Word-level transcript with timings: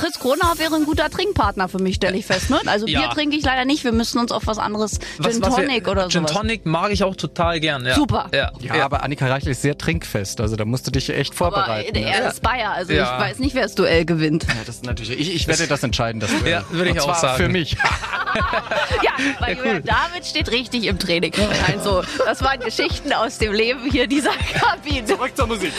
Chris 0.00 0.18
Kronau 0.18 0.54
wäre 0.58 0.74
ein 0.76 0.84
guter 0.84 1.10
Trinkpartner 1.10 1.68
für 1.68 1.78
mich, 1.78 1.96
stelle 1.96 2.16
ich 2.16 2.26
fest. 2.26 2.50
Ne? 2.50 2.58
Also 2.66 2.86
Ja. 2.86 3.00
Bier 3.00 3.10
trinke 3.10 3.36
ich 3.36 3.44
leider 3.44 3.64
nicht. 3.64 3.84
Wir 3.84 3.92
müssen 3.92 4.18
uns 4.18 4.32
auf 4.32 4.46
was 4.46 4.58
anderes, 4.58 4.98
Gin 4.98 5.24
was 5.26 5.36
wir- 5.40 5.42
Tonic 5.66 5.88
oder 5.88 6.08
Gin 6.08 6.22
sowas. 6.26 6.32
Tonic 6.32 6.64
mag 6.66 6.90
ich 6.90 7.04
auch 7.04 7.14
total 7.16 7.60
gern. 7.60 7.84
Ja. 7.84 7.94
Super. 7.94 8.30
Ja. 8.34 8.50
Ja, 8.60 8.84
aber 8.84 9.02
Annika 9.02 9.26
Reichel 9.26 9.50
ist 9.52 9.62
sehr 9.62 9.76
trinkfest, 9.76 10.40
also 10.40 10.56
da 10.56 10.64
musst 10.64 10.86
du 10.86 10.90
dich 10.90 11.08
echt 11.10 11.32
Aber 11.32 11.52
vorbereiten. 11.52 11.92
ne? 11.98 12.06
er 12.10 12.28
ist 12.30 12.42
Bayer, 12.42 12.70
also 12.72 12.92
Ja. 12.92 13.16
ich 13.18 13.24
weiß 13.30 13.38
nicht, 13.40 13.54
wer 13.54 13.62
das 13.62 13.74
Duell 13.74 14.04
gewinnt. 14.04 14.44
Ja, 14.48 14.54
das 14.66 14.76
ist 14.76 14.84
natürlich, 14.86 15.10
ich, 15.20 15.34
ich 15.34 15.46
werde 15.48 15.66
das 15.66 15.82
entscheiden. 15.82 16.20
Das 16.20 16.30
Ja, 16.46 16.64
würde 16.70 16.90
ich 16.90 16.96
Und 16.96 17.00
auch 17.00 17.04
zwar 17.06 17.20
sagen. 17.20 17.42
Für 17.44 17.48
mich. 17.48 17.76
Ja, 19.02 19.10
weil 19.40 19.56
Julian 19.56 19.82
David 19.84 20.24
steht 20.24 20.50
richtig 20.50 20.84
im 20.84 20.98
Training. 20.98 21.32
Also, 21.66 22.02
das 22.24 22.42
waren 22.42 22.60
Geschichten 22.60 23.12
aus 23.12 23.38
dem 23.38 23.52
Leben 23.52 23.90
hier 23.90 24.06
dieser 24.06 24.30
Kabine. 24.54 25.04
Zurück 25.04 25.36
zur 25.36 25.46
Musik. 25.48 25.72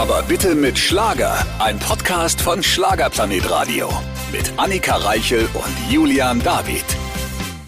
Aber 0.00 0.22
bitte 0.22 0.54
mit 0.54 0.78
Schlager. 0.78 1.44
Ein 1.58 1.78
Podcast 1.78 2.40
von 2.40 2.62
Schlagerplanet 2.62 3.50
Radio. 3.50 3.90
Mit 4.32 4.50
Annika 4.56 4.96
Reichel 4.96 5.46
und 5.52 5.92
Julian 5.92 6.42
David. 6.42 6.86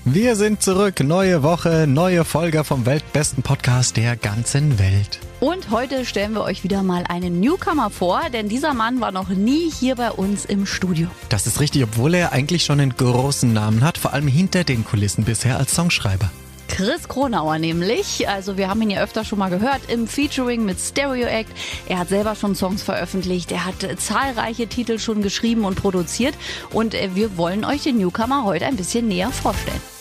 Wir 0.07 0.35
sind 0.35 0.63
zurück. 0.63 1.01
Neue 1.01 1.43
Woche, 1.43 1.87
neue 1.87 2.25
Folge 2.25 2.65
vom 2.65 2.87
weltbesten 2.87 3.43
Podcast 3.43 3.99
der 3.99 4.17
ganzen 4.17 4.79
Welt. 4.79 5.21
Und 5.41 5.71
heute 5.71 6.07
stellen 6.07 6.33
wir 6.33 6.41
euch 6.41 6.65
wieder 6.65 6.83
mal 6.83 7.05
einen 7.07 7.39
Newcomer 7.39 7.91
vor, 7.91 8.23
denn 8.33 8.49
dieser 8.49 8.73
Mann 8.73 9.03
war 9.03 9.12
noch 9.12 9.29
nie 9.29 9.71
hier 9.71 9.97
bei 9.97 10.11
uns 10.11 10.47
im 10.47 10.65
Studio. 10.65 11.09
Das 11.29 11.47
ist 11.47 11.61
richtig, 11.61 11.85
obwohl 11.85 12.15
er 12.15 12.33
eigentlich 12.33 12.65
schon 12.65 12.81
einen 12.81 12.97
großen 12.97 13.53
Namen 13.53 13.85
hat, 13.85 13.99
vor 13.99 14.15
allem 14.15 14.27
hinter 14.27 14.65
den 14.65 14.87
Kulissen 14.87 15.25
bisher 15.25 15.59
als 15.59 15.75
Songschreiber. 15.75 16.31
Chris 16.73 17.07
Kronauer 17.07 17.59
nämlich. 17.59 18.27
Also 18.31 18.57
wir 18.57 18.71
haben 18.71 18.81
ihn 18.81 18.89
ja 18.89 19.03
öfter 19.03 19.27
schon 19.27 19.39
mal 19.39 19.51
gehört 19.51 19.83
im 19.89 20.09
Featuring 20.09 20.65
mit 20.65 20.81
Stereo 20.81 21.27
Act. 21.27 21.51
Er 21.87 21.98
hat 21.98 22.09
selber 22.09 22.35
schon 22.35 22.55
Songs 22.55 22.83
veröffentlicht. 22.83 23.53
Er 23.53 23.67
hat 23.67 23.85
äh, 23.85 23.97
zahlreiche 23.97 24.67
Titel 24.67 24.98
schon 24.98 25.21
geschrieben 25.21 25.67
und 25.67 25.75
produziert. 25.75 26.35
Und 26.71 26.95
äh, 26.95 27.11
wir 27.15 27.37
wollen 27.37 27.67
euch 27.67 27.83
den 27.83 27.98
Newcomer 27.98 28.45
heute 28.45 28.65
ein 28.65 28.77
bisschen 28.77 29.06
näher 29.06 29.31
vorstellen. 29.31 29.92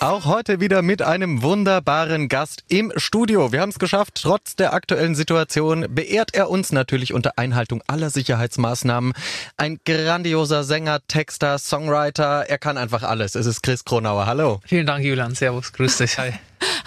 Auch 0.00 0.26
heute 0.26 0.60
wieder 0.60 0.80
mit 0.80 1.02
einem 1.02 1.42
wunderbaren 1.42 2.28
Gast 2.28 2.62
im 2.68 2.92
Studio. 2.94 3.50
Wir 3.50 3.60
haben 3.60 3.70
es 3.70 3.80
geschafft. 3.80 4.20
Trotz 4.22 4.54
der 4.54 4.72
aktuellen 4.72 5.16
Situation 5.16 5.86
beehrt 5.92 6.36
er 6.36 6.50
uns 6.50 6.70
natürlich 6.70 7.12
unter 7.12 7.32
Einhaltung 7.36 7.82
aller 7.88 8.08
Sicherheitsmaßnahmen. 8.08 9.12
Ein 9.56 9.80
grandioser 9.84 10.62
Sänger, 10.62 11.00
Texter, 11.08 11.58
Songwriter. 11.58 12.48
Er 12.48 12.58
kann 12.58 12.78
einfach 12.78 13.02
alles. 13.02 13.34
Es 13.34 13.46
ist 13.46 13.64
Chris 13.64 13.84
Kronauer. 13.84 14.26
Hallo. 14.26 14.60
Vielen 14.66 14.86
Dank, 14.86 15.04
Julian. 15.04 15.34
Servus. 15.34 15.72
Grüß 15.72 15.96
dich. 15.96 16.16
Hi. 16.16 16.32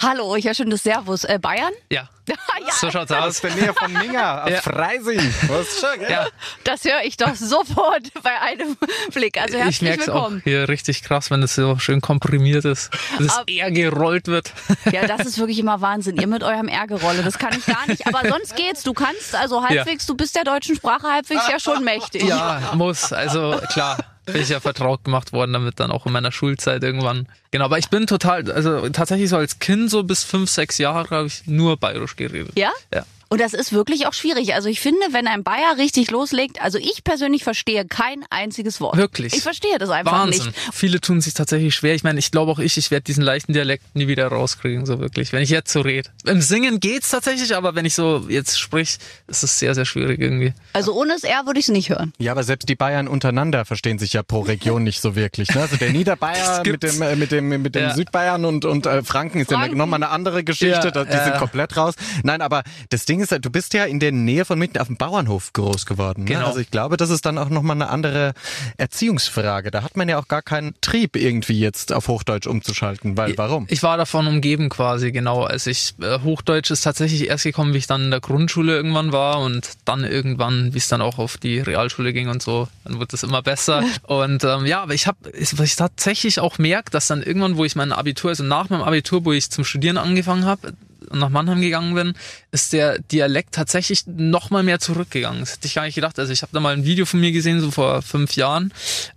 Hallo, 0.01 0.35
ja 0.35 0.53
schön 0.53 0.69
das 0.69 0.83
Servus. 0.83 1.23
Äh, 1.23 1.39
Bayern? 1.39 1.73
Ja. 1.91 2.09
ja, 2.27 2.35
So 2.79 2.89
schaut's 2.91 3.11
Aus 3.11 3.23
aus. 3.25 3.41
der 3.41 3.51
Nähe 3.55 3.73
von 3.73 3.91
Minga, 3.91 4.43
aus 4.43 4.49
Ja. 4.51 4.61
Freising. 4.61 5.19
Was 5.47 5.79
schön, 5.79 5.99
gell? 5.99 6.09
Ja, 6.11 6.27
das 6.63 6.83
höre 6.85 7.01
ich 7.03 7.17
doch 7.17 7.35
sofort 7.35 8.03
bei 8.23 8.39
einem 8.41 8.77
Blick. 9.13 9.37
Also 9.41 9.55
ich 9.57 9.63
herzlich 9.63 9.81
merke 9.81 10.03
es 10.03 10.09
auch 10.09 10.13
willkommen. 10.15 10.41
hier 10.43 10.69
richtig 10.69 11.03
krass, 11.03 11.29
wenn 11.31 11.41
es 11.43 11.55
so 11.55 11.77
schön 11.79 11.99
komprimiert 11.99 12.63
ist. 12.65 12.91
Dass 13.17 13.27
es 13.27 13.37
Ab- 13.37 13.49
eher 13.49 13.71
gerollt 13.71 14.27
wird. 14.27 14.53
Ja, 14.91 15.07
das 15.07 15.25
ist 15.25 15.37
wirklich 15.39 15.59
immer 15.59 15.81
Wahnsinn. 15.81 16.15
Ihr 16.17 16.27
mit 16.27 16.43
eurem 16.43 16.67
Ärgerolle, 16.67 17.23
das 17.23 17.37
kann 17.37 17.53
ich 17.57 17.65
gar 17.65 17.85
nicht. 17.87 18.07
Aber 18.07 18.27
sonst 18.29 18.55
geht's. 18.55 18.83
Du 18.83 18.93
kannst 18.93 19.35
also 19.35 19.63
halbwegs, 19.67 20.05
du 20.05 20.15
bist 20.15 20.35
der 20.35 20.43
deutschen 20.43 20.75
Sprache 20.75 21.07
halbwegs 21.11 21.47
ja 21.49 21.59
schon 21.59 21.83
mächtig. 21.83 22.23
Ja, 22.23 22.61
muss. 22.75 23.11
Also 23.13 23.59
klar, 23.71 23.97
bin 24.25 24.41
ich 24.41 24.49
ja 24.49 24.59
vertraut 24.59 25.03
gemacht 25.03 25.33
worden 25.33 25.53
damit 25.53 25.79
dann 25.79 25.91
auch 25.91 26.05
in 26.05 26.11
meiner 26.11 26.31
Schulzeit 26.31 26.83
irgendwann. 26.83 27.27
Genau, 27.51 27.65
aber 27.65 27.77
ich 27.77 27.89
bin 27.89 28.07
total, 28.07 28.49
also 28.51 28.87
tatsächlich 28.89 29.29
so 29.29 29.37
als 29.37 29.59
Kind 29.59 29.89
so 29.89 30.03
bis 30.03 30.23
fünf, 30.23 30.49
sechs 30.49 30.77
Jahre 30.77 31.15
habe 31.15 31.27
ich 31.27 31.47
nur 31.47 31.77
bayerisch 31.77 32.15
geredet. 32.15 32.51
Ja? 32.55 32.71
Ja. 32.93 33.05
Und 33.31 33.39
das 33.39 33.53
ist 33.53 33.71
wirklich 33.71 34.07
auch 34.07 34.13
schwierig. 34.13 34.53
Also 34.55 34.67
ich 34.67 34.81
finde, 34.81 34.99
wenn 35.11 35.25
ein 35.25 35.43
Bayer 35.43 35.77
richtig 35.77 36.11
loslegt, 36.11 36.61
also 36.61 36.77
ich 36.77 37.05
persönlich 37.05 37.45
verstehe 37.45 37.85
kein 37.85 38.25
einziges 38.29 38.81
Wort. 38.81 38.97
Wirklich? 38.97 39.33
Ich 39.33 39.41
verstehe 39.41 39.77
das 39.79 39.89
einfach 39.89 40.11
Wahnsinn. 40.11 40.47
nicht. 40.47 40.57
Viele 40.73 40.99
tun 40.99 41.21
sich 41.21 41.33
tatsächlich 41.33 41.73
schwer. 41.73 41.95
Ich 41.95 42.03
meine, 42.03 42.19
ich 42.19 42.29
glaube 42.31 42.51
auch 42.51 42.59
ich, 42.59 42.75
ich 42.75 42.91
werde 42.91 43.03
diesen 43.05 43.23
leichten 43.23 43.53
Dialekt 43.53 43.95
nie 43.95 44.09
wieder 44.09 44.27
rauskriegen, 44.27 44.85
so 44.85 44.99
wirklich, 44.99 45.31
wenn 45.31 45.41
ich 45.41 45.49
jetzt 45.49 45.71
so 45.71 45.79
rede. 45.79 46.09
Im 46.25 46.41
Singen 46.41 46.81
geht's 46.81 47.07
tatsächlich, 47.07 47.55
aber 47.55 47.73
wenn 47.73 47.85
ich 47.85 47.95
so 47.95 48.25
jetzt 48.27 48.59
sprich, 48.59 48.97
ist 49.27 49.43
es 49.43 49.57
sehr, 49.59 49.75
sehr 49.75 49.85
schwierig 49.85 50.19
irgendwie. 50.19 50.53
Also 50.73 50.93
ohne 50.93 51.13
das 51.13 51.23
R 51.23 51.45
würde 51.45 51.57
ich 51.61 51.67
es 51.67 51.71
nicht 51.71 51.89
hören. 51.89 52.11
Ja, 52.17 52.33
aber 52.33 52.43
selbst 52.43 52.67
die 52.67 52.75
Bayern 52.75 53.07
untereinander 53.07 53.63
verstehen 53.63 53.97
sich 53.97 54.11
ja 54.11 54.23
pro 54.23 54.41
Region 54.41 54.83
nicht 54.83 54.99
so 54.99 55.15
wirklich. 55.15 55.47
Ne? 55.55 55.61
Also 55.61 55.77
der 55.77 55.89
Niederbayer 55.93 56.63
mit 56.65 56.83
dem, 56.83 57.01
äh, 57.01 57.15
mit 57.15 57.31
dem, 57.31 57.47
mit 57.47 57.75
dem 57.75 57.83
Ja. 57.83 57.93
Südbayern 57.95 58.43
und, 58.43 58.65
und 58.65 58.85
äh, 58.87 59.03
Franken 59.03 59.39
ist 59.39 59.53
Franken. 59.53 59.69
ja 59.71 59.77
nochmal 59.77 60.03
eine 60.03 60.09
andere 60.11 60.43
Geschichte. 60.43 60.87
Ja, 60.87 60.91
da- 60.91 61.05
die 61.05 61.13
ja. 61.13 61.23
sind 61.23 61.37
komplett 61.37 61.77
raus. 61.77 61.93
Nein, 62.23 62.41
aber 62.41 62.63
das 62.89 63.05
Ding 63.05 63.20
ist, 63.21 63.31
ja, 63.31 63.39
du 63.39 63.49
bist 63.49 63.73
ja 63.73 63.85
in 63.85 63.99
der 63.99 64.11
Nähe 64.11 64.45
von 64.45 64.57
mitten 64.59 64.77
auf 64.77 64.87
dem 64.87 64.97
Bauernhof 64.97 65.53
groß 65.53 65.85
geworden. 65.85 66.23
Ne? 66.23 66.31
Genau. 66.31 66.47
Also 66.47 66.59
ich 66.59 66.71
glaube, 66.71 66.97
das 66.97 67.09
ist 67.09 67.25
dann 67.25 67.37
auch 67.37 67.49
nochmal 67.49 67.77
eine 67.77 67.89
andere 67.89 68.33
Erziehungsfrage. 68.77 69.71
Da 69.71 69.83
hat 69.83 69.97
man 69.97 70.09
ja 70.09 70.19
auch 70.19 70.27
gar 70.27 70.41
keinen 70.41 70.75
Trieb 70.81 71.15
irgendwie 71.15 71.59
jetzt 71.59 71.93
auf 71.93 72.07
Hochdeutsch 72.07 72.47
umzuschalten. 72.47 73.17
Weil 73.17 73.37
warum? 73.37 73.65
Ich 73.69 73.83
war 73.83 73.97
davon 73.97 74.27
umgeben 74.27 74.69
quasi, 74.69 75.11
genau. 75.11 75.43
Also 75.43 75.69
ich, 75.69 75.95
äh, 76.01 76.19
Hochdeutsch 76.19 76.71
ist 76.71 76.81
tatsächlich 76.81 77.27
erst 77.27 77.43
gekommen, 77.43 77.73
wie 77.73 77.77
ich 77.77 77.87
dann 77.87 78.03
in 78.03 78.11
der 78.11 78.19
Grundschule 78.19 78.75
irgendwann 78.75 79.11
war 79.11 79.39
und 79.39 79.71
dann 79.85 80.03
irgendwann, 80.03 80.73
wie 80.73 80.77
es 80.77 80.87
dann 80.87 81.01
auch 81.01 81.17
auf 81.17 81.37
die 81.37 81.59
Realschule 81.59 82.13
ging 82.13 82.29
und 82.29 82.41
so, 82.41 82.67
dann 82.83 82.99
wird 82.99 83.13
es 83.13 83.23
immer 83.23 83.41
besser. 83.41 83.83
und 84.03 84.43
ähm, 84.43 84.65
ja, 84.65 84.81
aber 84.83 84.93
ich 84.93 85.07
habe, 85.07 85.17
was 85.33 85.59
ich 85.59 85.75
tatsächlich 85.75 86.39
auch 86.39 86.57
merke, 86.57 86.91
dass 86.91 87.07
dann 87.07 87.21
irgendwann, 87.21 87.57
wo 87.57 87.65
ich 87.65 87.75
mein 87.75 87.91
Abitur, 87.91 88.29
also 88.29 88.43
nach 88.43 88.69
meinem 88.69 88.81
Abitur, 88.83 89.25
wo 89.25 89.31
ich 89.31 89.49
zum 89.49 89.63
Studieren 89.63 89.97
angefangen 89.97 90.45
habe, 90.45 90.73
und 91.11 91.19
nach 91.19 91.29
Mannheim 91.29 91.61
gegangen 91.61 91.93
bin, 91.93 92.13
ist 92.51 92.73
der 92.73 92.99
Dialekt 92.99 93.53
tatsächlich 93.53 94.03
noch 94.07 94.49
mal 94.49 94.63
mehr 94.63 94.79
zurückgegangen. 94.79 95.39
Das 95.41 95.53
hätte 95.53 95.67
ich 95.67 95.75
gar 95.75 95.83
nicht 95.83 95.95
gedacht. 95.95 96.17
Also 96.19 96.31
ich 96.33 96.41
habe 96.41 96.51
da 96.53 96.59
mal 96.59 96.73
ein 96.73 96.85
Video 96.85 97.05
von 97.05 97.19
mir 97.19 97.31
gesehen, 97.31 97.59
so 97.61 97.71
vor 97.71 98.01
fünf 98.01 98.35
Jahren. 98.35 98.73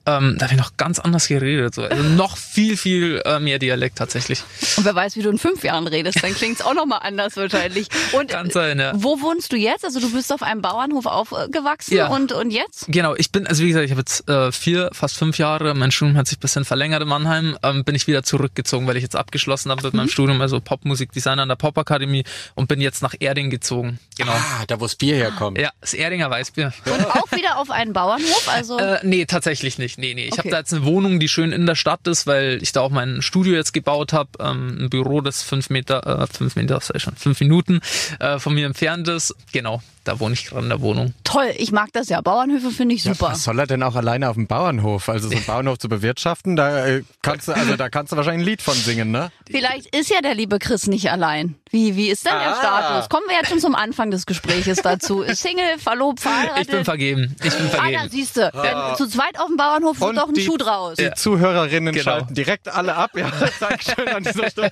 Ähm, 0.06 0.36
da 0.38 0.46
habe 0.46 0.54
ich 0.54 0.60
noch 0.60 0.76
ganz 0.76 0.98
anders 0.98 1.28
geredet. 1.28 1.74
So. 1.74 1.82
Also 1.82 2.02
noch 2.02 2.36
viel, 2.36 2.76
viel 2.76 3.22
äh, 3.24 3.38
mehr 3.40 3.58
Dialekt 3.58 3.98
tatsächlich. 3.98 4.42
Und 4.76 4.84
wer 4.84 4.94
weiß, 4.94 5.16
wie 5.16 5.22
du 5.22 5.30
in 5.30 5.38
fünf 5.38 5.64
Jahren 5.64 5.86
redest, 5.86 6.22
dann 6.22 6.34
klingt's 6.34 6.62
auch 6.62 6.74
nochmal 6.74 7.00
anders 7.02 7.36
wahrscheinlich. 7.36 7.88
Und 8.12 8.30
Kann 8.30 8.50
sein, 8.50 8.78
ja. 8.78 8.92
wo 8.94 9.20
wohnst 9.20 9.52
du 9.52 9.56
jetzt? 9.56 9.84
Also 9.84 10.00
du 10.00 10.10
bist 10.12 10.32
auf 10.32 10.42
einem 10.42 10.62
Bauernhof 10.62 11.06
aufgewachsen 11.06 11.94
Ja. 11.96 12.08
und, 12.08 12.32
und 12.32 12.50
jetzt? 12.50 12.86
Genau, 12.88 13.14
ich 13.16 13.30
bin, 13.32 13.46
also 13.46 13.62
wie 13.62 13.68
gesagt, 13.68 13.84
ich 13.84 13.90
habe 13.90 14.00
jetzt 14.00 14.28
äh, 14.28 14.52
vier, 14.52 14.90
fast 14.92 15.16
fünf 15.16 15.38
Jahre, 15.38 15.74
mein 15.74 15.90
Studium 15.90 16.16
hat 16.16 16.26
sich 16.26 16.38
ein 16.38 16.40
bisschen 16.40 16.64
verlängert 16.64 17.02
in 17.02 17.08
Mannheim, 17.08 17.56
ähm, 17.62 17.84
bin 17.84 17.94
ich 17.94 18.06
wieder 18.06 18.22
zurückgezogen, 18.22 18.86
weil 18.86 18.96
ich 18.96 19.02
jetzt 19.02 19.16
abgeschlossen 19.16 19.70
habe 19.70 19.82
mit 19.82 19.94
meinem 19.94 20.08
Studium, 20.08 20.40
also 20.40 20.60
Popmusikdesigner 20.60 21.42
an 21.42 21.48
der 21.48 21.56
Popakademie 21.84 22.24
und 22.54 22.68
bin 22.68 22.80
jetzt 22.80 23.02
nach 23.02 23.14
Erding 23.20 23.50
gezogen. 23.50 23.98
Genau. 24.16 24.32
Ah, 24.32 24.64
da 24.66 24.80
wo 24.80 24.84
das 24.84 24.96
Bier 24.96 25.16
herkommt. 25.16 25.58
Ja, 25.58 25.70
das 25.80 25.94
Erdinger 25.94 26.30
Weißbier. 26.30 26.72
Und 26.86 27.06
auch 27.10 27.30
wieder 27.32 27.58
auf 27.58 27.70
einen 27.70 27.92
Bauernhof? 27.92 28.48
Also 28.48 28.78
Äh, 28.78 28.98
nee, 29.02 29.26
tatsächlich 29.26 29.78
nicht. 29.78 29.98
Nee, 29.98 30.14
nee. 30.14 30.24
Ich 30.24 30.32
Okay. 30.32 30.38
habe 30.40 30.50
da 30.50 30.58
jetzt 30.58 30.72
eine 30.72 30.84
Wohnung, 30.84 31.20
die 31.20 31.28
schön 31.28 31.52
in 31.52 31.66
der 31.66 31.74
Stadt 31.74 32.06
ist, 32.06 32.26
weil 32.26 32.58
ich 32.62 32.72
da 32.72 32.80
auch 32.80 32.90
mein 32.90 33.22
Studio 33.22 33.54
jetzt 33.54 33.72
gebaut 33.72 34.12
habe. 34.12 34.30
Ähm, 34.40 34.84
ein 34.84 34.90
Büro, 34.90 35.20
das 35.20 35.42
fünf 35.42 35.70
Meter, 35.70 36.22
äh, 36.22 36.26
fünf 36.26 36.56
Meter, 36.56 36.80
schon, 36.80 37.14
fünf 37.16 37.40
Minuten 37.40 37.80
äh, 38.20 38.38
von 38.38 38.54
mir 38.54 38.66
entfernt 38.66 39.06
ist. 39.08 39.34
Genau, 39.52 39.82
da 40.04 40.20
wohne 40.20 40.34
ich 40.34 40.46
gerade 40.46 40.62
in 40.64 40.68
der 40.68 40.80
Wohnung. 40.80 41.14
toll, 41.24 41.50
ich 41.56 41.72
mag 41.72 41.88
das 41.92 42.08
ja. 42.08 42.20
Bauernhöfe 42.20 42.70
finde 42.70 42.94
ich 42.94 43.04
Ja, 43.04 43.14
super. 43.14 43.32
was 43.32 43.44
soll 43.44 43.58
er 43.58 43.66
denn 43.66 43.82
auch 43.82 43.96
alleine 43.96 44.28
auf 44.28 44.36
dem 44.36 44.46
Bauernhof? 44.46 45.08
Also 45.08 45.28
so 45.28 45.34
einen 45.36 45.44
Bauernhof 45.46 45.78
zu 45.78 45.88
bewirtschaften, 45.88 46.56
da 46.56 46.86
äh, 46.86 47.02
kannst 47.22 47.48
du, 47.48 47.52
also 47.52 47.76
da 47.76 47.88
kannst 47.88 48.12
du 48.12 48.16
wahrscheinlich 48.16 48.42
ein 48.44 48.48
Lied 48.50 48.62
von 48.62 48.74
singen, 48.74 49.10
ne? 49.10 49.30
Vielleicht 49.50 49.94
ist 49.94 50.10
ja 50.10 50.20
der 50.20 50.34
liebe 50.34 50.58
Chris 50.58 50.86
nicht 50.86 51.10
allein. 51.10 51.54
Wie, 51.70 51.96
wie 51.96 52.08
ist 52.08 52.24
denn 52.24 52.32
der 52.38 52.52
Ah. 52.52 52.56
Status? 52.58 53.08
Kommen 53.08 53.24
wir 53.28 53.36
jetzt 53.36 53.48
schon 53.48 53.58
zum 53.58 53.74
Anfang 53.74 54.10
des 54.10 54.26
Gespräches 54.26 54.78
dazu. 54.82 55.24
Single, 55.32 55.78
verlobt, 55.78 56.20
verheiratet? 56.20 56.62
Ich 56.66 56.68
bin 56.70 56.84
vergeben. 56.84 57.36
Ich 57.42 57.52
bin 57.54 57.66
Ah, 57.66 57.70
da 57.70 57.78
vergeben. 57.78 58.08
siehst 58.10 58.36
du. 58.36 58.50
Wenn 58.54 58.96
zu 58.96 59.06
zweit 59.08 59.38
auf 59.40 59.48
dem 59.48 59.56
Bauernhof 59.56 60.00
wird 60.00 60.10
Und 60.10 60.16
doch 60.16 60.28
ein 60.28 60.34
die- 60.34 60.44
Schuh 60.44 60.56
draus. 60.56 60.96
Die 60.98 61.10
Zuhörerinnen 61.14 61.92
Genau. 61.92 62.04
schalten 62.04 62.34
direkt 62.34 62.68
alle 62.68 62.94
ab. 62.94 63.10
Ja, 63.16 63.30
Dankeschön 63.60 64.08
an 64.08 64.22
dieser 64.22 64.50
Stelle. 64.50 64.70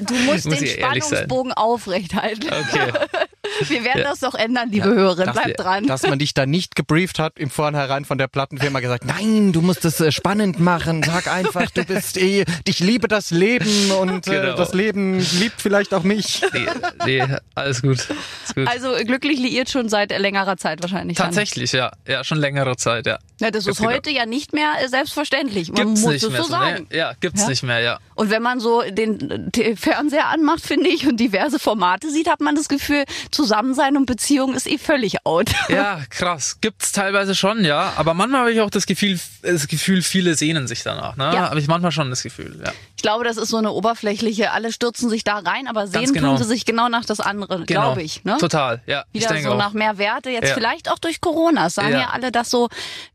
Du 0.00 0.14
musst 0.24 0.46
Muss 0.46 0.58
den. 0.58 0.66
Spannungsbogen 0.68 1.52
aufrechthalten. 1.52 2.48
Okay. 2.48 2.92
Wir 3.68 3.84
werden 3.84 4.02
das 4.04 4.20
doch 4.20 4.34
ändern, 4.34 4.70
liebe 4.70 4.86
Hörerin. 4.88 5.26
dass, 5.26 5.34
Bleib 5.36 5.56
dran. 5.56 5.86
dass 5.86 6.02
man 6.02 6.18
dich 6.18 6.34
da 6.34 6.46
nicht 6.46 6.76
gebrieft 6.76 7.18
hat 7.18 7.38
im 7.38 7.50
Vornherein 7.50 8.04
von 8.04 8.18
der 8.18 8.28
Plattenfirma 8.28 8.80
gesagt, 8.80 9.04
nein, 9.04 9.52
du 9.52 9.60
musst 9.62 9.84
es 9.84 10.00
äh, 10.00 10.12
spannend 10.12 10.60
machen. 10.60 11.02
Sag 11.02 11.26
einfach, 11.32 11.70
du 11.70 11.84
bist 11.84 12.16
eh, 12.18 12.44
ich 12.64 12.80
liebe 12.80 13.08
das 13.08 13.30
Leben 13.30 13.90
und 14.00 14.26
äh, 14.28 14.30
Genau. 14.30 14.56
das 14.56 14.74
Leben 14.74 15.18
liebt 15.38 15.60
vielleicht 15.60 15.94
auch 15.94 16.02
mich. 16.02 16.42
Nee, 16.52 16.66
nee, 17.04 17.24
alles 17.54 17.82
gut. 17.82 18.06
Alles 18.08 18.54
gut. 18.54 18.68
Also 18.68 19.04
glücklich 19.04 19.38
liiert 19.38 19.70
schon 19.70 19.88
seit 19.88 20.16
längerer 20.18 20.56
Zeit 20.56 20.82
wahrscheinlich. 20.82 21.16
dann. 21.16 21.26
Tatsächlich, 21.26 21.72
ja. 21.72 21.92
Ja, 22.06 22.22
schon 22.24 22.38
längere 22.38 22.76
Zeit, 22.76 23.06
ja. 23.06 23.18
Ja, 23.40 23.50
das 23.50 23.66
ist 23.66 23.78
Genau. 23.78 23.90
heute 23.90 24.10
ja 24.10 24.24
nicht 24.26 24.52
mehr 24.52 24.72
äh, 24.82 24.88
selbstverständlich. 24.88 25.68
Man 25.72 25.86
Gibt's 25.86 26.02
muss 26.02 26.12
nicht 26.12 26.22
es 26.24 26.30
mehr 26.30 26.42
so 26.42 26.48
sagen. 26.48 26.86
Ja, 26.92 27.12
gibt's 27.20 27.42
Ja? 27.42 27.48
nicht 27.48 27.62
mehr, 27.62 27.80
ja. 27.80 27.98
Und 28.14 28.30
wenn 28.30 28.42
man 28.42 28.60
so 28.60 28.82
den 28.82 29.50
äh, 29.54 29.76
Fernseher 29.76 30.26
anmacht, 30.28 30.62
finde 30.62 30.88
ich, 30.88 31.06
und 31.06 31.18
diverse 31.18 31.58
Formate 31.58 32.10
sieht, 32.10 32.28
hat 32.28 32.40
man 32.40 32.54
das 32.54 32.68
Gefühl, 32.68 33.04
Zusammensein 33.36 33.96
und 33.96 34.06
Beziehung 34.06 34.54
ist 34.54 34.66
eh 34.66 34.78
völlig 34.78 35.24
out. 35.24 35.50
Ja, 35.68 36.00
krass. 36.10 36.58
Gibt's 36.60 36.92
teilweise 36.92 37.34
schon, 37.34 37.64
ja. 37.64 37.92
Aber 37.96 38.14
manchmal 38.14 38.42
habe 38.42 38.52
ich 38.52 38.60
auch 38.60 38.70
das 38.70 38.86
Gefühl, 38.86 39.18
das 39.42 39.66
Gefühl, 39.68 40.00
viele 40.00 40.34
sehnen 40.34 40.66
sich 40.66 40.82
danach. 40.84 41.16
Ne? 41.16 41.24
Ja. 41.24 41.50
Habe 41.50 41.60
ich 41.60 41.66
manchmal 41.66 41.92
schon 41.92 42.08
das 42.08 42.22
Gefühl, 42.22 42.58
ja. 42.64 42.72
Ich 42.96 43.02
glaube, 43.02 43.24
das 43.24 43.36
ist 43.36 43.50
so 43.50 43.58
eine 43.58 43.72
oberflächliche, 43.72 44.52
alle 44.52 44.72
stürzen 44.72 45.10
sich 45.10 45.22
da 45.22 45.38
rein, 45.38 45.68
aber 45.68 45.86
sehen 45.86 46.12
genau. 46.14 46.28
tun 46.30 46.38
sie 46.38 46.44
sich 46.44 46.64
genau 46.64 46.88
nach 46.88 47.04
das 47.04 47.20
andere, 47.20 47.64
Genau. 47.64 47.66
glaube 47.82 48.02
ich. 48.02 48.24
Ne? 48.24 48.38
Total, 48.38 48.80
ja. 48.86 49.04
ich 49.12 49.22
Wieder 49.28 49.40
so 49.42 49.50
auch. 49.52 49.58
nach 49.58 49.72
mehr 49.74 49.98
Werte, 49.98 50.30
jetzt 50.30 50.48
Ja. 50.48 50.54
vielleicht 50.54 50.90
auch 50.90 50.98
durch 50.98 51.20
Corona. 51.20 51.66
Es 51.66 51.74
sagen 51.74 51.92
ja. 51.92 51.98
Ja. 52.00 52.10
alle, 52.10 52.32
dass 52.32 52.48
so 52.50 52.68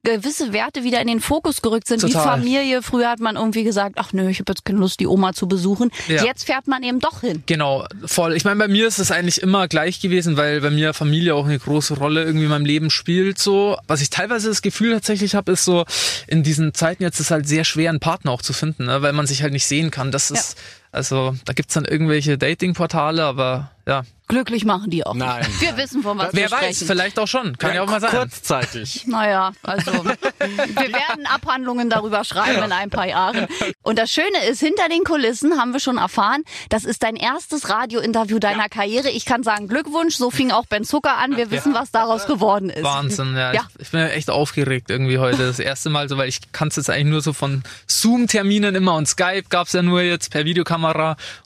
gewisse 0.03 0.53
Werte 0.53 0.83
wieder 0.83 1.01
in 1.01 1.07
den 1.07 1.19
Fokus 1.19 1.61
gerückt 1.61 1.87
sind, 1.87 2.03
wie 2.03 2.11
Total. 2.11 2.37
Familie. 2.37 2.81
Früher 2.83 3.09
hat 3.09 3.19
man 3.19 3.35
irgendwie 3.37 3.63
gesagt, 3.63 3.95
ach 3.97 4.13
nö, 4.13 4.29
ich 4.29 4.39
habe 4.39 4.51
jetzt 4.51 4.65
keine 4.65 4.79
Lust, 4.79 4.99
die 4.99 5.07
Oma 5.07 5.33
zu 5.33 5.47
besuchen. 5.47 5.91
Ja. 6.07 6.23
Jetzt 6.23 6.45
fährt 6.45 6.67
man 6.67 6.83
eben 6.83 6.99
doch 6.99 7.21
hin. 7.21 7.43
Genau, 7.47 7.85
voll. 8.05 8.35
Ich 8.35 8.45
meine, 8.45 8.57
bei 8.57 8.67
mir 8.67 8.87
ist 8.87 8.99
es 8.99 9.11
eigentlich 9.11 9.41
immer 9.41 9.67
gleich 9.67 9.99
gewesen, 9.99 10.10
weil 10.37 10.61
bei 10.61 10.69
mir 10.69 10.93
Familie 10.93 11.35
auch 11.35 11.45
eine 11.45 11.57
große 11.57 11.95
Rolle 11.95 12.23
irgendwie 12.23 12.45
in 12.45 12.49
meinem 12.51 12.65
Leben 12.65 12.89
spielt. 12.89 13.39
So, 13.39 13.77
was 13.87 14.01
ich 14.01 14.09
teilweise 14.09 14.49
das 14.49 14.61
Gefühl 14.61 14.93
tatsächlich 14.93 15.35
habe, 15.35 15.51
ist 15.51 15.65
so 15.65 15.85
in 16.27 16.43
diesen 16.43 16.73
Zeiten 16.73 17.03
jetzt 17.03 17.19
ist 17.19 17.31
halt 17.31 17.47
sehr 17.47 17.63
schwer, 17.63 17.89
einen 17.89 17.99
Partner 17.99 18.31
auch 18.31 18.41
zu 18.41 18.53
finden, 18.53 18.85
ne? 18.85 19.01
weil 19.01 19.13
man 19.13 19.27
sich 19.27 19.43
halt 19.43 19.53
nicht 19.53 19.65
sehen 19.65 19.91
kann. 19.91 20.11
Das 20.11 20.31
ist 20.31 20.57
also, 20.91 21.35
da 21.45 21.53
gibt's 21.53 21.73
dann 21.73 21.85
irgendwelche 21.85 22.37
Dating-Portale, 22.37 23.23
aber 23.23 23.71
ja, 23.87 24.03
Glücklich 24.31 24.63
machen 24.63 24.89
die 24.89 25.05
auch. 25.05 25.13
Nein. 25.13 25.45
Nicht. 25.45 25.59
Wir 25.59 25.75
wissen, 25.75 26.03
von 26.03 26.17
was 26.17 26.29
wer 26.31 26.43
wir 26.43 26.51
weiß, 26.51 26.59
sprechen. 26.59 26.87
vielleicht 26.87 27.19
auch 27.19 27.27
schon. 27.27 27.57
Kann 27.57 27.75
ja, 27.75 27.83
auch 27.83 27.87
mal 27.87 27.99
sein. 27.99 28.11
Kurzzeitig. 28.11 29.05
Naja, 29.11 29.51
also 29.61 29.91
wir 30.05 30.93
werden 30.93 31.25
Abhandlungen 31.25 31.89
darüber 31.89 32.23
schreiben 32.23 32.63
in 32.63 32.71
ein 32.71 32.89
paar 32.89 33.07
Jahren. 33.07 33.47
Und 33.81 33.99
das 33.99 34.09
Schöne 34.09 34.45
ist, 34.49 34.61
hinter 34.61 34.87
den 34.87 35.03
Kulissen 35.03 35.59
haben 35.59 35.73
wir 35.73 35.81
schon 35.81 35.97
erfahren, 35.97 36.43
das 36.69 36.85
ist 36.85 37.03
dein 37.03 37.17
erstes 37.17 37.67
Radiointerview 37.67 38.39
deiner 38.39 38.69
Karriere. 38.69 39.09
Ich 39.09 39.25
kann 39.25 39.43
sagen 39.43 39.67
Glückwunsch, 39.67 40.15
so 40.15 40.31
fing 40.31 40.51
auch 40.51 40.65
Ben 40.65 40.85
Zucker 40.85 41.17
an. 41.17 41.35
Wir 41.35 41.51
wissen, 41.51 41.73
was 41.73 41.91
daraus 41.91 42.25
geworden 42.25 42.69
ist. 42.69 42.83
Wahnsinn, 42.83 43.35
ja. 43.35 43.51
Ja. 43.51 43.67
Ich, 43.75 43.87
ich 43.87 43.91
bin 43.91 43.99
ja 43.99 44.07
echt 44.07 44.29
aufgeregt 44.29 44.89
irgendwie 44.89 45.17
heute. 45.17 45.45
Das 45.45 45.59
erste 45.59 45.89
Mal 45.89 46.07
so, 46.07 46.17
weil 46.17 46.29
ich 46.29 46.39
kann's 46.53 46.77
jetzt 46.77 46.89
eigentlich 46.89 47.07
nur 47.07 47.21
so 47.21 47.33
von 47.33 47.63
Zoom-Terminen 47.87 48.75
immer 48.75 48.95
und 48.95 49.09
Skype 49.09 49.43
gab's 49.49 49.73
ja 49.73 49.81
nur 49.81 50.01
jetzt 50.03 50.31
per 50.31 50.45
Videokamera 50.45 50.80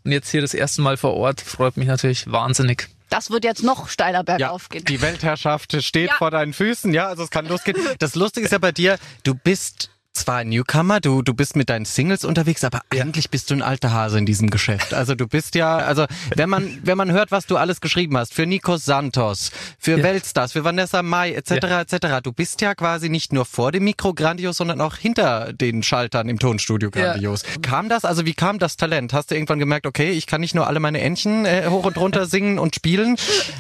und 0.04 0.12
jetzt 0.12 0.30
hier 0.30 0.42
das 0.42 0.54
erste 0.54 0.82
Mal 0.82 0.98
vor 0.98 1.14
Ort. 1.16 1.42
Freut 1.42 1.78
mich 1.78 1.88
natürlich 1.88 2.32
wahnsinnig. 2.32 2.88
Das 3.10 3.30
wird 3.30 3.44
jetzt 3.44 3.64
noch 3.64 3.88
steiler 3.88 4.20
Ja, 4.20 4.24
bergauf 4.24 4.70
gehen. 4.70 4.84
die 4.86 5.00
Weltherrschaft 5.02 5.82
steht 5.84 6.10
Ja. 6.10 6.16
vor 6.18 6.32
deinen 6.32 6.54
Füßen, 6.54 6.94
ja, 6.94 7.08
also 7.08 7.24
es 7.24 7.30
kann 7.30 7.48
losgehen. 7.48 7.78
Das 8.00 8.16
Lustige 8.16 8.46
ist 8.46 8.52
ja 8.52 8.58
bei 8.58 8.72
dir, 8.72 8.98
du 9.24 9.36
bist 9.36 9.92
zwar 10.16 10.38
ein 10.38 10.50
Newcomer, 10.50 11.00
du, 11.00 11.22
du 11.22 11.34
bist 11.34 11.56
mit 11.56 11.70
deinen 11.70 11.86
Singles 11.86 12.24
unterwegs, 12.26 12.64
aber 12.64 12.82
eigentlich 12.90 13.30
bist 13.30 13.50
du 13.50 13.56
ein 13.56 13.62
alter 13.62 13.92
Hase 13.92 14.18
in 14.18 14.26
diesem 14.26 14.50
Geschäft. 14.50 14.94
Also 14.94 15.16
du 15.16 15.28
bist 15.28 15.56
ja, 15.56 15.78
also 15.78 16.06
wenn 16.36 16.50
man, 16.50 16.80
wenn 16.84 16.98
man 16.98 17.12
hört, 17.12 17.32
was 17.32 17.46
du 17.46 17.58
alles 17.58 17.82
geschrieben 17.82 18.18
hast, 18.18 18.34
für 18.34 18.46
Nikos 18.46 18.86
Santos, 18.86 19.52
für 19.80 19.98
Ja. 19.98 20.04
Weltstars, 20.04 20.54
für 20.54 20.64
Vanessa 20.64 21.04
Mai, 21.04 21.34
etc., 21.34 21.52
etc., 21.92 22.08
du 22.24 22.32
bist 22.32 22.62
ja 22.62 22.76
quasi 22.76 23.10
nicht 23.10 23.34
nur 23.34 23.46
vor 23.46 23.72
dem 23.72 23.84
Mikro 23.84 24.14
grandios, 24.14 24.58
sondern 24.58 24.82
auch 24.82 24.96
hinter 24.96 25.52
den 25.54 25.84
Schaltern 25.84 26.30
im 26.30 26.40
Tonstudio 26.40 26.90
Ja. 26.96 27.12
grandios. 27.12 27.44
Kam 27.62 27.90
das, 27.90 28.06
also 28.06 28.26
wie 28.26 28.34
kam 28.34 28.60
das 28.60 28.78
Talent? 28.78 29.14
Hast 29.14 29.32
du 29.32 29.36
irgendwann 29.36 29.60
gemerkt, 29.60 29.86
okay, 29.86 30.12
ich 30.12 30.28
kann 30.28 30.42
nicht 30.42 30.56
nur 30.56 30.68
alle 30.68 30.80
meine 30.80 31.02
Entchen 31.02 31.46
äh, 31.46 31.66
hoch 31.70 31.86
und 31.86 31.98
runter 31.98 32.26
singen 32.26 32.58
und 32.60 32.76
spielen, 32.76 33.16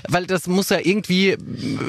weil 0.08 0.26
das 0.28 0.48
muss 0.48 0.70
ja 0.70 0.80
irgendwie, 0.82 1.36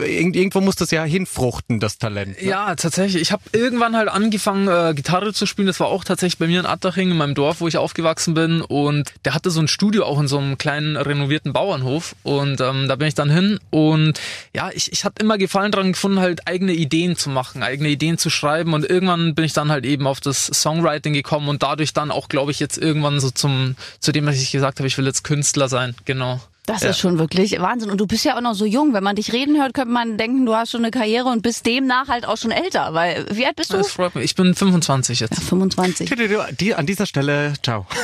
irgend- 0.05 0.37
irgendwo 0.37 0.61
muss 0.61 0.77
das 0.77 0.91
ja 0.91 1.05
hinfruchten, 1.05 1.81
das 1.81 1.99
Talent. 1.99 2.41
Ne? 2.43 2.49
Ja, 2.49 2.75
tatsächlich. 2.75 3.23
Ich 3.23 3.33
habe 3.33 3.43
irgendwann 3.53 3.97
halt 3.97 4.09
angefangen, 4.09 4.56
äh, 4.69 4.95
Gitarre 4.95 5.33
zu 5.33 5.47
spielen. 5.47 5.67
Das 5.67 5.81
war 5.81 5.89
auch 5.89 6.05
tatsächlich 6.05 6.39
bei 6.39 6.47
mir 6.47 6.61
in 6.61 6.67
Attaching, 6.67 7.11
in 7.11 7.17
meinem 7.17 7.35
Dorf, 7.35 7.61
wo 7.61 7.69
ich 7.69 7.77
aufgewachsen 7.77 8.35
bin. 8.35 8.63
Und 8.63 9.13
der 9.25 9.35
hatte 9.35 9.51
so 9.51 9.61
ein 9.61 9.69
Studio 9.69 10.05
auch 10.05 10.19
in 10.19 10.29
so 10.29 10.39
einem 10.39 10.59
kleinen 10.59 10.97
renovierten 10.97 11.53
Bauernhof. 11.53 12.17
Und 12.23 12.61
ähm, 12.61 12.89
da 12.89 12.97
bin 12.97 13.09
ich 13.09 13.15
dann 13.15 13.31
hin. 13.31 13.59
Und 13.71 14.21
ja, 14.55 14.71
ich, 14.73 14.93
ich 14.93 15.05
hatte 15.05 15.23
immer 15.23 15.39
Gefallen 15.39 15.73
dran 15.73 15.93
gefunden, 15.93 16.21
halt 16.21 16.47
eigene 16.47 16.73
Ideen 16.73 17.17
zu 17.17 17.31
machen, 17.31 17.63
eigene 17.63 17.89
Ideen 17.89 18.19
zu 18.19 18.31
schreiben. 18.31 18.75
Und 18.75 18.89
irgendwann 18.89 19.35
bin 19.35 19.45
ich 19.45 19.53
dann 19.53 19.71
halt 19.71 19.85
eben 19.85 20.07
auf 20.07 20.21
das 20.21 20.47
Songwriting 20.47 21.13
gekommen 21.13 21.49
und 21.49 21.63
dadurch 21.63 21.93
dann 21.93 22.11
auch, 22.11 22.29
glaube 22.29 22.51
ich, 22.51 22.61
jetzt 22.61 22.79
irgendwann 22.79 23.21
so 23.21 23.31
zum 23.31 23.77
zu 24.01 24.13
dem, 24.13 24.27
was 24.27 24.41
ich 24.41 24.51
gesagt 24.51 24.79
habe, 24.79 24.89
ich 24.89 24.97
will 24.99 25.07
jetzt 25.07 25.25
Künstler 25.25 25.69
sein. 25.69 25.95
Genau. 26.05 26.41
Das 26.67 26.83
Ja. 26.83 26.91
ist 26.91 26.99
schon 26.99 27.19
wirklich 27.19 27.61
Wahnsinn. 27.61 27.91
Und 27.91 27.99
du 28.01 28.07
bist 28.07 28.25
ja 28.25 28.37
auch 28.37 28.41
noch 28.41 28.55
so 28.55 28.65
jung. 28.65 28.93
Wenn 28.93 29.05
man 29.05 29.15
dich 29.17 29.33
reden 29.33 29.57
hört, 29.57 29.73
könnte 29.73 29.93
man 29.93 30.17
denken, 30.19 30.45
du 30.47 30.55
hast 30.55 30.73
schon 30.73 30.81
eine 30.83 30.91
Karriere 30.91 31.29
und 31.29 31.43
bist 31.43 31.65
demnach 31.65 32.09
halt 32.09 32.27
auch 32.27 32.37
schon 32.37 32.51
älter. 32.51 32.93
Weil, 32.93 33.25
wie 33.31 33.47
alt 33.47 33.57
bist 33.57 33.73
du? 33.73 33.77
Das 33.77 33.93
freut 33.93 34.15
mich. 34.15 34.25
Ich 34.25 34.35
bin 34.35 34.55
25 34.55 35.21
jetzt. 35.21 35.43
25. 35.43 36.11
Die, 36.59 36.75
an 36.75 36.87
dieser 36.87 37.07
Stelle, 37.07 37.55
ciao. 37.63 37.87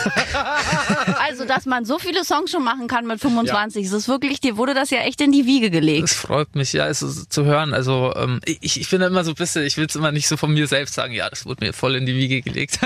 Also, 1.18 1.44
dass 1.44 1.66
man 1.66 1.84
so 1.84 1.98
viele 1.98 2.24
Songs 2.24 2.50
schon 2.50 2.62
machen 2.64 2.88
kann 2.88 3.06
mit 3.06 3.20
25, 3.20 3.84
das 3.86 3.92
ist 3.94 4.08
wirklich, 4.08 4.40
dir 4.40 4.56
wurde 4.56 4.74
das 4.74 4.90
ja 4.90 4.98
echt 5.00 5.20
in 5.20 5.32
die 5.32 5.46
Wiege 5.46 5.70
gelegt. 5.70 6.04
Es 6.08 6.14
freut 6.14 6.54
mich, 6.54 6.72
ja, 6.72 6.86
es 6.88 7.02
ist 7.02 7.32
zu 7.32 7.44
hören. 7.44 7.72
Also 7.74 8.12
ähm, 8.16 8.40
ich, 8.44 8.80
ich 8.80 8.90
bin 8.90 9.00
da 9.00 9.06
immer 9.06 9.24
so 9.24 9.30
ein 9.32 9.34
bisschen, 9.36 9.64
ich 9.64 9.76
will 9.76 9.86
es 9.86 9.94
immer 9.96 10.12
nicht 10.12 10.28
so 10.28 10.36
von 10.36 10.52
mir 10.52 10.66
selbst 10.66 10.94
sagen, 10.94 11.12
ja, 11.14 11.28
das 11.30 11.46
wurde 11.46 11.64
mir 11.64 11.72
voll 11.72 11.94
in 11.96 12.06
die 12.06 12.14
Wiege 12.14 12.42
gelegt. 12.42 12.78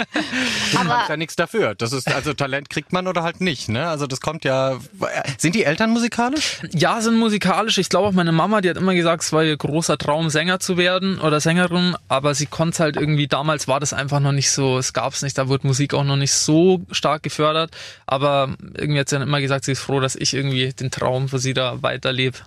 Du 0.73 0.79
Aber- 0.79 0.89
kannst 0.91 1.09
ja 1.11 1.17
nichts 1.17 1.37
dafür. 1.37 1.75
Das 1.75 1.93
ist, 1.93 2.09
also 2.13 2.33
Talent 2.35 2.71
kriegt 2.71 2.93
man 2.93 3.07
oder 3.09 3.23
halt 3.23 3.41
nicht, 3.41 3.69
ne? 3.69 3.89
Also 3.89 4.07
das 4.07 4.21
kommt 4.21 4.45
ja, 4.45 4.79
sind 5.39 5.55
die 5.55 5.66
Eltern 5.67 5.91
musikalisch? 5.91 6.59
ja, 6.73 7.01
sind 7.01 7.19
musikalisch. 7.19 7.79
Ich 7.79 7.89
glaube 7.89 8.07
auch 8.09 8.13
meine 8.13 8.33
Mama, 8.33 8.61
die 8.61 8.71
hat 8.71 8.77
immer 8.77 8.95
gesagt, 8.95 9.25
es 9.25 9.33
war 9.33 9.43
ihr 9.45 9.57
großer 9.57 9.99
Traum, 9.99 10.31
Sänger 10.31 10.61
zu 10.61 10.77
werden 10.77 11.19
oder 11.19 11.41
Sängerin, 11.41 11.97
aber 12.09 12.35
sie 12.35 12.47
konnte 12.47 12.85
halt 12.85 12.97
irgendwie, 12.97 13.27
damals 13.27 13.67
war 13.67 13.81
das 13.81 13.93
einfach 13.93 14.21
noch 14.21 14.33
nicht 14.33 14.51
so, 14.51 14.79
es 14.79 14.93
gab's 14.93 15.23
nicht, 15.23 15.37
da 15.37 15.49
wurde 15.49 15.67
Musik 15.67 15.93
auch 15.93 16.05
noch 16.05 16.17
nicht 16.17 16.33
so 16.33 16.83
stark 16.93 17.25
gefördert. 17.25 17.77
Aber 18.07 18.55
irgendwie 18.75 19.01
hat 19.01 19.09
sie 19.09 19.17
dann 19.17 19.27
immer 19.27 19.41
gesagt, 19.41 19.65
sie 19.65 19.73
ist 19.73 19.81
froh, 19.81 19.99
dass 19.99 20.15
ich 20.15 20.35
irgendwie 20.35 20.73
den 20.73 20.91
Traum 20.91 21.29
für 21.29 21.41
sie 21.41 21.53
da 21.53 21.83
weiterlebe. 21.83 22.39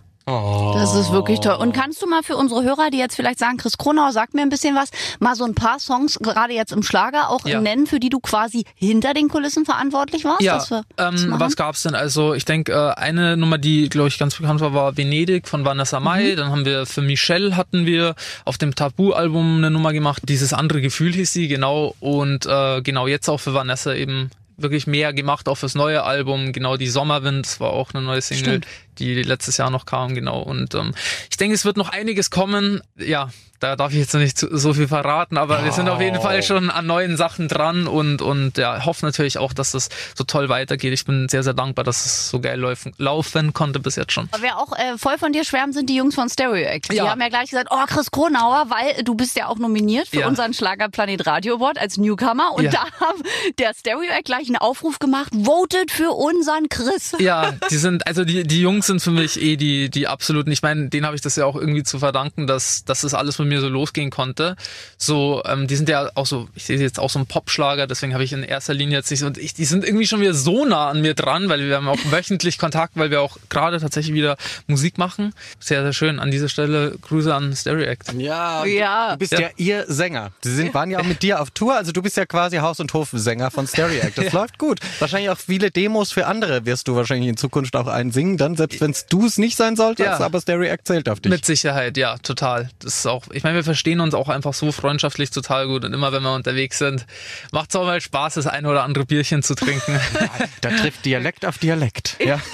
Das 0.74 0.96
ist 0.96 1.12
wirklich 1.12 1.40
toll. 1.40 1.56
Und 1.56 1.74
kannst 1.74 2.02
du 2.02 2.08
mal 2.08 2.24
für 2.24 2.36
unsere 2.36 2.64
Hörer, 2.64 2.90
die 2.92 2.98
jetzt 2.98 3.16
vielleicht 3.16 3.40
sagen, 3.40 3.58
Chris 3.58 3.78
Kronauer, 3.78 4.12
sag 4.12 4.34
mir 4.34 4.42
ein 4.42 4.50
bisschen 4.50 4.76
was, 4.76 4.90
mal 5.20 5.36
so 5.36 5.44
ein 5.46 5.56
paar 5.56 5.80
Songs, 5.80 6.18
gerade 6.20 6.54
jetzt 6.54 6.72
im 6.72 6.84
Schlager, 6.84 7.30
auch 7.30 7.46
Ja. 7.46 7.62
nennen, 7.62 7.88
für 7.88 8.00
die 8.00 8.10
du 8.10 8.20
quasi 8.20 8.66
hinter 8.76 9.14
den 9.14 9.28
Kulissen 9.30 9.66
verantwortlich 9.66 10.24
warst? 10.26 10.42
Ja, 10.42 10.64
ähm, 10.98 11.34
was 11.38 11.56
gab's 11.56 11.84
denn? 11.84 11.96
Also 11.96 12.34
ich 12.34 12.46
denke, 12.46 12.72
äh, 12.74 13.00
eine 13.00 13.38
Nummer, 13.38 13.58
die 13.58 13.90
glaube 13.90 14.10
ich 14.10 14.18
ganz 14.18 14.36
bekannt 14.36 14.62
war, 14.62 14.74
war 14.74 14.98
Venedig 14.98 15.48
von 15.48 15.66
Vanessa 15.66 16.00
Mai. 16.00 16.36
Dann 16.36 16.52
haben 16.52 16.66
wir 16.66 16.86
für 16.86 17.02
Michelle 17.02 17.56
hatten 17.56 17.86
wir 17.86 18.16
auf 18.46 18.58
dem 18.58 18.76
Tabu-Album 18.76 19.58
eine 19.58 19.72
Nummer 19.72 19.94
gemacht. 19.94 20.24
Dieses 20.28 20.54
andere 20.54 20.82
Gefühl 20.82 21.14
hieß 21.14 21.32
sie, 21.34 21.48
genau. 21.48 21.96
Und 22.00 22.46
äh, 22.46 22.82
genau 22.82 23.08
jetzt 23.08 23.30
auch 23.30 23.40
für 23.40 23.54
Vanessa 23.54 23.94
eben 23.94 24.30
wirklich 24.58 24.88
mehr 24.88 25.14
gemacht, 25.14 25.48
auch 25.48 25.56
fürs 25.56 25.76
neue 25.76 26.04
Album. 26.04 26.52
Genau 26.52 26.78
die 26.78 26.88
Sommerwind, 26.88 27.46
das 27.46 27.60
war 27.60 27.72
auch 27.72 27.94
eine 27.94 28.04
neue 28.04 28.22
Single, 28.22 28.46
Stimmt. 28.46 28.68
Die 29.00 29.24
letztes 29.24 29.58
Jahr 29.58 29.70
noch 29.70 29.86
kam, 29.86 30.14
genau. 30.16 30.42
Und 30.42 30.76
ähm, 30.76 30.94
ich 31.30 31.38
denke, 31.38 31.56
es 31.56 31.66
wird 31.66 31.78
noch 31.78 31.90
einiges 31.90 32.30
kommen. 32.30 32.82
Ja, 32.98 33.30
da 33.60 33.76
darf 33.76 33.92
ich 33.92 33.98
jetzt 33.98 34.14
noch 34.14 34.22
nicht 34.22 34.38
zu- 34.38 34.56
so 34.58 34.74
viel 34.74 34.88
verraten, 34.88 35.38
aber 35.38 35.66
wir 35.66 35.74
sind 35.74 35.90
auf 35.90 36.00
jeden 36.00 36.22
Fall 36.22 36.42
schon 36.44 36.70
an 36.70 36.86
neuen 36.88 37.18
Sachen 37.18 37.50
dran 37.50 37.88
und, 37.88 38.22
und 38.22 38.58
ja, 38.58 38.86
hoffe 38.86 39.06
natürlich 39.06 39.38
auch, 39.38 39.52
dass 39.52 39.72
das 39.72 39.90
so 40.16 40.24
toll 40.24 40.48
weitergeht. 40.48 40.94
Ich 40.94 41.04
bin 41.04 41.28
sehr, 41.28 41.44
sehr 41.44 41.54
dankbar, 41.54 41.84
dass 41.84 42.06
es 42.06 42.30
so 42.30 42.40
geil 42.40 42.58
laufen, 42.58 42.94
laufen 42.98 43.52
konnte 43.52 43.82
bis 43.82 43.98
jetzt 43.98 44.14
schon. 44.14 44.30
Wer 44.40 44.58
auch 44.60 44.72
äh, 44.78 44.98
voll 44.98 45.18
von 45.18 45.34
dir 45.34 45.44
schwärmen, 45.44 45.74
sind 45.74 45.90
die 45.90 45.96
Jungs 45.98 46.16
von 46.16 46.30
Stereo 46.30 46.54
Act. 46.64 46.90
Die 46.90 46.96
Ja. 46.96 47.10
haben 47.10 47.20
ja 47.20 47.28
gleich 47.28 47.50
gesagt, 47.50 47.68
oh, 47.70 47.84
Chris 47.86 48.12
Kronauer, 48.12 48.68
weil 48.70 49.04
du 49.04 49.14
bist 49.16 49.36
ja 49.36 49.48
auch 49.48 49.58
nominiert 49.58 50.08
für 50.08 50.22
Ja. 50.22 50.28
unseren 50.30 50.54
Schlagerplanet 50.54 51.28
Radio 51.28 51.56
Award 51.56 51.80
als 51.80 51.98
Newcomer. 51.98 52.54
Und 52.54 52.64
Ja. 52.64 52.72
da 52.72 53.06
haben 53.06 53.22
der 53.60 53.74
Stereo 53.78 54.10
Act 54.10 54.24
gleich 54.24 54.48
einen 54.48 54.56
Aufruf 54.56 55.00
gemacht, 55.00 55.34
votet 55.44 55.92
für 55.92 56.12
unseren 56.12 56.70
Chris. 56.70 57.14
Ja, 57.20 57.52
die 57.70 57.76
sind, 57.76 58.08
also 58.08 58.24
die, 58.24 58.44
die 58.44 58.62
Jungs 58.62 58.86
sind 58.90 59.02
für 59.02 59.12
mich 59.12 59.42
eh 59.42 59.56
die, 59.56 59.90
die 59.90 60.08
absoluten, 60.08 60.52
ich 60.52 60.62
meine, 60.62 60.90
denen 60.90 61.06
habe 61.06 61.16
ich 61.16 61.22
das 61.22 61.36
ja 61.36 61.46
auch 61.46 61.56
irgendwie 61.56 61.84
zu 61.84 62.00
verdanken, 62.00 62.48
dass, 62.48 62.84
dass 62.84 63.02
das 63.02 63.14
alles 63.14 63.40
mit 63.40 63.48
mir 63.48 63.62
so 63.62 63.70
losgehen 63.70 64.10
konnte. 64.10 64.56
So, 64.98 65.44
ähm, 65.46 65.68
die 65.68 65.76
sind 65.76 65.88
ja 65.88 66.10
auch 66.16 66.26
so, 66.26 66.50
ich 66.56 66.66
sehe 66.66 66.78
jetzt 66.80 67.00
auch 67.00 67.10
so 67.10 67.20
ein 67.20 67.28
Popschlager, 67.28 67.88
deswegen 67.88 68.14
habe 68.14 68.24
ich 68.24 68.34
in 68.34 68.44
erster 68.44 68.74
Linie 68.74 68.98
jetzt 68.98 69.12
nicht 69.12 69.20
so, 69.20 69.28
und 69.28 69.38
ich, 69.38 69.54
die 69.54 69.66
sind 69.66 69.86
irgendwie 69.86 70.08
schon 70.08 70.22
wieder 70.22 70.34
so 70.34 70.66
nah 70.66 70.90
an 70.90 71.02
mir 71.02 71.14
dran, 71.14 71.48
weil 71.50 71.62
wir 71.68 71.76
haben 71.76 71.88
auch 71.88 72.00
wöchentlich 72.12 72.58
Kontakt, 72.58 72.94
weil 72.96 73.12
wir 73.12 73.22
auch 73.22 73.38
gerade 73.50 73.80
tatsächlich 73.80 74.14
wieder 74.14 74.36
Musik 74.68 74.98
machen. 74.98 75.34
Sehr, 75.60 75.84
sehr 75.84 75.94
schön. 75.94 76.20
An 76.20 76.32
dieser 76.32 76.50
Stelle 76.50 76.98
Grüße 77.02 77.34
an 77.34 77.56
Stereo 77.56 77.86
Act. 77.86 78.12
Ja, 78.18 78.66
Ja. 78.66 79.12
Du 79.14 79.20
bist 79.20 79.32
ja. 79.34 79.40
Ja. 79.42 79.50
ihr 79.58 79.86
Sänger. 79.88 80.32
Sie 80.42 80.54
sind, 80.54 80.74
waren 80.74 80.90
ja 80.90 81.00
auch 81.00 81.06
mit 81.06 81.22
dir 81.22 81.42
auf 81.42 81.52
Tour, 81.52 81.76
also 81.76 81.92
du 81.92 82.02
bist 82.02 82.18
ja 82.18 82.26
quasi 82.26 82.58
Haus- 82.58 82.80
und 82.80 82.92
Hofsänger 82.94 83.52
von 83.52 83.68
Stereo 83.68 84.02
Act. 84.02 84.18
Das 84.18 84.34
läuft 84.34 84.58
gut. 84.58 84.80
Wahrscheinlich 85.00 85.30
auch 85.30 85.38
viele 85.38 85.72
Demos 85.72 86.12
für 86.12 86.26
andere 86.26 86.66
wirst 86.66 86.88
du 86.88 86.96
wahrscheinlich 86.96 87.30
in 87.30 87.38
Zukunft 87.38 87.76
auch 87.76 87.88
einsingen, 87.88 88.38
dann 88.38 88.56
selbst 88.56 88.79
wenn 88.82 88.92
es 88.92 89.06
du 89.08 89.26
es 89.26 89.38
nicht 89.38 89.56
sein 89.58 89.76
solltest, 89.76 90.20
Ja. 90.20 90.26
aber 90.26 90.42
Stereo 90.42 90.70
Act 90.70 90.88
zählt 90.88 91.10
auf 91.10 91.20
dich. 91.20 91.30
Mit 91.32 91.46
Sicherheit, 91.46 91.98
ja, 91.98 92.18
total. 92.20 92.70
Das 92.80 92.98
ist 92.98 93.06
auch, 93.08 93.24
ich 93.32 93.44
meine, 93.44 93.56
wir 93.56 93.64
verstehen 93.64 94.00
uns 94.00 94.14
auch 94.14 94.30
einfach 94.30 94.54
so 94.54 94.72
freundschaftlich 94.72 95.32
total 95.32 95.68
gut 95.68 95.86
und 95.86 95.94
immer 95.94 96.12
wenn 96.12 96.24
wir 96.24 96.34
unterwegs 96.34 96.78
sind, 96.78 97.06
macht 97.52 97.70
es 97.70 97.76
auch 97.76 97.86
mal 97.86 98.00
Spaß, 98.02 98.36
das 98.36 98.48
eine 98.48 98.70
oder 98.70 98.84
andere 98.84 99.06
Bierchen 99.06 99.44
zu 99.44 99.56
trinken. 99.56 100.00
da 100.62 100.70
trifft 100.70 101.06
Dialekt 101.06 101.46
auf 101.46 101.58
Dialekt. 101.58 102.18
Ja. 102.24 102.40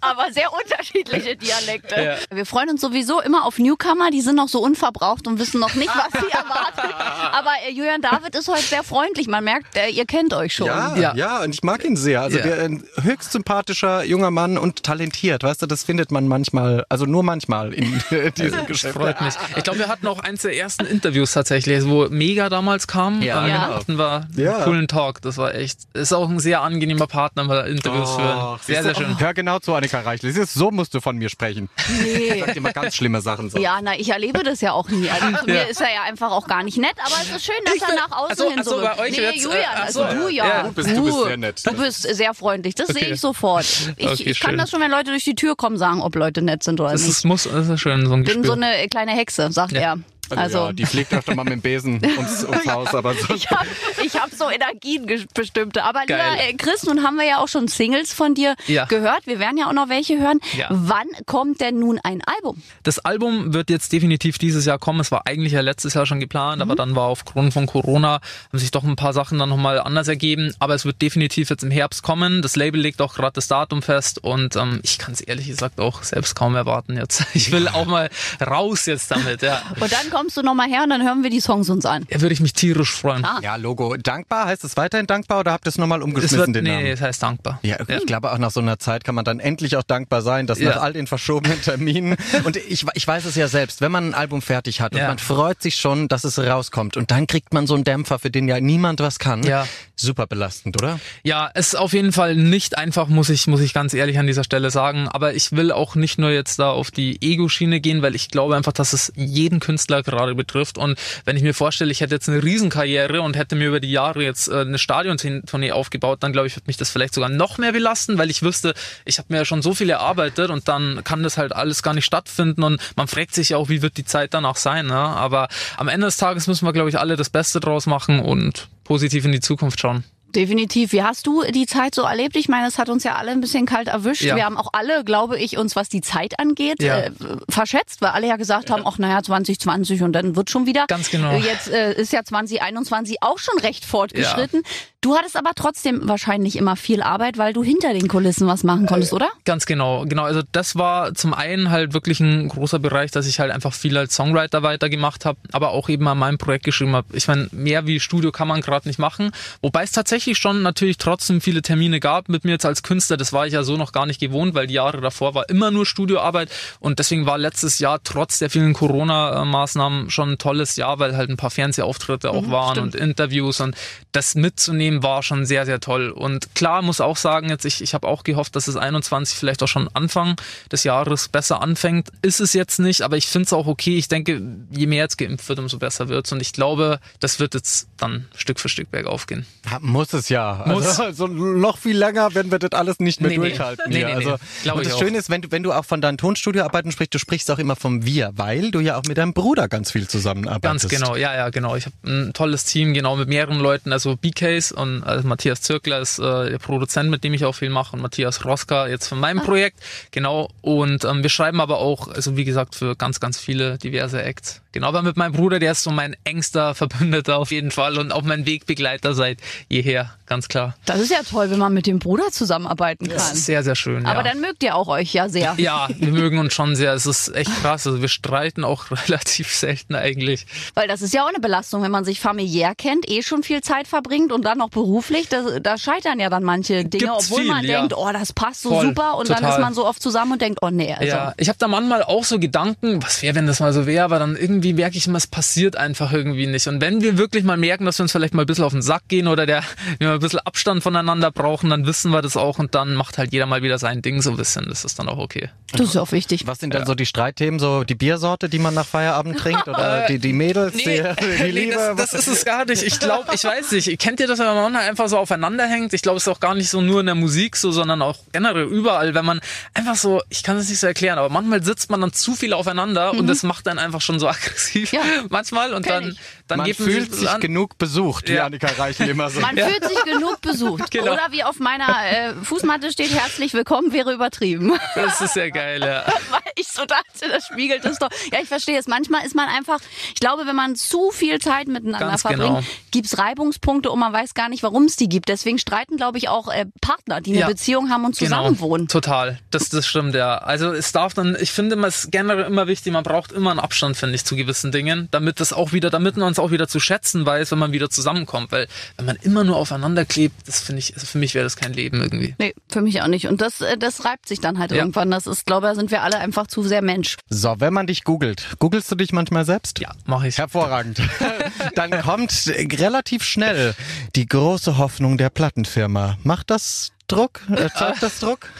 Aber 0.00 0.32
sehr 0.32 0.52
unterschiedliche 0.52 1.36
Dialekte. 1.36 1.94
Ja. 2.02 2.16
Wir 2.36 2.46
freuen 2.46 2.70
uns 2.70 2.80
sowieso 2.80 3.20
immer 3.20 3.44
auf 3.44 3.58
Newcomer, 3.58 4.10
die 4.10 4.20
sind 4.20 4.36
noch 4.36 4.48
so 4.48 4.60
unverbraucht 4.60 5.26
und 5.26 5.38
wissen 5.38 5.60
noch 5.60 5.74
nicht, 5.74 5.90
was 5.94 6.20
sie 6.20 6.28
erwartet. 6.30 6.94
Aber 7.32 7.50
äh, 7.66 7.72
Julian 7.72 8.00
David 8.02 8.34
ist 8.34 8.48
heute 8.48 8.62
sehr 8.62 8.82
freundlich. 8.82 9.26
Man 9.26 9.44
merkt, 9.44 9.76
äh, 9.76 9.88
ihr 9.88 10.06
kennt 10.06 10.34
euch 10.34 10.54
schon. 10.54 10.66
Ja, 10.66 10.96
ja, 10.96 11.14
Ja. 11.14 11.42
und 11.42 11.54
ich 11.54 11.62
mag 11.62 11.84
ihn 11.84 11.96
sehr. 11.96 12.22
Also 12.22 12.38
Ja. 12.38 12.44
der 12.44 12.62
ein 12.64 12.84
höchst 13.02 13.32
sympathischer 13.32 14.04
junger 14.04 14.30
Mann 14.30 14.58
und 14.58 14.83
talentiert, 14.84 15.42
weißt 15.42 15.62
du, 15.62 15.66
das 15.66 15.82
findet 15.82 16.12
man 16.12 16.28
manchmal, 16.28 16.84
also 16.88 17.04
nur 17.06 17.22
manchmal 17.24 17.72
in 17.74 18.00
diesem 18.38 18.66
Geschäft. 18.66 18.94
Freut 18.94 19.20
mich. 19.20 19.34
Ich 19.56 19.64
glaube, 19.64 19.80
wir 19.80 19.88
hatten 19.88 20.06
auch 20.06 20.20
eins 20.20 20.42
der 20.42 20.56
ersten 20.56 20.86
Interviews 20.86 21.32
tatsächlich, 21.32 21.84
wo 21.86 22.06
Mega 22.08 22.48
damals 22.48 22.86
kam. 22.86 23.20
Ja, 23.22 23.46
Ja. 23.46 23.64
genau. 23.66 23.76
hatten 23.78 23.98
wir 23.98 24.26
Ja. 24.36 24.54
einen 24.56 24.64
coolen 24.64 24.88
Talk. 24.88 25.20
Das 25.22 25.36
war 25.38 25.54
echt, 25.54 25.78
ist 25.94 26.12
auch 26.12 26.28
ein 26.28 26.38
sehr 26.38 26.60
angenehmer 26.62 27.06
Partner, 27.08 27.44
mal 27.44 27.66
Interviews 27.66 28.10
Och, 28.10 28.16
führen. 28.20 28.58
Sehr, 28.62 28.82
sehr 28.84 28.94
schön. 28.94 29.18
Hör 29.18 29.34
genau 29.34 29.58
zu, 29.58 29.74
Annika 29.74 30.00
Reichel. 30.00 30.30
Siehst 30.32 30.54
du, 30.54 30.58
So 30.60 30.70
musst 30.70 30.94
du 30.94 31.00
von 31.00 31.16
mir 31.16 31.28
sprechen. 31.28 31.68
Nee. 32.02 32.40
Sag 32.40 32.54
dir 32.54 32.60
mal 32.60 32.72
ganz 32.72 32.94
schlimme 32.94 33.20
Sachen. 33.20 33.50
So. 33.50 33.58
Ja, 33.58 33.80
na, 33.82 33.98
ich 33.98 34.10
erlebe 34.10 34.42
das 34.42 34.60
ja 34.60 34.72
auch 34.72 34.88
nie. 34.88 35.08
Also 35.08 35.38
zu 35.38 35.44
mir 35.46 35.66
ist 35.68 35.80
er 35.80 35.92
ja 35.92 36.02
einfach 36.02 36.30
auch 36.30 36.46
gar 36.46 36.62
nicht 36.62 36.76
nett, 36.78 36.94
aber 37.04 37.14
es 37.22 37.34
ist 37.34 37.44
schön, 37.44 37.54
dass 37.64 37.74
Ich 37.74 37.82
er 37.82 37.94
nach 37.94 38.10
außen 38.16 38.30
Ach 38.32 38.36
so, 38.36 38.50
hin 38.50 38.58
ach 38.60 38.64
so, 38.64 38.70
so 38.76 38.82
bei 38.82 38.98
euch 38.98 39.12
Nee, 39.16 39.22
jetzt, 39.22 39.36
äh, 39.38 39.42
Julian, 39.48 39.76
also 39.82 40.04
so, 40.06 40.14
du 40.14 40.28
ja. 40.28 40.46
ja. 40.46 40.62
Du 40.64 40.72
bist- 40.72 40.90
du 40.96 41.04
bist 41.04 41.24
sehr 41.24 41.36
nett. 41.36 41.62
Du 41.66 41.72
bist 41.72 42.02
sehr 42.02 42.34
freundlich, 42.34 42.74
das 42.74 42.88
sehe 42.88 42.96
Okay. 43.02 43.12
ich 43.14 43.20
sofort. 43.20 43.64
Ich, 43.96 44.06
Okay, 44.06 44.22
ich 44.30 44.40
kann 44.40 44.50
schön. 44.50 44.58
Das 44.64 44.70
schon, 44.70 44.80
wenn 44.80 44.90
Leute 44.90 45.10
durch 45.10 45.24
die 45.24 45.34
Tür 45.34 45.56
kommen, 45.56 45.76
sagen, 45.78 46.00
ob 46.02 46.14
Leute 46.16 46.42
nett 46.42 46.62
sind 46.62 46.80
oder 46.80 46.92
Das 46.92 47.02
nicht. 47.02 47.10
ist, 47.10 47.24
muss, 47.24 47.44
das 47.44 47.68
ist 47.68 47.80
schön, 47.80 48.06
so 48.06 48.12
ein 48.14 48.20
Ich 48.22 48.26
bin 48.28 48.42
Gespür. 48.42 48.56
so 48.56 48.60
eine 48.60 48.88
kleine 48.88 49.12
Hexe, 49.12 49.50
sagt 49.52 49.72
er. 49.74 49.98
Also, 50.32 50.58
ja, 50.58 50.72
die 50.72 50.86
fliegt 50.86 51.12
öfter 51.12 51.34
mal 51.34 51.44
mit 51.44 51.52
dem 51.54 51.60
Besen 51.60 52.00
ums, 52.16 52.44
ums 52.44 52.66
Haus, 52.66 52.94
aber 52.94 53.14
so. 53.14 53.34
ich 53.34 53.50
habe 53.50 53.66
hab 54.14 54.30
so 54.32 54.50
Energien 54.50 55.06
bestimmte. 55.34 55.84
Aber 55.84 56.00
lieber 56.02 56.18
Geil. 56.18 56.38
äh, 56.50 56.54
Chris, 56.54 56.82
nun 56.84 57.02
haben 57.02 57.16
wir 57.16 57.24
ja 57.26 57.38
auch 57.38 57.48
schon 57.48 57.68
Singles 57.68 58.12
von 58.12 58.34
dir 58.34 58.54
Ja. 58.66 58.84
gehört. 58.86 59.26
Wir 59.26 59.38
werden 59.38 59.56
ja 59.58 59.68
auch 59.68 59.72
noch 59.72 59.88
welche 59.88 60.18
hören. 60.18 60.40
Ja. 60.56 60.66
Wann 60.70 61.06
kommt 61.26 61.60
denn 61.60 61.78
nun 61.78 61.98
ein 62.02 62.22
Album? 62.22 62.62
Das 62.82 62.98
Album 62.98 63.52
wird 63.54 63.70
jetzt 63.70 63.92
definitiv 63.92 64.38
dieses 64.38 64.64
Jahr 64.66 64.78
kommen. 64.78 65.00
Es 65.00 65.10
war 65.10 65.26
eigentlich 65.26 65.52
ja 65.52 65.60
letztes 65.60 65.94
Jahr 65.94 66.06
schon 66.06 66.20
geplant, 66.20 66.56
Mhm. 66.56 66.62
aber 66.62 66.76
dann 66.76 66.94
war 66.96 67.04
aufgrund 67.08 67.52
von 67.52 67.66
Corona 67.66 68.20
haben 68.48 68.58
sich 68.58 68.70
doch 68.70 68.84
ein 68.84 68.96
paar 68.96 69.12
Sachen 69.12 69.38
dann 69.38 69.48
nochmal 69.48 69.78
anders 69.80 70.08
ergeben. 70.08 70.54
Aber 70.58 70.74
es 70.74 70.84
wird 70.84 71.00
definitiv 71.02 71.50
jetzt 71.50 71.62
im 71.64 71.70
Herbst 71.70 72.02
kommen. 72.02 72.42
Das 72.42 72.56
Label 72.56 72.80
legt 72.80 73.00
auch 73.02 73.14
gerade 73.14 73.32
das 73.34 73.48
Datum 73.48 73.82
fest 73.82 74.18
und 74.22 74.56
ähm, 74.56 74.80
ich 74.82 74.98
kann 74.98 75.12
es 75.14 75.20
ehrlich 75.20 75.46
gesagt 75.46 75.80
auch 75.80 76.02
selbst 76.02 76.34
kaum 76.34 76.54
erwarten 76.56 76.96
jetzt. 76.96 77.24
Ich 77.34 77.50
will 77.52 77.68
auch 77.68 77.86
mal 77.86 78.10
raus 78.44 78.86
jetzt 78.86 79.10
damit. 79.10 79.42
Ja, 79.42 79.62
Und 79.80 79.92
dann 79.92 80.10
kommst 80.14 80.36
du 80.36 80.42
noch 80.42 80.54
mal 80.54 80.68
her 80.68 80.82
und 80.84 80.90
dann 80.90 81.02
hören 81.02 81.22
wir 81.22 81.30
die 81.30 81.40
Songs 81.40 81.68
uns 81.70 81.84
an. 81.86 82.06
da 82.08 82.20
würde 82.20 82.32
ich 82.32 82.40
mich 82.40 82.52
tierisch 82.52 82.92
freuen. 82.92 83.24
Ah. 83.24 83.40
Ja, 83.42 83.56
Logo. 83.56 83.96
Dankbar? 83.96 84.46
Heißt 84.46 84.62
es 84.64 84.76
weiterhin 84.76 85.06
dankbar 85.06 85.40
oder 85.40 85.52
habt 85.52 85.66
ihr 85.66 85.70
es 85.70 85.78
nochmal 85.78 85.98
es 85.98 86.04
umgeschmissen, 86.04 86.38
wird, 86.38 86.56
den 86.56 86.64
nee, 86.64 86.70
Namen? 86.74 86.86
es 86.86 87.00
heißt 87.00 87.22
dankbar. 87.22 87.58
Ja, 87.62 87.76
ich 87.88 88.06
glaube 88.06 88.32
auch 88.32 88.38
nach 88.38 88.50
so 88.50 88.60
einer 88.60 88.78
Zeit 88.78 89.02
kann 89.04 89.14
man 89.14 89.24
dann 89.24 89.40
endlich 89.40 89.76
auch 89.76 89.82
dankbar 89.82 90.22
sein, 90.22 90.46
dass 90.46 90.60
Ja. 90.60 90.70
nach 90.70 90.82
all 90.82 90.92
den 90.92 91.06
verschobenen 91.06 91.60
Terminen 91.62 92.16
und 92.44 92.56
ich, 92.56 92.84
ich 92.94 93.06
weiß 93.06 93.24
es 93.24 93.34
ja 93.34 93.48
selbst, 93.48 93.80
wenn 93.80 93.90
man 93.90 94.08
ein 94.10 94.14
Album 94.14 94.40
fertig 94.42 94.80
hat 94.80 94.92
und 94.92 94.98
Ja. 94.98 95.08
man 95.08 95.18
freut 95.18 95.60
sich 95.62 95.76
schon, 95.76 96.06
dass 96.08 96.24
es 96.24 96.38
rauskommt 96.38 96.96
und 96.96 97.10
dann 97.10 97.26
kriegt 97.26 97.52
man 97.52 97.66
so 97.66 97.74
einen 97.74 97.84
Dämpfer, 97.84 98.18
für 98.18 98.30
den 98.30 98.46
ja 98.48 98.60
niemand 98.60 99.00
was 99.00 99.18
kann. 99.18 99.42
Ja. 99.42 99.66
Super 99.96 100.26
belastend, 100.26 100.80
oder? 100.80 101.00
Ja, 101.22 101.50
es 101.54 101.68
ist 101.68 101.74
auf 101.76 101.92
jeden 101.92 102.12
Fall 102.12 102.36
nicht 102.36 102.78
einfach, 102.78 103.08
muss 103.08 103.30
ich, 103.30 103.46
muss 103.46 103.60
ich 103.60 103.72
ganz 103.74 103.94
ehrlich 103.94 104.18
an 104.18 104.26
dieser 104.26 104.44
Stelle 104.44 104.70
sagen. 104.70 105.08
Aber 105.08 105.34
ich 105.34 105.52
will 105.52 105.72
auch 105.72 105.94
nicht 105.94 106.18
nur 106.18 106.30
jetzt 106.30 106.58
da 106.58 106.70
auf 106.70 106.90
die 106.90 107.18
Ego-Schiene 107.22 107.80
gehen, 107.80 108.02
weil 108.02 108.14
ich 108.14 108.28
glaube 108.30 108.56
einfach, 108.56 108.72
dass 108.72 108.92
es 108.92 109.12
jeden 109.16 109.60
Künstler 109.60 110.02
gerade 110.04 110.34
betrifft. 110.34 110.78
Und 110.78 110.98
wenn 111.24 111.36
ich 111.36 111.42
mir 111.42 111.54
vorstelle, 111.54 111.90
ich 111.90 112.00
hätte 112.00 112.14
jetzt 112.14 112.28
eine 112.28 112.42
Riesenkarriere 112.42 113.20
und 113.22 113.36
hätte 113.36 113.56
mir 113.56 113.68
über 113.68 113.80
die 113.80 113.90
Jahre 113.90 114.22
jetzt 114.22 114.48
äh, 114.48 114.60
eine 114.60 114.78
Stadiontournee 114.78 115.72
aufgebaut, 115.72 116.22
dann 116.22 116.32
glaube 116.32 116.46
ich, 116.46 116.56
würde 116.56 116.66
mich 116.66 116.76
das 116.76 116.90
vielleicht 116.90 117.14
sogar 117.14 117.28
noch 117.28 117.58
mehr 117.58 117.72
belasten, 117.72 118.18
weil 118.18 118.30
ich 118.30 118.42
wüsste, 118.42 118.74
ich 119.04 119.18
habe 119.18 119.26
mir 119.30 119.38
ja 119.38 119.44
schon 119.44 119.62
so 119.62 119.74
viel 119.74 119.90
erarbeitet 119.90 120.50
und 120.50 120.68
dann 120.68 121.02
kann 121.04 121.22
das 121.22 121.38
halt 121.38 121.54
alles 121.54 121.82
gar 121.82 121.94
nicht 121.94 122.04
stattfinden 122.04 122.62
und 122.62 122.80
man 122.96 123.08
fragt 123.08 123.34
sich 123.34 123.50
ja 123.50 123.56
auch, 123.56 123.68
wie 123.68 123.82
wird 123.82 123.96
die 123.96 124.04
Zeit 124.04 124.34
danach 124.34 124.56
sein. 124.56 124.86
Ne? 124.86 124.94
Aber 124.94 125.48
am 125.76 125.88
Ende 125.88 126.06
des 126.06 126.16
Tages 126.16 126.46
müssen 126.46 126.66
wir, 126.66 126.72
glaube 126.72 126.88
ich, 126.88 126.98
alle 126.98 127.16
das 127.16 127.30
Beste 127.30 127.60
draus 127.60 127.86
machen 127.86 128.20
und 128.20 128.68
positiv 128.84 129.24
in 129.24 129.32
die 129.32 129.40
Zukunft 129.40 129.80
schauen. 129.80 130.04
Definitiv. 130.34 130.92
Wie 130.92 131.02
hast 131.02 131.26
du 131.26 131.42
die 131.44 131.66
Zeit 131.66 131.94
so 131.94 132.02
erlebt? 132.02 132.36
Ich 132.36 132.48
meine, 132.48 132.66
es 132.66 132.78
hat 132.78 132.88
uns 132.88 133.04
ja 133.04 133.14
alle 133.16 133.30
ein 133.30 133.40
bisschen 133.40 133.66
kalt 133.66 133.88
erwischt. 133.88 134.22
Ja. 134.22 134.36
Wir 134.36 134.44
haben 134.44 134.56
auch 134.56 134.70
alle, 134.72 135.04
glaube 135.04 135.38
ich, 135.38 135.56
uns, 135.58 135.76
was 135.76 135.88
die 135.88 136.00
Zeit 136.00 136.38
angeht, 136.38 136.82
Ja. 136.82 136.98
äh, 136.98 137.10
verschätzt, 137.48 138.02
weil 138.02 138.10
alle 138.10 138.26
ja 138.26 138.36
gesagt 138.36 138.70
haben, 138.70 138.82
ach 138.86 138.98
naja, 138.98 139.22
2020 139.22 140.02
und 140.02 140.12
dann 140.12 140.36
wird 140.36 140.50
schon 140.50 140.66
wieder. 140.66 140.86
Ganz 140.88 141.10
genau. 141.10 141.32
Jetzt 141.36 141.68
äh, 141.68 141.94
ist 141.94 142.12
ja 142.12 142.24
2021 142.24 143.18
auch 143.22 143.38
schon 143.38 143.58
recht 143.58 143.84
fortgeschritten. 143.84 144.62
Du 145.04 145.14
hattest 145.14 145.36
aber 145.36 145.50
trotzdem 145.54 146.08
wahrscheinlich 146.08 146.56
immer 146.56 146.76
viel 146.76 147.02
Arbeit, 147.02 147.36
weil 147.36 147.52
du 147.52 147.62
hinter 147.62 147.92
den 147.92 148.08
Kulissen 148.08 148.46
was 148.46 148.64
machen 148.64 148.86
konntest, 148.86 149.12
oder? 149.12 149.28
Ganz 149.44 149.66
genau, 149.66 150.06
genau. 150.06 150.22
Also 150.22 150.40
das 150.52 150.76
war 150.76 151.12
zum 151.12 151.34
einen 151.34 151.68
halt 151.68 151.92
wirklich 151.92 152.20
ein 152.20 152.48
großer 152.48 152.78
Bereich, 152.78 153.10
dass 153.10 153.26
ich 153.26 153.38
halt 153.38 153.50
einfach 153.50 153.74
viel 153.74 153.98
als 153.98 154.14
Songwriter 154.14 154.62
weitergemacht 154.62 155.26
habe, 155.26 155.38
aber 155.52 155.72
auch 155.72 155.90
eben 155.90 156.08
an 156.08 156.16
meinem 156.16 156.38
Projekt 156.38 156.64
geschrieben 156.64 156.96
habe. 156.96 157.14
Ich 157.14 157.28
meine, 157.28 157.48
mehr 157.52 157.86
wie 157.86 158.00
Studio 158.00 158.32
kann 158.32 158.48
man 158.48 158.62
gerade 158.62 158.88
nicht 158.88 158.98
machen, 158.98 159.32
wobei 159.60 159.82
es 159.82 159.92
tatsächlich 159.92 160.38
schon 160.38 160.62
natürlich 160.62 160.96
trotzdem 160.96 161.42
viele 161.42 161.60
Termine 161.60 162.00
gab 162.00 162.30
mit 162.30 162.46
mir 162.46 162.52
jetzt 162.52 162.64
als 162.64 162.82
Künstler. 162.82 163.18
Das 163.18 163.34
war 163.34 163.46
ich 163.46 163.52
ja 163.52 163.62
so 163.62 163.76
noch 163.76 163.92
gar 163.92 164.06
nicht 164.06 164.20
gewohnt, 164.20 164.54
weil 164.54 164.68
die 164.68 164.74
Jahre 164.74 165.02
davor 165.02 165.34
war 165.34 165.50
immer 165.50 165.70
nur 165.70 165.84
Studioarbeit 165.84 166.48
und 166.80 166.98
deswegen 166.98 167.26
war 167.26 167.36
letztes 167.36 167.78
Jahr 167.78 168.00
trotz 168.02 168.38
der 168.38 168.48
vielen 168.48 168.72
Corona-Maßnahmen 168.72 170.08
schon 170.08 170.30
ein 170.30 170.38
tolles 170.38 170.76
Jahr, 170.76 170.98
weil 170.98 171.14
halt 171.14 171.28
ein 171.28 171.36
paar 171.36 171.50
Fernsehauftritte 171.50 172.30
auch 172.30 172.50
waren 172.50 172.78
und 172.78 172.94
Interviews 172.94 173.60
und 173.60 173.76
das 174.12 174.34
mitzunehmen 174.34 174.93
war 175.02 175.22
schon 175.22 175.44
sehr, 175.46 175.66
sehr 175.66 175.80
toll. 175.80 176.10
Und 176.10 176.54
klar 176.54 176.82
muss 176.82 177.00
auch 177.00 177.16
sagen, 177.16 177.48
jetzt 177.48 177.64
ich, 177.64 177.82
ich 177.82 177.94
habe 177.94 178.06
auch 178.06 178.24
gehofft, 178.24 178.56
dass 178.56 178.68
es 178.68 178.76
21 178.76 179.36
vielleicht 179.36 179.62
auch 179.62 179.68
schon 179.68 179.88
Anfang 179.92 180.36
des 180.70 180.84
Jahres 180.84 181.28
besser 181.28 181.62
anfängt. 181.62 182.08
Ist 182.22 182.40
es 182.40 182.52
jetzt 182.52 182.78
nicht, 182.78 183.02
aber 183.02 183.16
ich 183.16 183.26
finde 183.26 183.46
es 183.46 183.52
auch 183.52 183.66
okay. 183.66 183.96
Ich 183.96 184.08
denke, 184.08 184.40
je 184.70 184.86
mehr 184.86 185.04
jetzt 185.04 185.18
geimpft 185.18 185.48
wird, 185.48 185.58
umso 185.58 185.78
besser 185.78 186.08
wird's 186.08 186.32
und 186.32 186.40
ich 186.40 186.52
glaube, 186.52 187.00
das 187.20 187.40
wird 187.40 187.54
jetzt 187.54 187.88
dann 187.96 188.26
Stück 188.36 188.60
für 188.60 188.68
Stück 188.68 188.90
bergauf 188.90 189.26
gehen. 189.26 189.46
Muss 189.80 190.12
es 190.12 190.28
ja. 190.28 190.64
Muss. 190.66 190.98
Also, 190.98 191.12
so 191.12 191.26
noch 191.26 191.78
viel 191.78 191.96
länger 191.96 192.34
werden 192.34 192.50
wir 192.50 192.58
das 192.58 192.72
alles 192.72 192.98
nicht 193.00 193.20
mehr 193.20 193.30
Nee, 193.30 193.38
nee. 193.38 193.48
durchhalten. 193.48 193.84
Nee, 193.88 193.98
nee, 193.98 194.04
nee. 194.04 194.12
also, 194.12 194.36
Glaube 194.62 194.80
und 194.80 194.86
das. 194.86 194.98
Schöne 194.98 195.18
ist, 195.18 195.30
wenn 195.30 195.42
du, 195.42 195.50
wenn 195.50 195.62
du 195.62 195.72
auch 195.72 195.84
von 195.84 196.00
deinen 196.00 196.18
Tonstudioarbeiten 196.18 196.92
sprichst, 196.92 197.14
du 197.14 197.18
sprichst 197.18 197.50
auch 197.50 197.58
immer 197.58 197.76
vom 197.76 198.04
Wir, 198.04 198.32
weil 198.36 198.70
du 198.70 198.80
ja 198.80 198.96
auch 198.96 199.04
mit 199.04 199.18
deinem 199.18 199.32
Bruder 199.32 199.68
ganz 199.68 199.90
viel 199.90 200.08
zusammenarbeitest. 200.08 200.88
Ganz 200.88 200.88
genau, 200.88 201.16
ja, 201.16 201.34
ja, 201.34 201.50
genau. 201.50 201.76
Ich 201.76 201.86
habe 201.86 201.94
ein 202.06 202.32
tolles 202.32 202.64
Team, 202.64 202.94
genau, 202.94 203.16
mit 203.16 203.28
mehreren 203.28 203.58
Leuten. 203.58 203.92
Also 203.92 204.16
BKs 204.16 204.72
und 204.84 205.02
also 205.02 205.26
Matthias 205.26 205.62
Zirkler 205.62 206.00
ist 206.00 206.18
äh, 206.18 206.50
der 206.50 206.58
Produzent, 206.58 207.10
mit 207.10 207.24
dem 207.24 207.34
ich 207.34 207.44
auch 207.44 207.54
viel 207.54 207.70
mache 207.70 207.96
und 207.96 208.02
Matthias 208.02 208.44
Roska 208.44 208.86
jetzt 208.86 209.08
von 209.08 209.18
meinem 209.18 209.42
Projekt, 209.42 209.80
genau. 210.10 210.50
Und 210.60 211.04
ähm, 211.04 211.22
wir 211.22 211.30
schreiben 211.30 211.60
aber 211.60 211.78
auch, 211.78 212.08
also 212.08 212.36
wie 212.36 212.44
gesagt, 212.44 212.74
für 212.74 212.94
ganz, 212.94 213.20
ganz 213.20 213.38
viele 213.40 213.78
diverse 213.78 214.22
Acts. 214.22 214.60
Genau, 214.72 214.88
aber 214.88 215.02
mit 215.02 215.16
meinem 215.16 215.32
Bruder, 215.32 215.58
der 215.58 215.72
ist 215.72 215.82
so 215.82 215.90
mein 215.90 216.16
engster 216.24 216.74
Verbündeter 216.74 217.38
auf 217.38 217.50
jeden 217.50 217.70
Fall 217.70 217.98
und 217.98 218.12
auch 218.12 218.22
mein 218.22 218.44
Wegbegleiter 218.46 219.14
seit 219.14 219.38
jeher, 219.68 220.14
ganz 220.26 220.48
klar. 220.48 220.74
Das 220.86 221.00
ist 221.00 221.10
ja 221.10 221.18
toll, 221.28 221.50
wenn 221.50 221.58
man 221.58 221.74
mit 221.74 221.86
dem 221.86 221.98
Bruder 221.98 222.30
zusammenarbeiten 222.30 223.06
kann. 223.06 223.16
Das 223.16 223.32
ist 223.32 223.46
sehr, 223.46 223.62
sehr 223.62 223.74
schön. 223.74 224.06
Aber 224.06 224.24
ja. 224.24 224.32
dann 224.32 224.40
mögt 224.40 224.62
ihr 224.62 224.74
auch 224.74 224.88
euch 224.88 225.12
ja 225.12 225.28
sehr. 225.28 225.54
ja, 225.58 225.88
wir 225.94 226.12
mögen 226.12 226.38
uns 226.38 226.54
schon 226.54 226.76
sehr. 226.76 226.92
Es 226.94 227.06
ist 227.06 227.34
echt 227.34 227.50
krass. 227.62 227.86
Also 227.86 228.00
wir 228.00 228.08
streiten 228.08 228.64
auch 228.64 228.86
relativ 229.06 229.54
selten 229.54 229.94
eigentlich. 229.94 230.46
Weil 230.74 230.88
das 230.88 231.02
ist 231.02 231.14
ja 231.14 231.24
auch 231.24 231.28
eine 231.28 231.40
Belastung, 231.40 231.82
wenn 231.82 231.90
man 231.90 232.04
sich 232.04 232.20
familiär 232.20 232.74
kennt, 232.74 233.08
eh 233.08 233.22
schon 233.22 233.42
viel 233.42 233.60
Zeit 233.60 233.86
verbringt 233.86 234.32
und 234.32 234.44
dann 234.44 234.58
noch 234.58 234.70
beruflich. 234.70 235.28
Da, 235.28 235.58
da 235.60 235.78
scheitern 235.78 236.20
ja 236.20 236.30
dann 236.30 236.44
manche 236.44 236.84
Dinge, 236.84 237.06
Gibt's 237.06 237.30
obwohl 237.30 237.42
viel, 237.42 237.50
man 237.50 237.64
ja. 237.64 237.80
denkt, 237.80 237.94
oh, 237.96 238.08
das 238.12 238.32
passt 238.32 238.62
so 238.62 238.70
Voll, 238.70 238.86
super. 238.86 239.16
Und 239.16 239.28
dann 239.30 239.38
total. 239.38 239.52
ist 239.52 239.60
man 239.60 239.74
so 239.74 239.86
oft 239.86 240.02
zusammen 240.02 240.32
und 240.32 240.42
denkt, 240.42 240.60
oh 240.62 240.70
nee. 240.70 240.94
Also, 240.94 241.04
Ja, 241.04 241.34
ich 241.36 241.48
habe 241.48 241.58
da 241.58 241.68
manchmal 241.68 242.02
auch 242.02 242.24
so 242.24 242.38
Gedanken, 242.38 243.02
was 243.02 243.22
wäre, 243.22 243.34
wenn 243.34 243.46
das 243.46 243.60
mal 243.60 243.72
so 243.72 243.86
wäre, 243.86 244.04
aber 244.04 244.18
dann 244.18 244.36
irgendwie 244.36 244.72
merke 244.72 244.96
ich 244.96 245.06
immer, 245.06 245.18
es 245.18 245.26
passiert 245.26 245.76
einfach 245.76 246.12
irgendwie 246.12 246.46
nicht. 246.46 246.66
Und 246.66 246.80
wenn 246.80 247.02
wir 247.02 247.18
wirklich 247.18 247.44
mal 247.44 247.56
merken, 247.56 247.84
dass 247.84 247.98
wir 247.98 248.04
uns 248.04 248.12
vielleicht 248.12 248.34
mal 248.34 248.42
ein 248.42 248.46
bisschen 248.46 248.64
auf 248.64 248.72
den 248.72 248.82
Sack 248.82 249.02
gehen 249.08 249.28
oder 249.28 249.46
der, 249.46 249.62
wir 249.98 250.08
mal 250.08 250.13
ein 250.14 250.20
bisschen 250.20 250.40
Abstand 250.40 250.82
voneinander 250.82 251.30
brauchen, 251.30 251.70
dann 251.70 251.86
wissen 251.86 252.10
wir 252.10 252.22
das 252.22 252.36
auch 252.36 252.58
und 252.58 252.74
dann 252.74 252.94
macht 252.94 253.18
halt 253.18 253.32
jeder 253.32 253.46
mal 253.46 253.62
wieder 253.62 253.78
sein 253.78 254.02
Ding 254.02 254.22
so 254.22 254.30
ein 254.30 254.36
bisschen. 254.36 254.66
Das 254.68 254.84
ist 254.84 254.98
dann 254.98 255.08
auch 255.08 255.18
okay. 255.18 255.50
Das 255.72 255.80
ist 255.80 255.96
auch 255.96 256.12
wichtig. 256.12 256.46
Was 256.46 256.58
sind 256.58 256.74
dann 256.74 256.86
so 256.86 256.94
die 256.94 257.06
Streitthemen, 257.06 257.58
so 257.58 257.84
die 257.84 257.94
Biersorte, 257.94 258.48
die 258.48 258.58
man 258.58 258.74
nach 258.74 258.86
Feierabend 258.86 259.38
trinkt 259.38 259.68
oder 259.68 260.06
die, 260.08 260.18
die 260.18 260.32
Mädels, 260.32 260.76
die, 260.76 260.84
die 261.38 261.50
Liebe? 261.50 261.94
das, 261.96 262.10
das 262.10 262.14
ist 262.14 262.28
es 262.28 262.44
gar 262.44 262.64
nicht. 262.64 262.82
Ich 262.82 263.00
glaube, 263.00 263.34
ich 263.34 263.44
weiß 263.44 263.72
nicht. 263.72 263.98
Kennt 263.98 264.20
ihr 264.20 264.26
das, 264.26 264.38
wenn 264.38 264.46
man 264.46 264.76
einfach 264.76 265.08
so 265.08 265.18
aufeinander 265.18 265.66
hängt? 265.66 265.92
Ich 265.92 266.02
glaube, 266.02 266.18
es 266.18 266.26
ist 266.26 266.32
auch 266.32 266.40
gar 266.40 266.54
nicht 266.54 266.70
so 266.70 266.80
nur 266.80 267.00
in 267.00 267.06
der 267.06 267.14
Musik 267.14 267.56
so, 267.56 267.72
sondern 267.72 268.02
auch 268.02 268.18
generell 268.32 268.64
überall, 268.64 269.14
wenn 269.14 269.24
man 269.24 269.40
einfach 269.74 269.96
so, 269.96 270.22
ich 270.28 270.42
kann 270.42 270.56
das 270.56 270.68
nicht 270.68 270.78
so 270.78 270.86
erklären, 270.86 271.18
aber 271.18 271.28
manchmal 271.28 271.62
sitzt 271.62 271.90
man 271.90 272.00
dann 272.00 272.12
zu 272.12 272.34
viel 272.34 272.52
aufeinander 272.52 273.12
und 273.12 273.26
das 273.26 273.42
macht 273.42 273.66
dann 273.66 273.78
einfach 273.78 274.00
schon 274.00 274.18
so 274.18 274.28
aggressiv 274.34 274.92
Ja, 274.92 275.00
manchmal 275.28 275.74
und 275.74 275.84
kenn 275.84 275.92
dann, 275.92 276.10
ich. 276.12 276.18
Dann 276.46 276.58
man 276.58 276.74
fühlt 276.74 277.14
sich 277.14 277.28
an. 277.28 277.40
genug 277.40 277.78
besucht, 277.78 278.28
wie 278.28 278.34
Ja. 278.34 278.44
Annika 278.46 278.66
Reichel 278.78 279.08
immer 279.08 279.30
so. 279.30 279.40
Man 279.40 279.56
fühlt 279.56 279.84
sich 279.84 280.02
genug 280.04 280.40
besucht. 280.40 280.84
Genau. 280.90 281.12
Oder 281.12 281.28
wie 281.30 281.42
auf 281.42 281.58
meiner 281.58 281.88
äh, 282.06 282.34
Fußmatte 282.42 282.92
steht, 282.92 283.10
herzlich 283.12 283.52
willkommen, 283.54 283.92
wäre 283.92 284.12
übertrieben. 284.12 284.72
Das 284.94 285.20
ist 285.20 285.34
sehr 285.34 285.50
geil, 285.50 285.80
ja. 285.82 286.04
Weil 286.30 286.40
ich 286.56 286.68
so 286.68 286.84
dachte, 286.84 287.28
das 287.30 287.46
spiegelt 287.46 287.84
es 287.84 287.98
doch. 287.98 288.10
Ja, 288.32 288.38
ich 288.42 288.48
verstehe 288.48 288.78
es. 288.78 288.86
Manchmal 288.86 289.24
ist 289.26 289.34
man 289.34 289.48
einfach, 289.48 289.80
ich 290.08 290.20
glaube, 290.20 290.46
wenn 290.46 290.54
man 290.56 290.76
zu 290.76 291.10
viel 291.10 291.38
Zeit 291.40 291.66
miteinander 291.68 292.08
Ganz 292.08 292.22
verbringt, 292.22 292.42
genau. 292.58 292.62
gibt's 292.90 293.18
Reibungspunkte 293.18 293.90
und 293.90 293.98
man 293.98 294.12
weiß 294.12 294.34
gar 294.34 294.48
nicht, 294.48 294.62
warum 294.62 294.84
es 294.84 294.96
die 294.96 295.08
gibt. 295.08 295.28
Deswegen 295.28 295.58
streiten, 295.58 295.96
glaube 295.96 296.18
ich, 296.18 296.28
auch 296.28 296.48
äh, 296.48 296.66
Partner, 296.80 297.20
die 297.20 297.30
eine 297.32 297.40
Ja. 297.40 297.46
Beziehung 297.48 297.90
haben 297.90 298.04
und 298.04 298.16
Genau, 298.18 298.36
zusammenwohnen. 298.36 298.88
total. 298.88 299.38
Das, 299.50 299.68
das 299.70 299.86
stimmt, 299.86 300.14
ja. 300.14 300.38
Also 300.38 300.72
es 300.72 300.92
darf 300.92 301.14
dann, 301.14 301.36
ich 301.40 301.50
finde 301.50 301.74
immer, 301.74 301.88
es 301.88 302.04
ist 302.04 302.12
generell 302.12 302.44
immer 302.44 302.66
wichtig, 302.66 302.92
man 302.92 303.02
braucht 303.02 303.32
immer 303.32 303.50
einen 303.50 303.60
Abstand, 303.60 303.96
finde 303.96 304.14
ich, 304.14 304.24
zu 304.24 304.36
gewissen 304.36 304.70
Dingen, 304.70 305.08
damit 305.10 305.40
das 305.40 305.52
auch 305.52 305.72
wieder, 305.72 305.90
damit 305.90 306.16
man 306.16 306.33
es 306.34 306.38
auch 306.38 306.50
wieder 306.50 306.68
zu 306.68 306.80
schätzen 306.80 307.24
weiß, 307.26 307.50
wenn 307.50 307.58
man 307.58 307.72
wieder 307.72 307.90
zusammenkommt. 307.90 308.52
Weil 308.52 308.68
wenn 308.96 309.06
man 309.06 309.16
immer 309.16 309.44
nur 309.44 309.56
aufeinander 309.56 310.04
klebt, 310.04 310.46
das 310.46 310.60
finde 310.60 310.80
ich, 310.80 310.94
also 310.94 311.06
für 311.06 311.18
mich 311.18 311.34
wäre 311.34 311.44
das 311.44 311.56
kein 311.56 311.72
Leben 311.72 312.00
irgendwie. 312.02 312.34
Nee, 312.38 312.54
für 312.68 312.80
mich 312.82 313.00
auch 313.02 313.06
nicht. 313.08 313.26
Und 313.28 313.40
das, 313.40 313.60
äh, 313.60 313.76
das 313.78 314.04
reibt 314.04 314.28
sich 314.28 314.40
dann 314.40 314.58
halt 314.58 314.70
Ja. 314.70 314.78
irgendwann. 314.78 315.10
Das 315.10 315.26
ist, 315.26 315.46
glaube 315.46 315.66
ich, 315.66 315.70
da 315.72 315.74
sind 315.76 315.90
wir 315.90 316.02
alle 316.02 316.18
einfach 316.18 316.46
zu 316.46 316.62
sehr 316.62 316.82
Mensch. 316.82 317.16
So, 317.30 317.54
wenn 317.58 317.72
man 317.72 317.86
dich 317.86 318.04
googelt, 318.04 318.46
googelst 318.58 318.90
du 318.90 318.96
dich 318.96 319.12
manchmal 319.12 319.44
selbst? 319.44 319.78
Ja, 319.80 319.92
mache 320.06 320.28
ich. 320.28 320.38
Hervorragend. 320.38 321.00
Dann 321.74 321.90
kommt 322.02 322.46
äh, 322.46 322.66
relativ 322.76 323.24
schnell 323.24 323.74
die 324.16 324.26
große 324.26 324.76
Hoffnung 324.78 325.16
der 325.18 325.30
Plattenfirma. 325.30 326.18
Macht 326.22 326.50
das 326.50 326.92
Druck? 327.08 327.40
Erzeugt 327.54 328.02
das 328.02 328.18
Druck? 328.20 328.48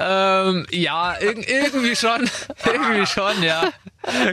Ähm, 0.00 0.66
ja, 0.70 1.18
irg 1.20 1.48
irgendwie 1.48 1.96
schon. 1.96 2.28
irgendwie 2.64 3.06
schon, 3.06 3.42
ja. 3.42 3.70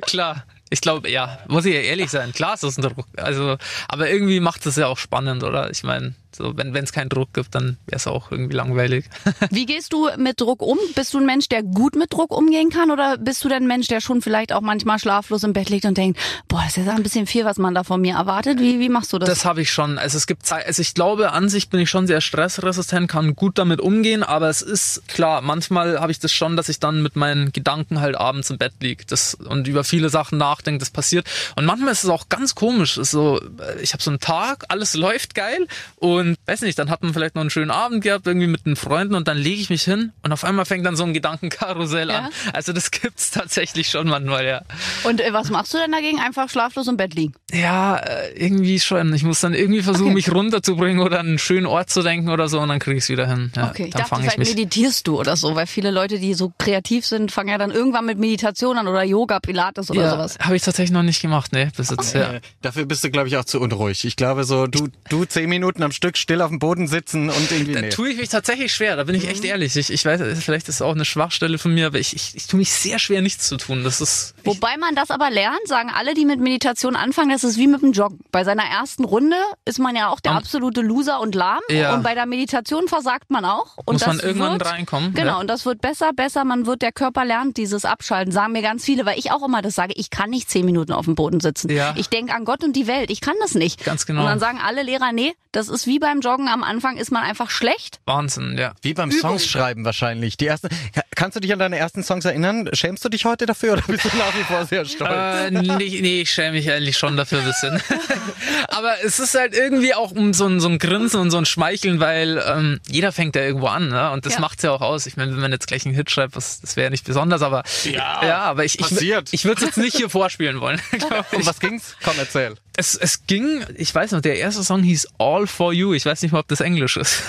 Klar. 0.02 0.44
Ich 0.70 0.82
glaube, 0.82 1.10
ja, 1.10 1.40
muss 1.48 1.66
ich 1.66 1.74
ja 1.76 1.82
ehrlich 1.82 2.10
sein. 2.10 2.34
Klar 2.34 2.56
ist 2.56 2.64
das 2.64 2.78
ein 2.78 2.82
Druck. 2.82 3.06
Also, 3.18 3.58
aber 3.88 4.10
irgendwie 4.10 4.40
macht 4.40 4.66
es 4.66 4.76
ja 4.76 4.88
auch 4.88 4.98
spannend, 4.98 5.44
oder? 5.44 5.70
Ich 5.70 5.84
meine, 5.84 6.16
so, 6.36 6.56
wenn 6.56 6.76
es 6.76 6.92
keinen 6.92 7.10
Druck 7.10 7.34
gibt, 7.34 7.56
dann 7.56 7.78
wäre 7.86 7.98
es 7.98 8.08
auch 8.08 8.32
irgendwie 8.32 8.56
langweilig. 8.56 9.06
Wie 9.52 9.66
gehst 9.66 9.94
du 9.94 10.10
mit 10.18 10.42
Druck 10.42 10.62
um? 10.62 10.78
Bist 10.96 11.14
du 11.14 11.20
ein 11.20 11.26
Mensch, 11.26 11.48
der 11.50 11.64
gut 11.64 11.96
mit 11.96 12.14
Druck 12.14 12.32
umgehen 12.32 12.70
kann? 12.70 12.92
Oder 12.92 13.18
bist 13.18 13.44
du 13.44 13.50
denn 13.50 13.64
ein 13.64 13.68
Mensch, 13.68 13.88
der 13.88 14.02
schon 14.02 14.22
vielleicht 14.22 14.54
auch 14.54 14.62
manchmal 14.62 15.00
schlaflos 15.00 15.44
im 15.44 15.54
Bett 15.54 15.70
liegt 15.70 15.86
und 15.86 15.98
denkt, 15.98 16.20
boah, 16.48 16.62
das 16.66 16.78
ist 16.78 16.86
ja 16.86 16.94
ein 16.94 17.04
bisschen 17.04 17.28
viel, 17.28 17.46
was 17.46 17.58
man 17.58 17.74
da 17.74 17.84
von 17.84 18.02
mir 18.02 18.16
erwartet? 18.16 18.60
Wie, 18.60 18.80
wie 18.80 18.90
machst 18.90 19.14
du 19.14 19.20
das? 19.20 19.30
Das 19.30 19.46
habe 19.46 19.62
ich 19.62 19.72
schon. 19.72 19.98
Also 19.98 20.18
es 20.18 20.28
gibt 20.28 20.46
Zeit, 20.46 20.66
also 20.66 20.82
ich 20.82 20.94
glaube, 20.94 21.32
an 21.32 21.50
sich 21.50 21.70
bin 21.70 21.80
ich 21.80 21.90
schon 21.90 22.08
sehr 22.08 22.22
stressresistent, 22.22 23.10
kann 23.10 23.36
gut 23.36 23.58
damit 23.58 23.82
umgehen, 23.82 24.24
aber 24.24 24.50
es 24.50 24.62
ist 24.62 25.08
klar, 25.08 25.42
manchmal 25.42 26.00
habe 26.00 26.12
ich 26.12 26.20
das 26.20 26.32
schon, 26.32 26.58
dass 26.58 26.70
ich 26.70 26.80
dann 26.80 27.02
mit 27.02 27.16
meinen 27.16 27.52
Gedanken 27.52 28.02
halt 28.02 28.16
abends 28.16 28.50
im 28.50 28.58
Bett 28.58 28.74
liege 28.82 29.06
das, 29.08 29.36
und 29.36 29.68
über 29.68 29.84
viele 29.84 30.10
Sachen 30.10 30.38
nachdenke, 30.38 30.80
das 30.80 30.90
passiert. 30.90 31.28
Und 31.56 31.66
manchmal 31.66 31.92
ist 31.92 32.04
es 32.04 32.10
auch 32.10 32.30
ganz 32.30 32.56
komisch. 32.56 32.96
So, 32.96 33.42
ich 33.82 33.94
habe 33.94 34.04
so 34.04 34.12
einen 34.12 34.20
Tag, 34.20 34.66
alles 34.70 34.94
läuft 35.06 35.36
geil 35.36 35.68
und 35.98 36.25
weiß 36.46 36.62
nicht, 36.62 36.78
dann 36.80 36.90
hat 36.90 37.04
man 37.04 37.14
vielleicht 37.14 37.36
noch 37.36 37.42
einen 37.42 37.50
schönen 37.50 37.72
Abend 37.72 38.04
gehabt, 38.04 38.26
irgendwie 38.28 38.48
mit 38.48 38.66
den 38.66 38.76
Freunden 38.76 39.16
und 39.16 39.28
dann 39.28 39.38
lege 39.38 39.62
ich 39.62 39.70
mich 39.70 39.84
hin 39.84 40.12
und 40.24 40.32
auf 40.32 40.44
einmal 40.44 40.66
fängt 40.66 40.86
dann 40.86 40.96
so 40.96 41.04
ein 41.04 41.14
Gedankenkarussell 41.14 42.10
Ja? 42.10 42.20
an. 42.20 42.30
Also 42.54 42.74
das 42.74 42.92
gibt's 42.92 43.32
tatsächlich 43.32 43.90
schon 43.90 44.08
manchmal, 44.08 44.46
ja. 44.46 44.62
Und 45.04 45.22
äh, 45.22 45.32
was 45.34 45.50
machst 45.50 45.74
du 45.74 45.78
denn 45.78 45.92
dagegen? 45.92 46.20
Einfach 46.20 46.50
schlaflos 46.50 46.88
im 46.88 46.98
Bett 46.98 47.14
liegen. 47.14 47.34
Ja, 47.52 47.98
äh, 47.98 48.32
irgendwie 48.36 48.80
schon. 48.80 49.14
Ich 49.14 49.24
muss 49.24 49.40
dann 49.42 49.54
irgendwie 49.54 49.82
versuchen, 49.84 50.06
Okay. 50.08 50.14
mich 50.16 50.32
runterzubringen 50.32 51.02
oder 51.02 51.20
an 51.20 51.28
einen 51.28 51.40
schönen 51.40 51.66
Ort 51.66 51.90
zu 51.90 52.02
denken 52.02 52.30
oder 52.30 52.48
so 52.48 52.60
und 52.60 52.70
dann 52.70 52.80
krieg 52.80 52.98
ich's 52.98 53.10
wieder 53.10 53.28
hin. 53.28 53.52
Ja, 53.56 53.70
Okay, 53.70 53.86
ich 53.86 53.92
dann 53.92 54.00
dachte, 54.02 54.10
fange 54.10 54.26
ich 54.28 54.34
vielleicht 54.34 54.40
mich. 54.40 54.56
meditierst 54.56 55.08
du 55.08 55.20
oder 55.20 55.36
so, 55.36 55.56
weil 55.56 55.68
viele 55.68 55.92
Leute, 55.92 56.20
die 56.20 56.34
so 56.34 56.52
kreativ 56.58 57.06
sind, 57.06 57.32
fangen 57.32 57.50
ja 57.50 57.58
dann 57.58 57.72
irgendwann 57.72 58.06
mit 58.06 58.18
Meditation 58.20 58.78
an 58.78 58.88
oder 58.88 59.04
Yoga, 59.04 59.40
Pilates 59.40 59.90
oder 59.92 60.02
Ja, 60.02 60.12
sowas. 60.12 60.38
habe 60.40 60.56
ich 60.56 60.62
tatsächlich 60.64 60.92
noch 60.92 61.04
nicht 61.04 61.22
gemacht, 61.22 61.52
ne, 61.54 61.72
bis 61.76 61.90
jetzt. 61.90 62.14
Ja. 62.14 62.34
Äh, 62.34 62.42
Dafür 62.62 62.86
bist 62.86 63.04
du, 63.04 63.10
glaube 63.10 63.28
ich, 63.28 63.38
auch 63.38 63.46
zu 63.46 63.60
unruhig. 63.60 64.06
Ich 64.06 64.16
glaube, 64.16 64.44
so 64.44 64.68
du, 64.68 64.88
du 65.10 65.26
zehn 65.26 65.50
Minuten 65.50 65.84
am 65.84 65.92
Stück 65.92 66.15
still 66.18 66.42
auf 66.42 66.50
dem 66.50 66.60
Boden 66.60 66.88
sitzen 66.88 67.30
und 67.30 67.52
irgendwie. 67.52 67.74
Da 67.74 67.82
Nee. 67.82 67.90
tue 67.90 68.10
ich 68.10 68.18
mich 68.18 68.30
tatsächlich 68.30 68.74
schwer, 68.74 68.96
da 68.96 69.04
bin 69.04 69.16
ich 69.16 69.28
echt 69.28 69.44
ehrlich. 69.44 69.76
Ich, 69.76 69.92
ich 69.92 70.04
weiß, 70.06 70.22
vielleicht 70.44 70.68
ist 70.70 70.76
es 70.76 70.82
auch 70.82 70.94
eine 70.94 71.06
Schwachstelle 71.06 71.58
von 71.58 71.74
mir, 71.74 71.88
aber 71.88 72.00
ich, 72.00 72.16
ich, 72.16 72.34
ich 72.36 72.48
tue 72.48 72.58
mich 72.58 72.72
sehr 72.72 73.00
schwer, 73.00 73.22
nichts 73.22 73.48
zu 73.48 73.58
tun. 73.58 73.84
Das 73.84 74.02
ist. 74.02 74.34
Wobei 74.44 74.78
man 74.78 74.96
das 74.96 75.12
aber 75.12 75.30
lernt, 75.30 75.68
sagen 75.68 75.90
alle, 75.96 76.14
die 76.14 76.26
mit 76.26 76.40
Meditation 76.40 76.96
anfangen, 76.96 77.30
das 77.30 77.44
ist 77.44 77.58
wie 77.58 77.68
mit 77.68 77.82
dem 77.82 77.92
Joggen. 77.92 78.20
Bei 78.32 78.44
seiner 78.44 78.64
ersten 78.64 79.04
Runde 79.06 79.36
ist 79.66 79.80
man 79.80 79.96
ja 79.96 80.10
auch 80.10 80.20
der 80.20 80.34
absolute 80.34 80.82
Loser 80.82 81.20
und 81.22 81.36
lahm. 81.36 81.60
Ja. 81.70 81.94
Und 81.96 82.04
bei 82.04 82.14
der 82.16 82.26
Meditation 82.26 82.88
versagt 82.88 83.30
man 83.32 83.46
auch. 83.46 83.78
Und 83.86 83.94
Muss 83.94 84.04
das 84.04 84.08
man 84.08 84.20
irgendwann 84.20 84.54
wird, 84.54 84.66
reinkommen, 84.66 85.14
Genau, 85.14 85.34
ja. 85.34 85.40
und 85.40 85.48
das 85.48 85.66
wird 85.66 85.82
besser, 85.82 86.12
besser. 86.14 86.44
Man 86.46 86.66
wird, 86.66 86.82
der 86.82 86.92
Körper 86.92 87.26
lernt 87.26 87.58
dieses 87.58 87.86
Abschalten, 87.86 88.32
sagen 88.32 88.54
mir 88.54 88.62
ganz 88.62 88.84
viele, 88.86 89.06
weil 89.06 89.18
ich 89.20 89.32
auch 89.32 89.44
immer 89.46 89.62
das 89.62 89.76
sage, 89.76 89.94
ich 89.96 90.10
kann 90.10 90.30
nicht 90.30 90.50
zehn 90.50 90.66
Minuten 90.66 90.92
auf 90.92 91.06
dem 91.06 91.16
Boden 91.16 91.40
sitzen. 91.40 91.70
Ja. 91.72 91.94
Ich 91.98 92.10
denke 92.10 92.34
an 92.34 92.46
Gott 92.46 92.64
und 92.64 92.74
die 92.76 92.88
Welt, 92.88 93.10
ich 93.12 93.22
kann 93.22 93.36
das 93.42 93.56
nicht. 93.56 93.84
Ganz 93.84 94.06
genau. 94.06 94.22
Und 94.22 94.28
dann 94.28 94.40
sagen 94.40 94.60
alle 94.64 94.84
Lehrer, 94.84 95.12
nee, 95.12 95.34
das 95.52 95.70
ist 95.70 95.88
wie 95.88 95.95
beim 96.00 96.20
Joggen 96.22 96.48
am 96.48 96.64
Anfang, 96.64 96.98
ist 96.98 97.12
man 97.12 97.24
einfach 97.24 97.50
schlecht. 97.50 98.00
Wahnsinn, 98.06 98.58
ja. 98.58 98.74
Wie 98.82 98.94
beim 98.94 99.12
Songs 99.12 99.46
schreiben 99.48 99.86
wahrscheinlich. 99.86 100.38
Die 100.38 100.48
ersten, 100.48 100.70
Ka- 100.94 101.02
kannst 101.16 101.36
du 101.36 101.40
dich 101.40 101.52
an 101.54 101.60
deine 101.60 101.78
ersten 101.78 102.04
Songs 102.04 102.26
erinnern? 102.26 102.70
Schämst 102.74 103.04
du 103.06 103.10
dich 103.10 103.26
heute 103.26 103.46
dafür 103.46 103.74
oder 103.74 103.84
bist 103.88 104.06
du 104.06 104.18
nach 104.18 104.34
wie 104.38 104.44
vor 104.44 104.66
sehr 104.66 104.86
stolz? 104.86 105.12
Äh, 105.12 105.52
nee, 105.52 106.00
nee, 106.02 106.22
ich 106.22 106.30
schäme 106.32 106.54
mich 106.54 106.70
eigentlich 106.72 106.98
schon 106.98 107.18
dafür 107.18 107.40
ein 107.40 107.46
bisschen. 107.46 107.82
Aber 108.70 108.94
es 109.04 109.20
ist 109.20 109.36
halt 109.36 109.56
irgendwie 109.56 109.94
auch 109.94 110.12
um 110.12 110.34
so 110.34 110.46
ein, 110.48 110.60
so 110.60 110.68
ein 110.68 110.80
Grinsen 110.80 111.20
und 111.20 111.32
so 111.32 111.38
ein 111.38 111.46
Schmeicheln, 111.46 112.00
weil 112.00 112.44
ähm, 112.48 112.80
jeder 112.88 113.12
fängt 113.12 113.36
ja 113.36 113.42
irgendwo 113.44 113.68
an, 113.68 113.90
ne? 113.90 114.12
Und 114.12 114.26
das 114.26 114.34
Ja. 114.36 114.40
macht's 114.40 114.64
ja 114.64 114.72
auch 114.72 114.82
aus. 114.82 115.06
Ich 115.06 115.18
meine, 115.18 115.32
wenn 115.32 115.40
man 115.40 115.52
jetzt 115.52 115.68
gleich 115.68 115.86
einen 115.86 115.96
Hit 115.96 116.12
schreibt, 116.12 116.36
das, 116.36 116.62
das 116.62 116.76
wäre 116.76 116.92
nicht 116.92 117.06
besonders, 117.06 117.42
aber 117.42 117.64
Ja, 117.86 118.26
ja 118.26 118.38
aber 118.40 118.66
ich, 118.66 118.76
ich, 118.80 118.82
passiert. 118.90 119.30
ich 119.32 119.46
würde 119.46 119.62
es 119.62 119.68
jetzt 119.68 119.78
nicht 119.78 119.96
hier 119.96 120.10
vorspielen 120.10 120.60
wollen. 120.62 120.82
glaub 120.92 121.32
um 121.34 121.46
was 121.46 121.60
ging's? 121.60 121.96
Komm, 122.04 122.16
erzähl. 122.18 122.56
Es, 122.78 122.96
es 122.96 123.26
ging, 123.28 123.64
ich 123.76 123.94
weiß 123.94 124.12
noch, 124.12 124.22
der 124.22 124.38
erste 124.38 124.64
Song 124.64 124.84
hieß 124.84 125.08
All 125.18 125.48
for 125.48 125.72
You. 125.74 125.94
Ich 125.94 126.06
weiß 126.06 126.22
nicht 126.22 126.32
mal, 126.32 126.40
ob 126.40 126.48
das 126.48 126.60
Englisch 126.62 126.98
ist. 126.98 127.24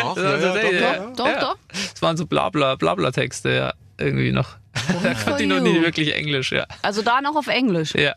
Doch, 0.00 0.14
Das 0.14 0.24
ja, 0.24 0.36
doch, 0.36 0.40
tatsächlich, 0.54 0.80
ja, 0.80 0.94
ja. 0.94 1.12
Doch, 1.16 1.26
Ja. 1.26 1.40
doch. 1.40 1.56
Es 1.94 2.02
waren 2.02 2.16
so 2.16 2.26
Blabla, 2.26 2.74
Blabla-Texte, 2.76 3.50
ja, 3.50 3.74
irgendwie 3.98 4.32
noch. 4.32 4.56
Da 5.02 5.14
konnte 5.14 5.42
ich 5.42 5.48
noch 5.48 5.60
nie 5.60 5.80
wirklich 5.82 6.14
Englisch, 6.14 6.52
ja. 6.52 6.66
Also 6.82 7.02
da 7.02 7.20
noch 7.20 7.36
auf 7.36 7.46
Englisch. 7.48 7.94
Ja. 7.94 8.14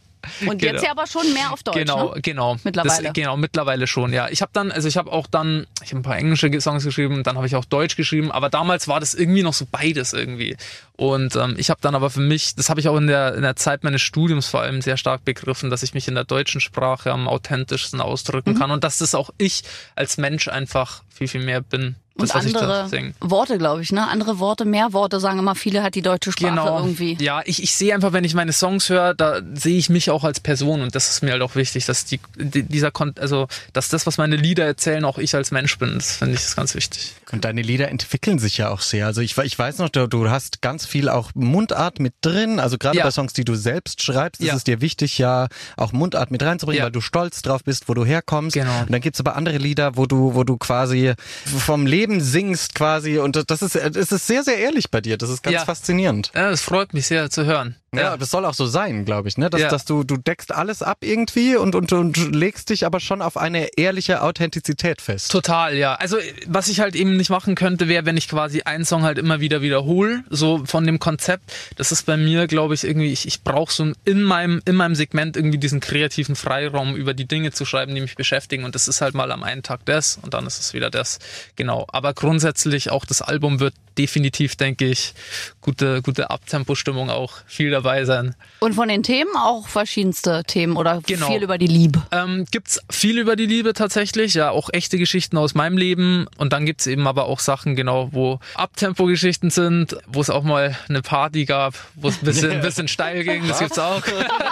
Und 0.48 0.60
Genau. 0.60 0.74
jetzt 0.74 0.84
ja 0.84 0.92
aber 0.92 1.06
schon 1.08 1.32
mehr 1.34 1.52
auf 1.52 1.64
Deutsch. 1.64 1.78
Genau, 1.78 2.14
Ne? 2.16 2.22
genau. 2.22 2.58
Mittlerweile. 2.64 3.04
Das, 3.04 3.14
genau, 3.14 3.38
mittlerweile 3.38 3.88
schon, 3.88 4.14
ja. 4.14 4.30
Ich 4.30 4.42
habe 4.42 4.52
dann, 4.54 4.72
also 4.72 4.88
ich 4.88 4.98
habe 4.98 5.12
auch 5.12 5.28
dann, 5.28 5.68
ich 5.84 5.90
habe 5.92 6.00
ein 6.00 6.04
paar 6.04 6.18
englische 6.18 6.50
Songs 6.62 6.84
geschrieben, 6.84 7.24
dann 7.24 7.36
habe 7.38 7.48
ich 7.48 7.56
auch 7.56 7.66
Deutsch 7.66 7.96
geschrieben, 7.96 8.32
aber 8.32 8.50
damals 8.50 8.88
war 8.88 9.00
das 9.00 9.14
irgendwie 9.14 9.44
noch 9.44 9.54
so 9.54 9.66
beides 9.70 10.14
irgendwie. 10.14 10.56
Und 10.96 11.36
ähm, 11.36 11.56
ich 11.58 11.70
habe 11.70 11.82
dann 11.82 11.96
aber 11.96 12.10
für 12.10 12.20
mich, 12.22 12.56
das 12.56 12.70
habe 12.70 12.80
ich 12.80 12.88
auch 12.88 12.98
in 12.98 13.08
der, 13.08 13.36
in 13.36 13.42
der 13.42 13.56
Zeit 13.56 13.84
meines 13.84 14.02
Studiums 14.02 14.48
vor 14.48 14.62
allem 14.62 14.82
sehr 14.82 14.98
stark 14.98 15.26
begriffen, 15.26 15.70
dass 15.70 15.84
ich 15.84 15.94
mich 15.94 16.08
in 16.08 16.16
der 16.16 16.24
deutschen 16.24 16.62
Sprache 16.62 17.12
am 17.12 17.28
authentischsten 17.28 18.00
ausdrücken 18.02 18.52
Mhm. 18.54 18.60
kann 18.60 18.72
und 18.72 18.84
dass 18.84 19.00
das 19.00 19.16
auch 19.16 19.32
ich 19.38 19.64
als 19.96 20.18
Mensch 20.18 20.48
einfach 20.48 21.04
viel, 21.10 21.28
viel 21.28 21.44
mehr 21.44 21.62
bin. 21.62 21.96
Das, 22.15 22.30
Und 22.30 22.36
was 22.36 22.45
ich 22.45 22.54
da 22.54 22.60
andere 22.60 22.89
singe. 22.89 23.13
Worte, 23.21 23.58
glaube 23.58 23.82
ich, 23.82 23.91
ne? 23.91 24.08
Andere 24.08 24.38
Worte, 24.38 24.65
mehr 24.65 24.93
Worte 24.93 25.19
sagen 25.19 25.39
immer 25.39 25.56
viele, 25.56 25.82
hat 25.82 25.95
die 25.95 26.04
deutsche 26.04 26.32
Sprache 26.32 26.52
Genau. 26.52 26.78
irgendwie. 26.80 27.17
Ja, 27.19 27.41
ich, 27.43 27.63
ich 27.63 27.73
sehe 27.76 27.91
einfach, 27.95 28.13
wenn 28.13 28.23
ich 28.23 28.36
meine 28.36 28.54
Songs 28.54 28.88
höre, 28.89 29.15
da 29.15 29.41
sehe 29.56 29.78
ich 29.80 29.89
mich 29.89 30.12
auch 30.12 30.23
als 30.23 30.39
Person 30.39 30.82
und 30.84 30.93
das 30.93 31.10
ist 31.10 31.23
mir 31.23 31.32
halt 31.32 31.41
auch 31.41 31.56
wichtig, 31.56 31.88
dass 31.88 32.06
die, 32.06 32.19
die 32.38 32.62
dieser 32.62 32.91
Kon 32.91 33.15
also 33.19 33.47
dass 33.73 33.89
das, 33.89 34.06
was 34.06 34.19
meine 34.19 34.36
Lieder 34.36 34.63
erzählen, 34.63 35.04
auch 35.06 35.17
ich 35.17 35.34
als 35.34 35.49
Mensch 35.49 35.76
bin. 35.80 35.95
Das 35.95 36.17
finde 36.17 36.36
ich 36.36 36.41
ist 36.41 36.56
ganz 36.56 36.76
wichtig. 36.76 37.13
Und 37.32 37.45
deine 37.45 37.63
Lieder 37.63 37.89
entwickeln 37.89 38.38
sich 38.38 38.60
ja 38.60 38.69
auch 38.69 38.82
sehr. 38.82 39.08
Also 39.08 39.21
ich, 39.21 39.36
ich 39.39 39.58
weiß 39.58 39.80
noch, 39.80 39.89
du, 39.89 40.08
du 40.08 40.30
hast 40.30 40.62
ganz 40.62 40.86
viel 40.86 41.10
auch 41.10 41.32
Mundart 41.34 41.99
mit 41.99 42.13
drin. 42.21 42.60
Also 42.60 42.78
gerade 42.78 42.95
Ja. 42.97 43.06
bei 43.06 43.12
Songs, 43.12 43.34
die 43.34 43.43
du 43.43 43.56
selbst 43.56 44.04
schreibst, 44.04 44.39
ist 44.39 44.47
Ja. 44.47 44.56
es 44.56 44.63
dir 44.63 44.82
wichtig, 44.82 45.17
ja 45.17 45.47
auch 45.78 45.93
Mundart 45.93 46.30
mit 46.30 46.43
reinzubringen, 46.43 46.78
Ja. 46.78 46.84
weil 46.86 46.91
du 46.91 47.02
stolz 47.02 47.41
drauf 47.41 47.63
bist, 47.63 47.89
wo 47.89 47.95
du 47.95 48.06
herkommst. 48.06 48.54
Genau. 48.54 48.82
Und 48.82 48.91
dann 48.93 49.02
gibt's 49.02 49.19
aber 49.19 49.36
andere 49.36 49.58
Lieder, 49.58 49.97
wo 49.97 50.06
du, 50.06 50.36
wo 50.36 50.43
du 50.43 50.58
quasi 50.58 51.13
vom 51.45 51.88
Leben 51.88 52.03
singst 52.22 52.76
quasi. 52.76 53.18
Und 53.20 53.50
das 53.50 53.62
ist, 53.62 53.76
das 53.76 54.12
ist 54.12 54.28
sehr, 54.28 54.44
sehr 54.44 54.58
ehrlich 54.58 54.92
bei 54.92 55.02
dir. 55.02 55.18
Das 55.18 55.30
ist 55.30 55.44
ganz 55.44 55.54
Ja. 55.56 55.66
faszinierend. 55.66 56.32
Ja, 56.36 56.50
das 56.50 56.62
freut 56.62 56.94
mich 56.94 57.08
sehr 57.08 57.30
zu 57.30 57.46
hören. 57.46 57.76
Ja, 58.01 58.17
das 58.17 58.32
soll 58.32 58.45
auch 58.45 58.53
so 58.53 58.65
sein, 58.65 59.06
glaube 59.06 59.27
ich, 59.27 59.38
ne? 59.38 59.49
Dass, 59.49 59.62
Ja. 59.62 59.69
dass 59.69 59.86
du, 59.86 60.03
du 60.03 60.17
deckst 60.17 60.51
alles 60.51 60.82
ab 60.82 60.99
irgendwie 61.01 61.56
und, 61.56 61.75
und, 61.75 61.91
und 61.93 62.34
legst 62.34 62.69
dich 62.69 62.86
aber 62.86 62.99
schon 62.99 63.21
auf 63.21 63.38
eine 63.38 63.69
ehrliche 63.77 64.21
Authentizität 64.21 65.01
fest. 65.01 65.32
Total, 65.32 65.75
ja. 65.75 65.95
Also 65.95 66.17
was 66.47 66.67
ich 66.67 66.79
halt 66.79 66.95
eben 66.95 67.15
nicht 67.17 67.29
machen 67.29 67.56
könnte, 67.56 67.88
wäre, 67.88 68.06
wenn 68.06 68.17
ich 68.17 68.27
quasi 68.27 68.62
einen 68.63 68.86
Song 68.86 69.03
halt 69.03 69.17
immer 69.17 69.39
wieder 69.39 69.62
wiederhole, 69.62 70.23
so 70.29 70.63
von 70.65 70.86
dem 70.86 70.99
Konzept. 70.99 71.51
Das 71.75 71.91
ist 71.91 72.06
bei 72.06 72.17
mir, 72.17 72.47
glaube 72.47 72.73
ich, 72.73 72.84
irgendwie, 72.84 73.12
ich, 73.12 73.27
ich 73.27 73.43
brauche 73.43 73.71
so 73.71 73.91
in 74.06 74.21
meinem, 74.23 74.62
in 74.65 74.75
meinem 74.75 74.95
Segment 74.95 75.38
irgendwie 75.38 75.58
diesen 75.58 75.79
kreativen 75.79 76.36
Freiraum, 76.36 76.95
über 76.95 77.13
die 77.13 77.27
Dinge 77.27 77.51
zu 77.51 77.65
schreiben, 77.65 77.93
die 77.93 78.01
mich 78.01 78.15
beschäftigen. 78.15 78.63
Und 78.63 78.73
das 78.75 78.88
ist 78.88 79.01
halt 79.01 79.13
mal 79.13 79.32
am 79.32 79.43
einen 79.43 79.62
Tag 79.63 79.82
das 79.86 80.17
und 80.21 80.34
dann 80.34 80.47
ist 80.47 80.60
es 80.60 80.73
wieder 80.73 80.89
das. 80.89 81.19
Genau. 81.56 81.86
Aber 81.91 82.13
grundsätzlich 82.13 82.89
auch 82.89 83.06
das 83.06 83.21
Album 83.21 83.60
wird 83.60 83.73
definitiv, 83.97 84.56
denke 84.56 84.86
ich, 84.86 85.13
gute, 85.62 86.01
gute 86.01 86.32
Abtempo-Stimmung 86.32 87.12
auch 87.12 87.34
viel 87.45 87.69
dabei 87.69 87.83
sein. 88.06 88.36
Und 88.60 88.74
von 88.74 88.88
den 88.88 89.04
Themen 89.04 89.36
auch 89.36 89.67
verschiedenste 89.67 90.43
Themen 90.46 90.76
oder 90.78 91.02
Genau. 91.06 91.28
viel 91.28 91.43
über 91.43 91.58
die 91.58 91.67
Liebe. 91.67 92.02
Ähm, 92.12 92.46
gibt's 92.52 92.80
viel 92.89 93.17
über 93.19 93.36
die 93.36 93.46
Liebe 93.46 93.74
tatsächlich, 93.74 94.34
ja, 94.34 94.50
auch 94.52 94.69
echte 94.72 94.98
Geschichten 94.98 95.38
aus 95.38 95.54
meinem 95.54 95.78
Leben 95.78 96.28
und 96.38 96.54
dann 96.54 96.65
gibt's 96.65 96.88
eben 96.88 97.08
aber 97.08 97.26
auch 97.26 97.39
Sachen, 97.39 97.76
genau, 97.76 98.10
wo 98.12 98.39
Abtempo-Geschichten 98.56 99.50
sind, 99.50 99.98
wo 100.08 100.22
es 100.22 100.30
auch 100.30 100.43
mal 100.43 100.78
eine 100.89 101.02
Party 101.02 101.46
gab, 101.46 101.76
wo 101.96 102.08
es 102.10 102.22
ein 102.22 102.26
bisschen, 102.26 102.52
ein 102.52 102.62
bisschen 102.62 102.88
steil 102.88 103.24
ging, 103.24 103.48
das 103.48 103.60
gibt's 103.60 103.80
auch. 103.80 104.02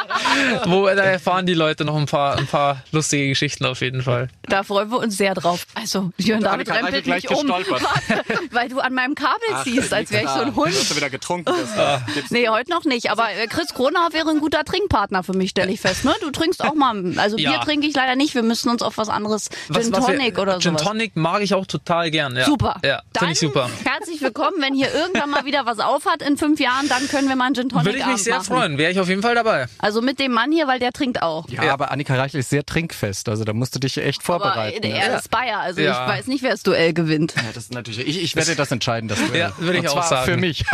wo, 0.65 0.85
da 0.87 1.03
erfahren 1.03 1.45
die 1.45 1.53
Leute 1.53 1.85
noch 1.85 1.95
ein 1.95 2.05
paar, 2.05 2.37
ein 2.37 2.47
paar 2.47 2.83
lustige 2.91 3.27
Geschichten 3.29 3.65
auf 3.65 3.81
jeden 3.81 4.01
Fall. 4.01 4.29
Da 4.43 4.63
freuen 4.63 4.89
wir 4.91 4.99
uns 4.99 5.17
sehr 5.17 5.33
drauf. 5.33 5.65
Also, 5.75 6.11
Jörn 6.17 6.41
David 6.41 6.69
Annika 6.69 6.73
rempelt 6.73 7.07
mich 7.07 7.25
gleich 7.25 7.37
um, 7.37 7.49
weil 8.51 8.69
du 8.69 8.79
an 8.79 8.93
meinem 8.93 9.15
Kabel 9.15 9.63
ziehst, 9.63 9.93
als 9.93 10.11
wäre 10.11 10.23
ich 10.23 10.29
so 10.29 10.39
ein 10.39 10.55
Hund. 10.55 10.67
Dass 10.73 10.89
du 10.89 10.95
wieder 10.95 11.09
getrunken 11.09 11.53
bist. 11.53 12.31
Nee, 12.31 12.47
heute 12.49 12.69
noch 12.71 12.83
nicht. 12.85 13.09
Aber 13.11 13.20
Aber 13.21 13.31
äh, 13.33 13.47
Chris 13.47 13.73
Kronauer 13.73 14.13
wäre 14.13 14.29
ein 14.29 14.39
guter 14.39 14.63
Trinkpartner 14.63 15.23
für 15.23 15.33
mich, 15.33 15.51
stelle 15.51 15.71
ich 15.71 15.79
fest. 15.81 16.05
Ne? 16.05 16.13
Du 16.21 16.31
trinkst 16.31 16.63
auch 16.63 16.73
mal, 16.73 17.13
also 17.17 17.37
Ja. 17.37 17.51
Bier 17.51 17.59
trinke 17.61 17.85
ich 17.87 17.93
leider 17.95 18.15
nicht. 18.15 18.33
Wir 18.35 18.43
müssen 18.43 18.69
uns 18.69 18.81
auf 18.81 18.97
was 18.97 19.09
anderes, 19.09 19.49
Gin 19.67 19.75
was 19.75 19.91
wir- 19.91 19.99
Tonic 20.17 20.37
oder 20.39 20.59
Gin 20.59 20.73
sowas. 20.77 20.83
Tonic 20.87 21.15
mag 21.15 21.41
ich 21.41 21.53
auch 21.53 21.65
total 21.65 22.09
gern. 22.11 22.35
Ja. 22.35 22.45
Super. 22.45 22.79
Ja, 22.83 23.01
finde 23.17 23.33
ich 23.33 23.39
super. 23.39 23.69
Herzlich 23.83 24.21
willkommen, 24.21 24.55
wenn 24.59 24.73
hier 24.73 24.93
irgendwann 24.93 25.29
mal 25.29 25.45
wieder 25.45 25.65
was 25.65 25.79
aufhat 25.79 26.21
in 26.21 26.37
fünf 26.37 26.59
Jahren, 26.59 26.87
dann 26.89 27.07
können 27.09 27.27
wir 27.29 27.35
mal 27.35 27.45
einen 27.45 27.55
Gin 27.55 27.69
Tonic 27.69 27.85
Würde 27.85 27.99
ich 27.99 28.05
mich 28.05 28.23
sehr 28.23 28.35
machen. 28.37 28.45
freuen. 28.45 28.77
Wäre 28.77 28.91
ich 28.91 28.99
auf 28.99 29.07
jeden 29.07 29.21
Fall 29.21 29.35
dabei. 29.35 29.67
Also 29.79 30.01
mit 30.01 30.19
dem 30.19 30.31
Mann 30.31 30.51
hier, 30.51 30.67
weil 30.67 30.79
der 30.79 30.91
trinkt 30.91 31.21
auch. 31.21 31.47
Ja, 31.49 31.73
aber 31.73 31.91
Annika 31.91 32.15
Reichel 32.15 32.39
ist 32.39 32.49
sehr 32.49 32.65
trinkfest, 32.65 33.29
also 33.29 33.43
da 33.43 33.53
musst 33.53 33.75
du 33.75 33.79
dich 33.79 33.97
echt 33.97 34.19
Aber 34.27 34.39
vorbereiten. 34.45 34.83
er 34.83 35.11
ja. 35.11 35.17
ist 35.17 35.29
Bayer, 35.29 35.59
also 35.59 35.81
Ja. 35.81 36.05
ich 36.05 36.11
weiß 36.19 36.27
nicht, 36.27 36.43
wer 36.43 36.51
das 36.51 36.63
Duell 36.63 36.93
gewinnt. 36.93 37.33
Ja, 37.35 37.43
das 37.53 37.65
ist 37.65 37.73
natürlich. 37.73 38.07
Ich, 38.07 38.21
ich 38.23 38.35
werde 38.35 38.55
das 38.55 38.71
entscheiden, 38.71 39.07
das 39.07 39.19
Duell. 39.19 39.39
Ja, 39.39 39.51
würde 39.57 39.77
ich 39.77 39.83
Und 39.83 39.89
auch 39.89 39.93
zwar 39.93 40.07
sagen. 40.07 40.25
Für 40.25 40.37
mich. 40.37 40.63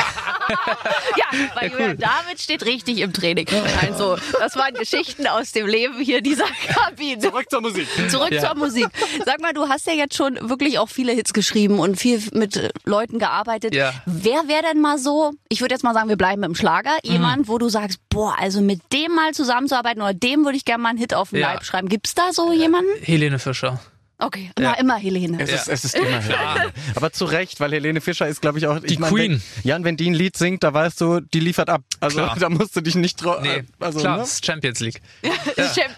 Ja, 1.18 1.26
weil 1.56 1.70
Julian 1.72 1.98
David 1.98 2.37
steht 2.43 2.65
richtig 2.65 3.00
im 3.00 3.13
Training. 3.13 3.47
Also, 3.82 4.17
das 4.39 4.56
waren 4.56 4.73
Geschichten 4.73 5.28
aus 5.28 5.52
dem 5.52 5.67
Leben 5.67 6.00
hier 6.00 6.21
dieser 6.21 6.45
Kabine. 6.67 7.19
Zurück 7.19 7.45
zur 7.50 7.62
Musik. 7.62 7.88
Zurück 8.10 8.34
zur 8.39 8.56
Musik. 8.56 8.88
Sag 9.26 9.41
mal, 9.41 9.54
du 9.54 9.67
hast 9.69 9.88
ja 9.88 9.93
jetzt 9.93 10.15
schon 10.15 10.38
wirklich 10.50 10.80
auch 10.80 10.89
viele 10.89 11.12
Hits 11.13 11.34
geschrieben 11.34 11.80
und 11.80 11.97
viel 12.00 12.21
mit 12.34 12.58
äh, 12.58 12.69
Leuten 12.86 13.19
gearbeitet. 13.19 13.73
Ja. 13.76 13.93
Wer 14.06 14.47
wäre 14.47 14.63
denn 14.71 14.82
mal 14.82 14.97
so, 14.97 15.34
ich 15.50 15.62
würde 15.62 15.73
jetzt 15.76 15.84
mal 15.84 15.93
sagen, 15.93 16.10
wir 16.10 16.17
bleiben 16.17 16.43
im 16.43 16.56
Schlager, 16.56 16.91
Mhm. 17.04 17.12
jemand, 17.12 17.47
wo 17.47 17.58
du 17.58 17.69
sagst, 17.69 18.00
boah, 18.10 18.36
also 18.39 18.62
mit 18.62 18.82
dem 18.93 19.13
mal 19.13 19.34
zusammenzuarbeiten 19.34 20.02
oder 20.02 20.13
dem 20.13 20.43
würde 20.45 20.58
ich 20.58 20.65
gerne 20.65 20.84
mal 20.84 20.89
einen 20.89 20.97
Hit 20.97 21.13
auf 21.13 21.30
den 21.32 21.39
Ja. 21.39 21.54
Leib 21.54 21.63
schreiben. 21.63 21.89
Gibt's 21.89 22.15
da 22.15 22.34
so 22.34 22.52
jemanden? 22.54 22.89
Helene 23.02 23.39
Fischer. 23.39 23.80
Okay, 24.19 24.49
immer, 24.58 24.80
immer 24.80 24.95
Helene. 24.95 25.38
Es, 25.39 25.51
ist, 25.51 25.67
es 25.67 25.86
ist 25.86 25.95
immer 25.95 26.19
Helene. 26.21 26.73
Aber 26.95 27.12
zu 27.12 27.25
Recht, 27.25 27.60
weil 27.60 27.71
Helene 27.71 28.01
Fischer 28.01 28.27
ist, 28.27 28.41
glaube 28.41 28.58
ich, 28.58 28.65
auch. 28.65 28.80
Die 28.80 28.93
ich 28.93 28.99
mein, 28.99 29.13
Queen. 29.13 29.32
Wenn, 29.34 29.69
ja, 29.69 29.75
und 29.75 29.84
wenn 29.84 29.95
die 29.95 30.10
ein 30.10 30.15
Lied 30.15 30.36
singt, 30.38 30.63
da 30.63 30.73
weißt 30.73 30.99
du, 31.01 31.19
die 31.19 31.39
liefert 31.39 31.69
ab. 31.69 31.84
Also 31.99 32.17
Klar. 32.17 32.36
da 32.39 32.49
musst 32.49 32.75
du 32.75 32.82
dich 32.82 32.95
nicht 32.95 33.23
drauf. 33.23 33.41
Nee, 33.41 33.63
also, 33.80 33.99
klar, 33.99 34.15
ne? 34.15 34.21
das 34.23 34.34
ist 34.34 34.45
Champions 34.45 34.80
League. 34.80 35.01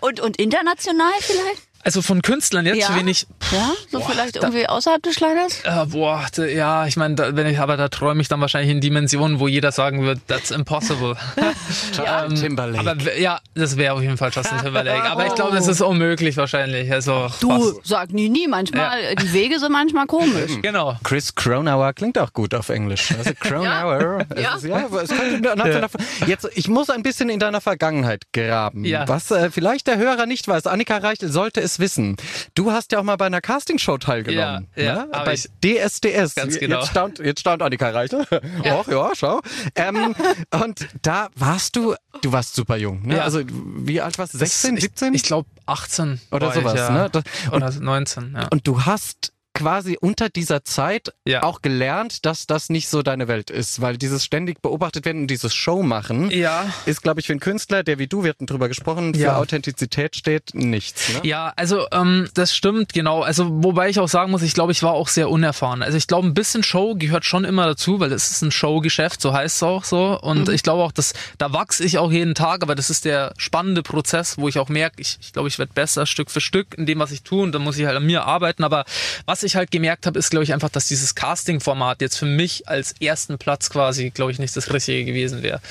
Und, 0.02 0.20
und 0.20 0.38
international 0.38 1.12
vielleicht? 1.20 1.69
Also 1.84 2.02
von 2.02 2.22
Künstlern 2.22 2.66
jetzt, 2.66 2.78
Ja. 2.90 2.96
wen 2.96 3.08
ich, 3.08 3.26
Ja, 3.52 3.72
so 3.92 4.02
vielleicht 4.02 4.36
irgendwie 4.36 4.68
außerhalb 4.68 5.02
des 5.02 5.16
Schlagers? 5.16 5.62
äh, 5.64 5.86
boah, 5.88 6.26
da, 6.36 6.46
ja, 6.46 6.86
ich 6.86 6.98
meine, 6.98 7.16
da, 7.16 7.36
wenn 7.36 7.48
ich, 7.48 7.60
aber 7.60 7.78
da 7.78 7.88
träume 7.88 8.22
ich 8.22 8.28
dann 8.28 8.42
wahrscheinlich 8.42 8.70
in 8.72 8.82
Dimensionen, 8.82 9.40
wo 9.40 9.48
jeder 9.48 9.72
sagen 9.72 10.04
wird, 10.04 10.20
that's 10.28 10.52
impossible. 10.52 11.16
Justin 11.94 12.36
Timberlake. 12.36 12.90
aber 12.90 13.18
ja, 13.18 13.40
das 13.56 13.78
wäre 13.78 13.94
auf 13.94 14.02
jeden 14.02 14.18
Fall 14.18 14.32
Justin 14.34 14.58
Timberlake. 14.64 15.04
Aber 15.10 15.26
ich 15.28 15.36
glaube, 15.36 15.56
das 15.56 15.68
ist 15.68 15.82
unmöglich 15.82 16.38
wahrscheinlich. 16.38 16.92
Also 16.92 17.30
Du, 17.40 17.50
fast. 17.50 17.88
sag 17.88 18.12
nie, 18.12 18.30
nie. 18.30 18.48
Manchmal, 18.48 19.16
die 19.16 19.34
Wege 19.34 19.60
sind 19.60 19.72
manchmal 19.72 20.06
komisch. 20.06 20.52
Genau. 20.62 20.98
Chris 21.04 21.34
Cronauer 21.34 21.94
klingt 21.94 22.18
auch 22.18 22.34
gut 22.34 22.54
auf 22.54 22.70
Englisch. 22.70 23.12
Also 23.18 23.32
Cronauer. 23.40 24.26
Ja. 24.36 24.42
ja. 24.42 24.56
Ist, 24.56 24.66
ja, 24.66 24.86
aber 24.86 25.04
es 25.04 25.10
könnte 25.10 25.56
nach 25.56 25.66
deiner, 25.66 25.88
jetzt, 26.28 26.48
ich 26.56 26.68
muss 26.68 26.90
ein 26.90 27.02
bisschen 27.04 27.30
in 27.30 27.40
deiner 27.40 27.62
Vergangenheit 27.62 28.24
graben. 28.34 28.84
Ja. 28.86 29.08
Was 29.08 29.32
äh, 29.32 29.50
vielleicht 29.52 29.88
der 29.88 29.98
Hörer 29.98 30.26
nicht 30.26 30.48
weiß. 30.48 30.68
Annika 30.68 30.98
Reichel 30.98 31.32
sollte 31.32 31.62
es 31.62 31.69
wissen. 31.78 32.18
Du 32.56 32.72
hast 32.72 32.92
ja 32.92 33.00
auch 33.00 33.04
mal 33.04 33.18
bei 33.18 33.28
einer 33.28 33.42
Castingshow 33.42 34.00
teilgenommen. 34.00 34.68
Ja, 34.76 34.84
ja, 34.84 34.96
ne? 35.06 35.08
Bei 35.12 35.34
ich. 35.34 35.48
DSDS. 35.64 36.34
Ganz 36.34 36.58
genau. 36.58 36.80
Jetzt 36.80 36.90
staunt, 36.90 37.20
jetzt 37.20 37.42
staunt 37.42 37.62
Annika 37.62 37.90
Reichel. 37.92 38.26
Och, 38.64 38.88
ja, 38.88 39.12
schau. 39.14 39.42
Ähm, 39.76 40.16
und 40.64 40.88
da 41.04 41.28
warst 41.36 41.76
du, 41.76 41.94
du 42.22 42.32
warst 42.32 42.56
super 42.56 42.78
jung. 42.78 43.06
Ne? 43.06 43.18
Ja. 43.18 43.24
Also 43.24 43.42
wie 43.46 44.02
alt 44.02 44.18
warst 44.18 44.34
du? 44.34 44.38
16, 44.40 44.78
ich, 44.78 44.84
17? 44.84 45.14
Ich 45.14 45.24
glaube 45.24 45.48
18 45.68 46.20
Oder 46.32 46.52
sowas, 46.54 46.74
Ich, 46.74 46.80
ja. 46.80 46.90
ne? 46.90 47.10
Das- 47.12 47.24
Oder 47.52 47.72
19, 47.72 48.34
ja. 48.36 48.48
Und 48.52 48.66
du 48.66 48.86
hast 48.86 49.34
quasi 49.54 49.98
unter 50.00 50.30
dieser 50.30 50.64
Zeit 50.64 51.12
Ja. 51.26 51.44
auch 51.44 51.62
gelernt, 51.62 52.26
dass 52.26 52.48
das 52.48 52.70
nicht 52.70 52.88
so 52.88 53.02
deine 53.02 53.28
Welt 53.28 53.50
ist, 53.50 53.82
weil 53.82 53.98
dieses 53.98 54.24
ständig 54.24 54.62
beobachtet 54.62 55.06
werden 55.06 55.24
und 55.24 55.28
dieses 55.28 55.54
Show 55.54 55.82
machen 55.84 56.30
Ja. 56.32 56.72
ist, 56.86 57.02
glaube 57.02 57.20
ich, 57.20 57.28
für 57.28 57.34
einen 57.34 57.40
Künstler, 57.40 57.84
der 57.84 58.00
wie 58.00 58.08
du, 58.08 58.24
wir 58.24 58.30
hatten 58.30 58.46
drüber 58.46 58.68
gesprochen, 58.68 59.14
für 59.16 59.22
Ja. 59.22 59.38
Authentizität 59.38 60.16
steht, 60.16 60.54
nichts. 60.54 61.10
Ne? 61.14 61.22
Ja, 61.24 61.52
also 61.56 61.88
ähm, 61.92 62.30
das 62.36 62.56
stimmt, 62.56 62.94
genau. 62.94 63.22
Also 63.22 63.48
wobei 63.64 63.90
ich 63.90 64.00
auch 64.00 64.08
sagen 64.08 64.32
muss, 64.32 64.44
ich 64.44 64.54
glaube, 64.54 64.72
ich 64.72 64.84
war 64.84 64.94
auch 64.94 65.08
sehr 65.08 65.30
unerfahren. 65.30 65.82
Also 65.84 65.98
ich 65.98 66.08
glaube, 66.08 66.28
ein 66.28 66.34
bisschen 66.34 66.64
Show 66.64 66.96
gehört 66.96 67.26
schon 67.26 67.44
immer 67.44 67.66
dazu, 67.66 68.00
weil 68.00 68.12
es 68.14 68.32
ist 68.32 68.42
ein 68.44 68.52
Showgeschäft, 68.52 69.20
so 69.20 69.34
heißt 69.34 69.58
es 69.58 69.64
auch 69.64 69.84
so. 69.84 70.20
Und 70.22 70.48
ich 70.50 70.64
glaube 70.64 70.84
auch, 70.84 70.92
dass 70.92 71.14
da 71.38 71.52
wachse 71.52 71.84
ich 71.84 71.98
auch 71.98 72.12
jeden 72.12 72.36
Tag, 72.36 72.62
aber 72.64 72.76
das 72.76 72.90
ist 72.90 73.04
der 73.04 73.34
spannende 73.38 73.84
Prozess, 73.84 74.38
wo 74.38 74.48
ich 74.48 74.60
auch 74.60 74.70
merke, 74.70 75.02
ich, 75.02 75.18
ich 75.22 75.34
glaube, 75.34 75.48
ich 75.50 75.58
werde 75.60 75.74
besser 75.74 76.06
Stück 76.06 76.30
für 76.32 76.40
Stück 76.42 76.76
in 76.78 76.86
dem, 76.86 77.00
was 77.00 77.12
ich 77.12 77.24
tue 77.24 77.42
und 77.44 77.52
dann 77.52 77.64
muss 77.64 77.78
ich 77.78 77.86
halt 77.86 77.98
an 77.98 78.06
mir 78.06 78.26
arbeiten. 78.26 78.64
Aber 78.64 78.86
was 79.26 79.39
ich 79.44 79.56
halt 79.56 79.72
gemerkt 79.72 80.06
habe, 80.06 80.20
ist, 80.20 80.30
glaube 80.30 80.44
ich, 80.44 80.54
einfach, 80.54 80.70
dass 80.70 80.88
dieses 80.88 81.16
Casting-Format 81.16 82.02
jetzt 82.02 82.18
für 82.18 82.26
mich 82.26 82.68
als 82.68 82.94
ersten 83.02 83.38
Platz 83.38 83.70
quasi, 83.70 84.10
glaube 84.10 84.32
ich, 84.32 84.40
nicht 84.40 84.56
das 84.56 84.72
Richtige 84.74 85.06
gewesen 85.06 85.44
wäre. 85.44 85.62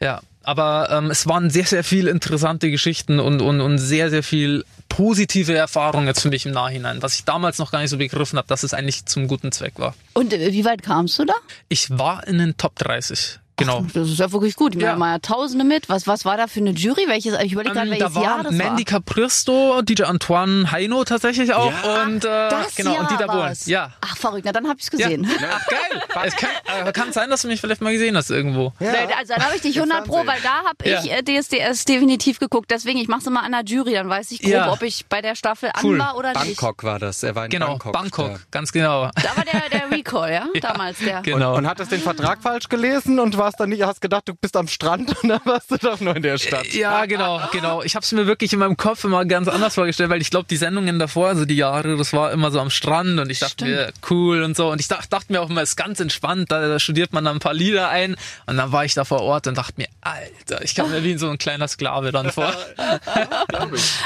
Ja. 0.00 0.20
Aber 0.42 0.88
ähm, 0.92 1.10
es 1.10 1.26
waren 1.26 1.50
sehr, 1.50 1.64
sehr 1.64 1.82
viel 1.82 2.06
interessante 2.06 2.70
Geschichten 2.70 3.18
und, 3.18 3.42
und, 3.42 3.60
und 3.60 3.78
sehr, 3.78 4.10
sehr 4.10 4.22
viel 4.22 4.64
positive 4.88 5.54
Erfahrungen 5.54 6.06
jetzt 6.06 6.20
für 6.20 6.28
mich 6.28 6.46
im 6.46 6.52
Nachhinein, 6.52 7.02
was 7.02 7.16
ich 7.16 7.24
damals 7.24 7.58
noch 7.58 7.72
gar 7.72 7.80
nicht 7.80 7.90
so 7.90 7.98
begriffen 7.98 8.38
habe, 8.38 8.46
dass 8.46 8.62
es 8.62 8.72
eigentlich 8.72 9.06
zum 9.06 9.26
guten 9.26 9.50
Zweck 9.50 9.72
war. 9.78 9.94
Und 10.14 10.32
äh, 10.32 10.52
wie 10.52 10.64
weit 10.64 10.82
kamst 10.82 11.18
du 11.18 11.24
da? 11.24 11.34
Ich 11.68 11.90
war 11.90 12.24
in 12.28 12.38
den 12.38 12.56
Top 12.56 12.76
30. 12.76 13.40
Genau. 13.58 13.86
Das 13.94 14.08
ist 14.10 14.18
ja 14.18 14.30
wirklich 14.32 14.54
gut. 14.56 14.74
Ich 14.74 14.80
meine, 14.80 14.92
Ja. 14.92 14.96
mal 14.98 15.12
ja 15.12 15.18
Tausende 15.18 15.64
mit. 15.64 15.88
Was, 15.88 16.06
was 16.06 16.24
war 16.24 16.36
da 16.36 16.46
für 16.46 16.60
eine 16.60 16.70
Jury? 16.70 17.04
Welches? 17.08 17.34
Ich 17.40 17.52
überlege 17.52 17.74
gerade, 17.74 17.86
Ähm, 17.88 17.92
welches 17.98 18.12
da 18.14 18.20
Jahr 18.20 18.36
war 18.38 18.42
das 18.44 18.52
Mandy 18.52 18.84
Capristo, 18.84 19.80
DJ 19.82 20.02
Antoine 20.04 20.70
Heino 20.70 21.04
tatsächlich 21.04 21.54
auch 21.54 21.72
und 22.04 22.24
äh, 22.24 22.28
war. 22.28 22.48
Das 22.50 22.74
genau 22.74 22.92
Jahr 22.92 23.00
und 23.00 23.10
Dieter 23.10 23.26
Bohlen. 23.28 23.56
Ja. 23.64 23.92
Ach, 24.02 24.16
verrückt. 24.16 24.42
Na, 24.44 24.52
dann 24.52 24.68
hab 24.68 24.76
ich's 24.78 24.90
Ja. 24.92 25.06
gesehen. 25.08 25.26
Ach, 25.50 25.66
geil. 25.68 26.02
Es 26.26 26.36
kann, 26.36 26.50
äh, 26.86 26.92
kann 26.92 27.12
sein, 27.12 27.30
dass 27.30 27.42
du 27.42 27.48
mich 27.48 27.60
vielleicht 27.60 27.80
mal 27.80 27.92
gesehen 27.92 28.16
hast 28.16 28.30
irgendwo. 28.30 28.72
Nee, 28.78 28.88
Also 29.18 29.34
dann 29.34 29.44
habe 29.44 29.56
ich 29.56 29.62
dich 29.62 29.76
100 29.80 30.04
Pro, 30.04 30.26
weil 30.26 30.40
da 30.42 30.58
habe 30.66 30.76
ich 30.84 31.04
Ja. 31.06 31.16
äh, 31.16 31.22
DSDS 31.22 31.84
definitiv 31.86 32.38
geguckt. 32.38 32.70
Deswegen, 32.70 32.98
ich 32.98 33.08
mache 33.08 33.20
es 33.20 33.26
immer 33.26 33.42
an 33.42 33.52
der 33.52 33.64
Jury, 33.64 33.94
dann 33.94 34.08
weiß 34.08 34.32
ich 34.32 34.40
grob, 34.42 34.50
Ja. 34.50 34.72
ob 34.72 34.82
ich 34.82 35.06
bei 35.06 35.22
der 35.22 35.34
Staffel 35.34 35.70
Cool. 35.82 35.94
an 36.00 36.06
war 36.08 36.16
oder 36.16 36.32
nicht. 36.44 36.60
Bangkok 36.60 36.84
war 36.84 36.98
das. 36.98 37.22
Er 37.22 37.34
war 37.34 37.44
in 37.44 37.50
Genau, 37.50 37.68
Bangkok. 37.68 37.92
Bangkok, 37.92 38.32
da. 38.34 38.38
ganz 38.50 38.70
genau. 38.72 39.10
Da 39.14 39.36
war 39.36 39.44
der, 39.44 39.68
der 39.70 39.90
Recall, 39.90 40.32
ja? 40.32 40.46
Damals 40.60 40.98
der. 40.98 41.22
Genau. 41.22 41.56
Und 41.56 41.66
hattest 41.66 41.92
den 41.92 42.00
Vertrag 42.00 42.42
falsch 42.42 42.68
gelesen 42.68 43.18
und 43.18 43.36
warst 43.46 43.60
dann 43.60 43.68
nicht, 43.70 43.82
hast 43.84 44.00
gedacht, 44.00 44.28
du 44.28 44.34
bist 44.34 44.56
am 44.56 44.66
Strand 44.66 45.14
und 45.22 45.28
dann 45.28 45.40
warst 45.44 45.70
du 45.70 45.76
doch 45.76 46.00
nur 46.00 46.16
in 46.16 46.22
der 46.22 46.36
Stadt. 46.38 46.66
Ja, 46.74 47.06
genau, 47.06 47.40
genau. 47.52 47.82
Ich 47.82 47.94
habe 47.94 48.02
es 48.04 48.10
mir 48.10 48.26
wirklich 48.26 48.52
in 48.52 48.58
meinem 48.58 48.76
Kopf 48.76 49.04
immer 49.04 49.24
ganz 49.24 49.46
anders 49.48 49.74
vorgestellt, 49.74 50.10
weil 50.10 50.20
ich 50.20 50.30
glaube, 50.30 50.46
die 50.50 50.56
Sendungen 50.56 50.98
davor, 50.98 51.28
also 51.28 51.44
die 51.44 51.54
Jahre, 51.56 51.96
das 51.96 52.12
war 52.12 52.32
immer 52.32 52.50
so 52.50 52.58
am 52.60 52.70
Strand 52.70 53.20
und 53.20 53.30
ich 53.30 53.38
dachte 53.38 53.64
mir, 53.64 53.92
cool 54.10 54.42
und 54.42 54.56
so. 54.56 54.70
Und 54.70 54.80
ich 54.80 54.88
dachte, 54.88 55.08
dachte 55.08 55.32
mir 55.32 55.40
auch 55.40 55.48
immer, 55.48 55.62
es 55.62 55.70
ist 55.70 55.76
ganz 55.76 56.00
entspannt, 56.00 56.50
da, 56.50 56.66
da 56.66 56.78
studiert 56.80 57.12
man 57.12 57.24
dann 57.24 57.36
ein 57.36 57.40
paar 57.40 57.54
Lieder 57.54 57.88
ein. 57.88 58.16
Und 58.46 58.56
dann 58.56 58.72
war 58.72 58.84
ich 58.84 58.94
da 58.94 59.04
vor 59.04 59.20
Ort 59.20 59.46
und 59.46 59.56
dachte 59.56 59.74
mir, 59.76 59.86
Alter, 60.00 60.62
ich 60.64 60.74
kam 60.74 60.90
mir 60.90 61.04
wie 61.04 61.16
so 61.16 61.28
ein 61.30 61.38
kleiner 61.38 61.68
Sklave 61.68 62.10
dann 62.12 62.32
vor. 62.32 62.52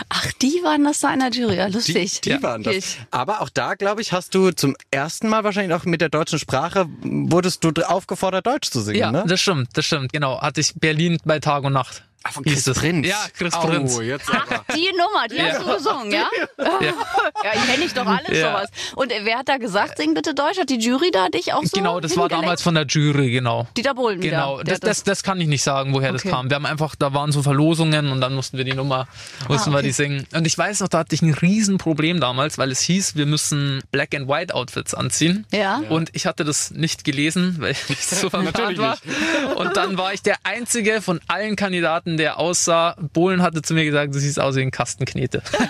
Ach, 0.09 0.33
die 0.42 0.61
waren 0.62 0.85
das 0.85 1.00
da 1.00 1.12
in 1.12 1.20
der 1.20 1.31
Jury. 1.31 1.57
Ja, 1.57 1.66
Die, 1.68 1.72
lustig. 1.74 2.20
die 2.20 2.42
waren 2.42 2.62
das. 2.62 2.74
Ich- 2.74 2.98
Aber 3.11 3.40
auch 3.40 3.48
da, 3.48 3.74
glaube 3.74 4.00
ich, 4.03 4.12
hast 4.12 4.35
du 4.35 4.50
zum 4.50 4.76
ersten 4.90 5.29
Mal 5.29 5.44
wahrscheinlich 5.44 5.74
auch 5.74 5.85
mit 5.85 6.00
der 6.00 6.09
deutschen 6.09 6.38
Sprache, 6.38 6.87
wurdest 7.03 7.64
du 7.64 7.70
aufgefordert, 7.87 8.46
Deutsch 8.46 8.70
zu 8.70 8.81
singen, 8.81 8.98
Ja, 8.98 9.12
ne? 9.12 9.24
Das 9.31 9.40
stimmt, 9.40 9.69
das 9.75 9.87
stimmt. 9.87 10.12
Genau, 10.12 10.40
hatte 10.40 10.61
ich 10.61 10.75
Berlin 10.75 11.19
bei 11.25 11.38
Tag 11.38 11.64
und 11.64 11.73
Nacht. 11.73 12.05
Ah, 12.22 12.33
von 12.33 12.44
Chris. 12.44 12.64
Prinz. 12.64 13.06
Ja, 13.06 13.16
Chris 13.37 13.54
oh, 13.56 13.66
Prinz. 13.66 13.98
jetzt 14.02 14.28
aber. 14.28 14.62
Die 14.74 14.90
Nummer, 14.92 15.26
die 15.30 15.40
hast 15.40 15.61
du 15.62 15.74
gesungen, 15.74 16.12
ja? 16.12 16.28
Ja, 16.59 16.66
ich 17.54 17.66
kenne 17.66 17.85
ich 17.85 17.94
doch 17.94 18.04
alles 18.06 18.37
Ja. 18.38 18.50
sowas. 18.52 18.68
Und 18.94 19.11
wer 19.22 19.38
hat 19.38 19.48
da 19.48 19.56
gesagt, 19.56 19.96
sing 19.96 20.12
bitte 20.12 20.35
Deutsch? 20.35 20.59
Hat 20.59 20.68
die 20.68 20.78
Jury 20.78 21.11
da 21.11 21.28
dich 21.28 21.54
auch 21.54 21.62
so 21.64 21.70
Genau, 21.72 21.98
das 21.98 22.16
war 22.18 22.28
damals 22.28 22.61
von 22.61 22.74
der 22.74 22.85
Jury, 22.85 23.30
genau. 23.30 23.66
Dieter 23.76 23.94
Bohlen 23.94 24.22
wieder. 24.22 24.37
Genau, 24.37 24.56
Der 24.62 24.78
das, 24.78 24.80
das, 24.80 25.02
das 25.04 25.22
kann 25.22 25.40
ich 25.40 25.48
nicht 25.48 25.62
sagen, 25.62 25.94
woher 25.94 26.12
das 26.12 26.20
Okay. 26.20 26.30
kam. 26.30 26.50
Wir 26.50 26.56
haben 26.56 26.66
einfach, 26.66 26.94
da 26.94 27.14
waren 27.14 27.33
so 27.33 27.42
Verlosungen 27.42 28.12
und 28.12 28.20
dann 28.20 28.35
mussten 28.35 28.59
wir 28.59 28.64
die 28.64 28.74
Nummer, 28.74 29.09
mussten 29.48 29.70
wir 29.70 29.78
okay. 29.78 29.87
die 29.87 29.92
singen. 29.92 30.26
Und 30.35 30.46
ich 30.46 30.59
weiß 30.59 30.80
noch, 30.80 30.88
da 30.88 30.98
hatte 30.98 31.14
ich 31.14 31.22
ein 31.22 31.33
Riesenproblem 31.33 32.20
damals, 32.20 32.59
weil 32.59 32.70
es 32.70 32.80
hieß, 32.80 33.16
wir 33.16 33.24
müssen 33.26 33.83
Black 33.92 34.14
and 34.14 34.28
White 34.28 34.54
Outfits 34.54 34.92
anziehen. 34.92 35.46
Ja. 35.52 35.83
Und 35.88 36.11
ich 36.12 36.26
hatte 36.26 36.44
das 36.44 36.70
nicht 36.70 37.04
gelesen, 37.04 37.56
weil 37.61 37.72
ich 37.72 38.06
so 38.06 38.28
verplant 38.28 38.56
Natürlich 38.59 38.78
war. 38.78 39.56
Und 39.56 39.76
dann 39.78 39.96
war 39.96 40.12
ich 40.12 40.20
der 40.22 40.37
einzige 40.44 41.00
von 41.00 41.20
allen 41.26 41.56
Kandidaten, 41.56 42.10
der 42.16 42.38
aussah. 42.38 42.96
Bohlen 43.12 43.42
hatte 43.42 43.62
zu 43.62 43.75
mir 43.75 43.85
gesagt, 43.85 44.14
du 44.14 44.18
siehst 44.18 44.40
aus 44.40 44.57
wie 44.57 44.62
ein 44.62 44.70
Kasten 44.70 45.05
Knete. 45.05 45.42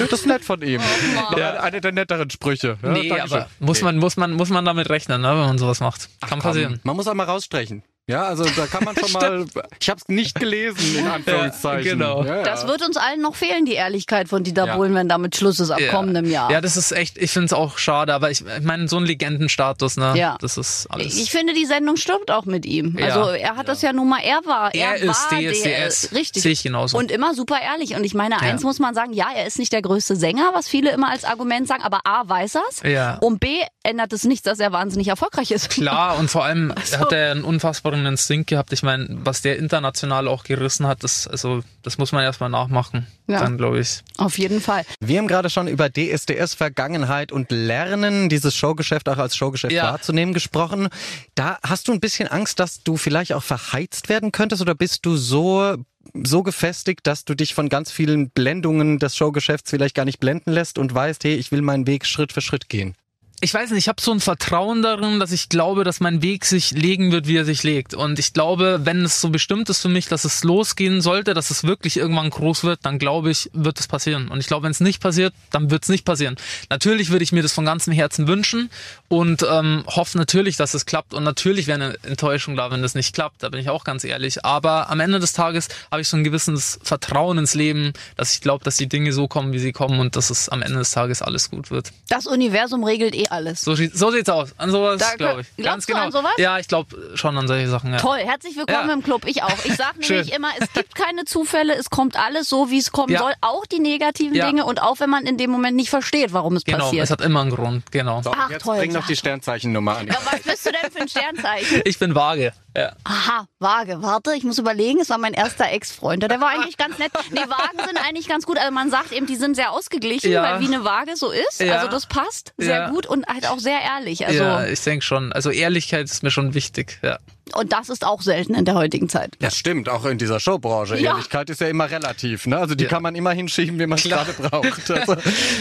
Das 0.00 0.12
ist 0.20 0.26
nett 0.26 0.44
von 0.44 0.60
ihm. 0.62 0.80
Noch 1.14 1.36
Ja. 1.36 1.60
eine, 1.60 1.80
der 1.80 1.92
netteren 1.92 2.30
Sprüche. 2.30 2.78
Ja, 2.82 2.88
nee, 2.90 3.08
Dankeschön. 3.08 3.38
aber 3.40 3.48
muss 3.60 3.82
man, 3.82 3.96
muss 3.98 4.16
man, 4.16 4.32
muss 4.32 4.50
man 4.50 4.64
damit 4.64 4.90
rechnen, 4.90 5.20
ne, 5.22 5.28
wenn 5.30 5.36
man 5.38 5.58
sowas 5.58 5.80
macht. 5.80 6.08
Kann 6.20 6.30
Komm, 6.30 6.38
passieren. 6.40 6.80
Man 6.82 6.96
muss 6.96 7.06
auch 7.08 7.14
mal 7.14 7.24
rausstrechen. 7.24 7.82
Ja, 8.08 8.24
also 8.24 8.44
da 8.44 8.66
kann 8.66 8.84
man 8.84 8.96
schon 8.96 9.12
mal. 9.12 9.44
Ich 9.80 9.88
habe 9.88 10.00
es 10.00 10.08
nicht 10.08 10.40
gelesen, 10.40 10.96
in 10.98 11.06
Anführungszeichen. 11.10 11.86
Ja, 11.86 11.92
genau. 11.92 12.24
Ja, 12.24 12.36
ja. 12.38 12.42
Das 12.42 12.66
wird 12.66 12.82
uns 12.82 12.96
allen 12.96 13.20
noch 13.20 13.36
fehlen, 13.36 13.64
die 13.66 13.74
Ehrlichkeit 13.74 14.28
von 14.28 14.42
Dieter 14.42 14.66
Ja. 14.66 14.76
Bohlen, 14.76 14.94
wenn 14.94 15.08
damit 15.08 15.36
Schluss 15.36 15.60
ist 15.60 15.70
ab 15.70 15.78
kommendem 15.90 16.24
Jahr. 16.30 16.50
Ja, 16.50 16.60
das 16.60 16.76
ist 16.76 16.90
echt, 16.92 17.18
ich 17.18 17.30
finde 17.30 17.46
es 17.46 17.52
auch 17.52 17.78
schade, 17.78 18.14
aber 18.14 18.30
ich, 18.30 18.40
ich 18.44 18.62
meine, 18.64 18.88
so 18.88 18.96
ein 18.96 19.04
Legendenstatus, 19.04 19.96
ne? 19.98 20.14
Ja. 20.16 20.36
Das 20.40 20.56
ist 20.56 20.86
alles. 20.90 21.16
Ich 21.18 21.30
finde, 21.30 21.52
die 21.52 21.66
Sendung 21.66 21.96
stirbt 21.96 22.30
auch 22.30 22.46
mit 22.46 22.64
ihm. 22.66 22.96
Ja. 22.98 23.06
Also 23.06 23.30
er 23.30 23.56
hat 23.56 23.68
das 23.68 23.82
ja 23.82 23.92
nun 23.92 24.08
mal, 24.08 24.20
er 24.24 24.40
war, 24.46 24.74
er, 24.74 24.92
Er 24.92 24.96
ist 24.96 25.30
war 25.30 25.38
DSDS. 25.38 25.62
der, 26.08 26.18
richtig. 26.18 26.42
Sehe 26.42 26.52
ich 26.52 26.62
genauso. 26.62 26.96
Und 26.96 27.10
immer 27.12 27.34
super 27.34 27.56
ehrlich. 27.62 27.94
Und 27.94 28.04
ich 28.04 28.14
meine, 28.14 28.40
eins 28.40 28.62
muss 28.62 28.78
man 28.78 28.94
sagen, 28.94 29.12
ja, 29.12 29.26
er 29.36 29.46
ist 29.46 29.58
nicht 29.58 29.72
der 29.72 29.82
größte 29.82 30.16
Sänger, 30.16 30.50
was 30.54 30.66
viele 30.66 30.90
immer 30.92 31.10
als 31.10 31.24
Argument 31.24 31.68
sagen, 31.68 31.82
aber 31.82 32.00
A, 32.04 32.26
weiß 32.26 32.54
er's. 32.54 32.82
Ja. 32.90 33.18
Und 33.18 33.38
B, 33.40 33.60
ändert 33.82 34.12
es 34.14 34.24
nichts, 34.24 34.44
dass 34.44 34.58
er 34.60 34.72
wahnsinnig 34.72 35.08
erfolgreich 35.08 35.50
ist. 35.50 35.68
Klar, 35.70 36.18
und 36.18 36.30
vor 36.30 36.44
allem 36.44 36.72
hat 36.98 37.12
er 37.12 37.32
einen 37.32 37.44
unfassbaren 37.44 37.97
anderen 37.98 38.14
Instinkt 38.14 38.48
gehabt. 38.48 38.72
Ich 38.72 38.82
meine, 38.82 39.06
was 39.10 39.42
der 39.42 39.58
international 39.58 40.28
auch 40.28 40.44
gerissen 40.44 40.86
hat, 40.86 41.02
das, 41.04 41.26
also, 41.26 41.62
das 41.82 41.98
muss 41.98 42.12
man 42.12 42.22
erstmal 42.22 42.50
nachmachen. 42.50 43.06
Ja. 43.26 43.40
Dann 43.40 43.58
glaube 43.58 43.80
ich. 43.80 44.02
Auf 44.16 44.38
jeden 44.38 44.60
Fall. 44.60 44.84
Wir 45.00 45.18
haben 45.18 45.28
gerade 45.28 45.50
schon 45.50 45.68
über 45.68 45.90
DSDS 45.90 46.54
Vergangenheit 46.54 47.32
und 47.32 47.50
Lernen, 47.50 48.28
dieses 48.28 48.54
Showgeschäft 48.54 49.08
auch 49.08 49.18
als 49.18 49.36
Showgeschäft 49.36 49.72
ja. 49.72 49.84
wahrzunehmen 49.84 50.34
gesprochen. 50.34 50.88
Da 51.34 51.58
hast 51.62 51.88
du 51.88 51.92
ein 51.92 52.00
bisschen 52.00 52.28
Angst, 52.28 52.60
dass 52.60 52.82
du 52.82 52.96
vielleicht 52.96 53.32
auch 53.32 53.42
verheizt 53.42 54.08
werden 54.08 54.32
könntest 54.32 54.62
oder 54.62 54.74
bist 54.74 55.04
du 55.04 55.16
so 55.16 55.76
so 56.24 56.42
gefestigt, 56.42 57.06
dass 57.06 57.26
du 57.26 57.34
dich 57.34 57.52
von 57.52 57.68
ganz 57.68 57.92
vielen 57.92 58.30
Blendungen 58.30 58.98
des 58.98 59.14
Showgeschäfts 59.14 59.68
vielleicht 59.68 59.94
gar 59.94 60.06
nicht 60.06 60.20
blenden 60.20 60.52
lässt 60.52 60.78
und 60.78 60.94
weißt, 60.94 61.22
hey, 61.24 61.34
ich 61.34 61.52
will 61.52 61.60
meinen 61.60 61.86
Weg 61.86 62.06
Schritt 62.06 62.32
für 62.32 62.40
Schritt 62.40 62.70
gehen? 62.70 62.94
Ich 63.40 63.54
weiß 63.54 63.70
nicht, 63.70 63.84
ich 63.84 63.88
habe 63.88 64.00
so 64.00 64.10
ein 64.10 64.18
Vertrauen 64.20 64.82
darin, 64.82 65.20
dass 65.20 65.30
ich 65.30 65.48
glaube, 65.48 65.84
dass 65.84 66.00
mein 66.00 66.22
Weg 66.22 66.44
sich 66.44 66.72
legen 66.72 67.12
wird, 67.12 67.28
wie 67.28 67.36
er 67.36 67.44
sich 67.44 67.62
legt. 67.62 67.94
Und 67.94 68.18
ich 68.18 68.32
glaube, 68.32 68.80
wenn 68.82 69.04
es 69.04 69.20
so 69.20 69.30
bestimmt 69.30 69.68
ist 69.68 69.80
für 69.80 69.88
mich, 69.88 70.06
dass 70.06 70.24
es 70.24 70.42
losgehen 70.42 71.00
sollte, 71.00 71.34
dass 71.34 71.50
es 71.50 71.62
wirklich 71.62 71.98
irgendwann 71.98 72.30
groß 72.30 72.64
wird, 72.64 72.80
dann 72.82 72.98
glaube 72.98 73.30
ich, 73.30 73.48
wird 73.52 73.78
es 73.78 73.86
passieren. 73.86 74.28
Und 74.28 74.40
ich 74.40 74.48
glaube, 74.48 74.64
wenn 74.64 74.72
es 74.72 74.80
nicht 74.80 75.00
passiert, 75.00 75.34
dann 75.50 75.70
wird 75.70 75.84
es 75.84 75.88
nicht 75.88 76.04
passieren. 76.04 76.36
Natürlich 76.68 77.10
würde 77.10 77.22
ich 77.22 77.30
mir 77.30 77.42
das 77.42 77.52
von 77.52 77.64
ganzem 77.64 77.92
Herzen 77.92 78.26
wünschen 78.26 78.70
und 79.06 79.46
ähm, 79.48 79.84
hoffe 79.86 80.18
natürlich, 80.18 80.56
dass 80.56 80.74
es 80.74 80.84
klappt. 80.84 81.14
Und 81.14 81.22
natürlich 81.22 81.68
wäre 81.68 81.80
eine 81.80 81.96
Enttäuschung 82.02 82.56
da, 82.56 82.72
wenn 82.72 82.82
das 82.82 82.96
nicht 82.96 83.14
klappt. 83.14 83.44
Da 83.44 83.50
bin 83.50 83.60
ich 83.60 83.70
auch 83.70 83.84
ganz 83.84 84.02
ehrlich. 84.02 84.44
Aber 84.44 84.90
am 84.90 84.98
Ende 84.98 85.20
des 85.20 85.32
Tages 85.32 85.68
habe 85.92 86.00
ich 86.00 86.08
so 86.08 86.16
ein 86.16 86.24
gewisses 86.24 86.80
Vertrauen 86.82 87.38
ins 87.38 87.54
Leben, 87.54 87.92
dass 88.16 88.32
ich 88.32 88.40
glaube, 88.40 88.64
dass 88.64 88.76
die 88.76 88.88
Dinge 88.88 89.12
so 89.12 89.28
kommen, 89.28 89.52
wie 89.52 89.60
sie 89.60 89.72
kommen 89.72 90.00
und 90.00 90.16
dass 90.16 90.30
es 90.30 90.48
am 90.48 90.60
Ende 90.60 90.78
des 90.78 90.90
Tages 90.90 91.22
alles 91.22 91.50
gut 91.50 91.70
wird. 91.70 91.92
Das 92.08 92.26
Universum 92.26 92.82
regelt 92.82 93.14
eh 93.14 93.27
alles. 93.30 93.62
So, 93.62 93.74
so 93.74 94.10
sieht's 94.10 94.28
aus. 94.28 94.54
An 94.58 94.70
sowas 94.70 95.02
glaube 95.16 95.42
ich. 95.42 95.64
Ganz 95.64 95.86
genau. 95.86 96.00
an 96.00 96.12
sowas? 96.12 96.32
Ja, 96.38 96.58
ich 96.58 96.68
glaube 96.68 96.96
schon 97.14 97.36
an 97.36 97.46
solche 97.48 97.68
Sachen. 97.68 97.92
Ja. 97.92 97.98
Toll, 97.98 98.18
herzlich 98.18 98.56
willkommen 98.56 98.88
ja. 98.88 98.94
im 98.94 99.02
Club. 99.02 99.24
Ich 99.26 99.42
auch. 99.42 99.64
Ich 99.64 99.76
sage 99.76 99.98
nämlich 100.08 100.32
immer, 100.32 100.48
es 100.58 100.72
gibt 100.72 100.94
keine 100.94 101.24
Zufälle, 101.24 101.74
es 101.74 101.90
kommt 101.90 102.16
alles 102.16 102.48
so, 102.48 102.70
wie 102.70 102.78
es 102.78 102.92
kommen 102.92 103.12
ja. 103.12 103.20
soll. 103.20 103.32
Auch 103.40 103.66
die 103.66 103.80
negativen 103.80 104.34
Dinge 104.34 104.64
und 104.64 104.82
auch 104.82 105.00
wenn 105.00 105.10
man 105.10 105.26
in 105.26 105.36
dem 105.36 105.50
Moment 105.50 105.76
nicht 105.76 105.90
versteht, 105.90 106.32
warum 106.32 106.56
es 106.56 106.64
genau, 106.64 106.78
passiert. 106.78 106.92
Genau, 106.92 107.02
es 107.04 107.10
hat 107.10 107.20
immer 107.20 107.40
einen 107.40 107.50
Grund. 107.50 107.90
Genau. 107.90 108.22
So, 108.22 108.32
Ach, 108.34 108.50
jetzt 108.50 108.62
toll. 108.62 108.78
bring 108.78 108.92
noch 108.92 109.06
die 109.06 109.16
Sternzeichennummer 109.16 109.98
an. 109.98 110.08
was 110.08 110.40
bist 110.42 110.66
du 110.66 110.70
denn 110.70 110.90
für 110.90 111.00
ein 111.00 111.08
Sternzeichen? 111.08 111.82
Ich 111.84 111.98
bin 111.98 112.14
vage. 112.14 112.52
Ja. 112.78 112.92
Aha, 113.04 113.46
vage. 113.58 114.00
Warte, 114.02 114.34
ich 114.34 114.44
muss 114.44 114.58
überlegen. 114.58 115.00
Es 115.00 115.10
war 115.10 115.18
mein 115.18 115.34
erster 115.34 115.70
Ex-Freund. 115.70 116.22
Der 116.22 116.40
war 116.40 116.50
eigentlich 116.50 116.76
ganz 116.76 116.98
nett. 116.98 117.10
Nee, 117.32 117.40
Wagen 117.40 117.78
sind 117.84 117.98
eigentlich 117.98 118.28
ganz 118.28 118.46
gut. 118.46 118.56
Also 118.56 118.70
man 118.70 118.90
sagt 118.90 119.10
eben, 119.10 119.26
die 119.26 119.34
sind 119.36 119.56
sehr 119.56 119.72
ausgeglichen, 119.72 120.30
ja. 120.30 120.42
weil 120.42 120.60
wie 120.60 120.66
eine 120.66 120.84
Waage 120.84 121.16
so 121.16 121.30
ist. 121.30 121.60
Ja. 121.60 121.76
Also 121.76 121.88
das 121.88 122.06
passt 122.06 122.54
sehr 122.56 122.90
gut 122.90 123.06
und 123.06 123.26
halt 123.26 123.48
auch 123.48 123.58
sehr 123.58 123.80
ehrlich. 123.80 124.26
Also 124.26 124.42
ja, 124.42 124.66
ich 124.66 124.80
denke 124.82 125.04
schon. 125.04 125.32
Also 125.32 125.50
Ehrlichkeit 125.50 126.04
ist 126.04 126.22
mir 126.22 126.30
schon 126.30 126.54
wichtig. 126.54 127.00
Ja. 127.02 127.18
Und 127.54 127.72
das 127.72 127.88
ist 127.88 128.04
auch 128.04 128.22
selten 128.22 128.54
in 128.54 128.64
der 128.64 128.74
heutigen 128.74 129.08
Zeit. 129.08 129.34
Das 129.38 129.56
stimmt, 129.56 129.88
auch 129.88 130.04
in 130.04 130.18
dieser 130.18 130.40
Showbranche. 130.40 130.96
Ja. 130.98 131.12
Ehrlichkeit 131.12 131.50
ist 131.50 131.60
ja 131.60 131.68
immer 131.68 131.90
relativ. 131.90 132.46
Ne? 132.46 132.58
Also 132.58 132.74
die 132.74 132.84
ja. 132.84 132.90
kann 132.90 133.02
man 133.02 133.14
immer 133.14 133.32
hinschieben, 133.32 133.78
wie 133.78 133.86
man 133.86 133.98
es 133.98 134.04
gerade 134.04 134.32
braucht. 134.32 134.68
Also, 134.98 135.16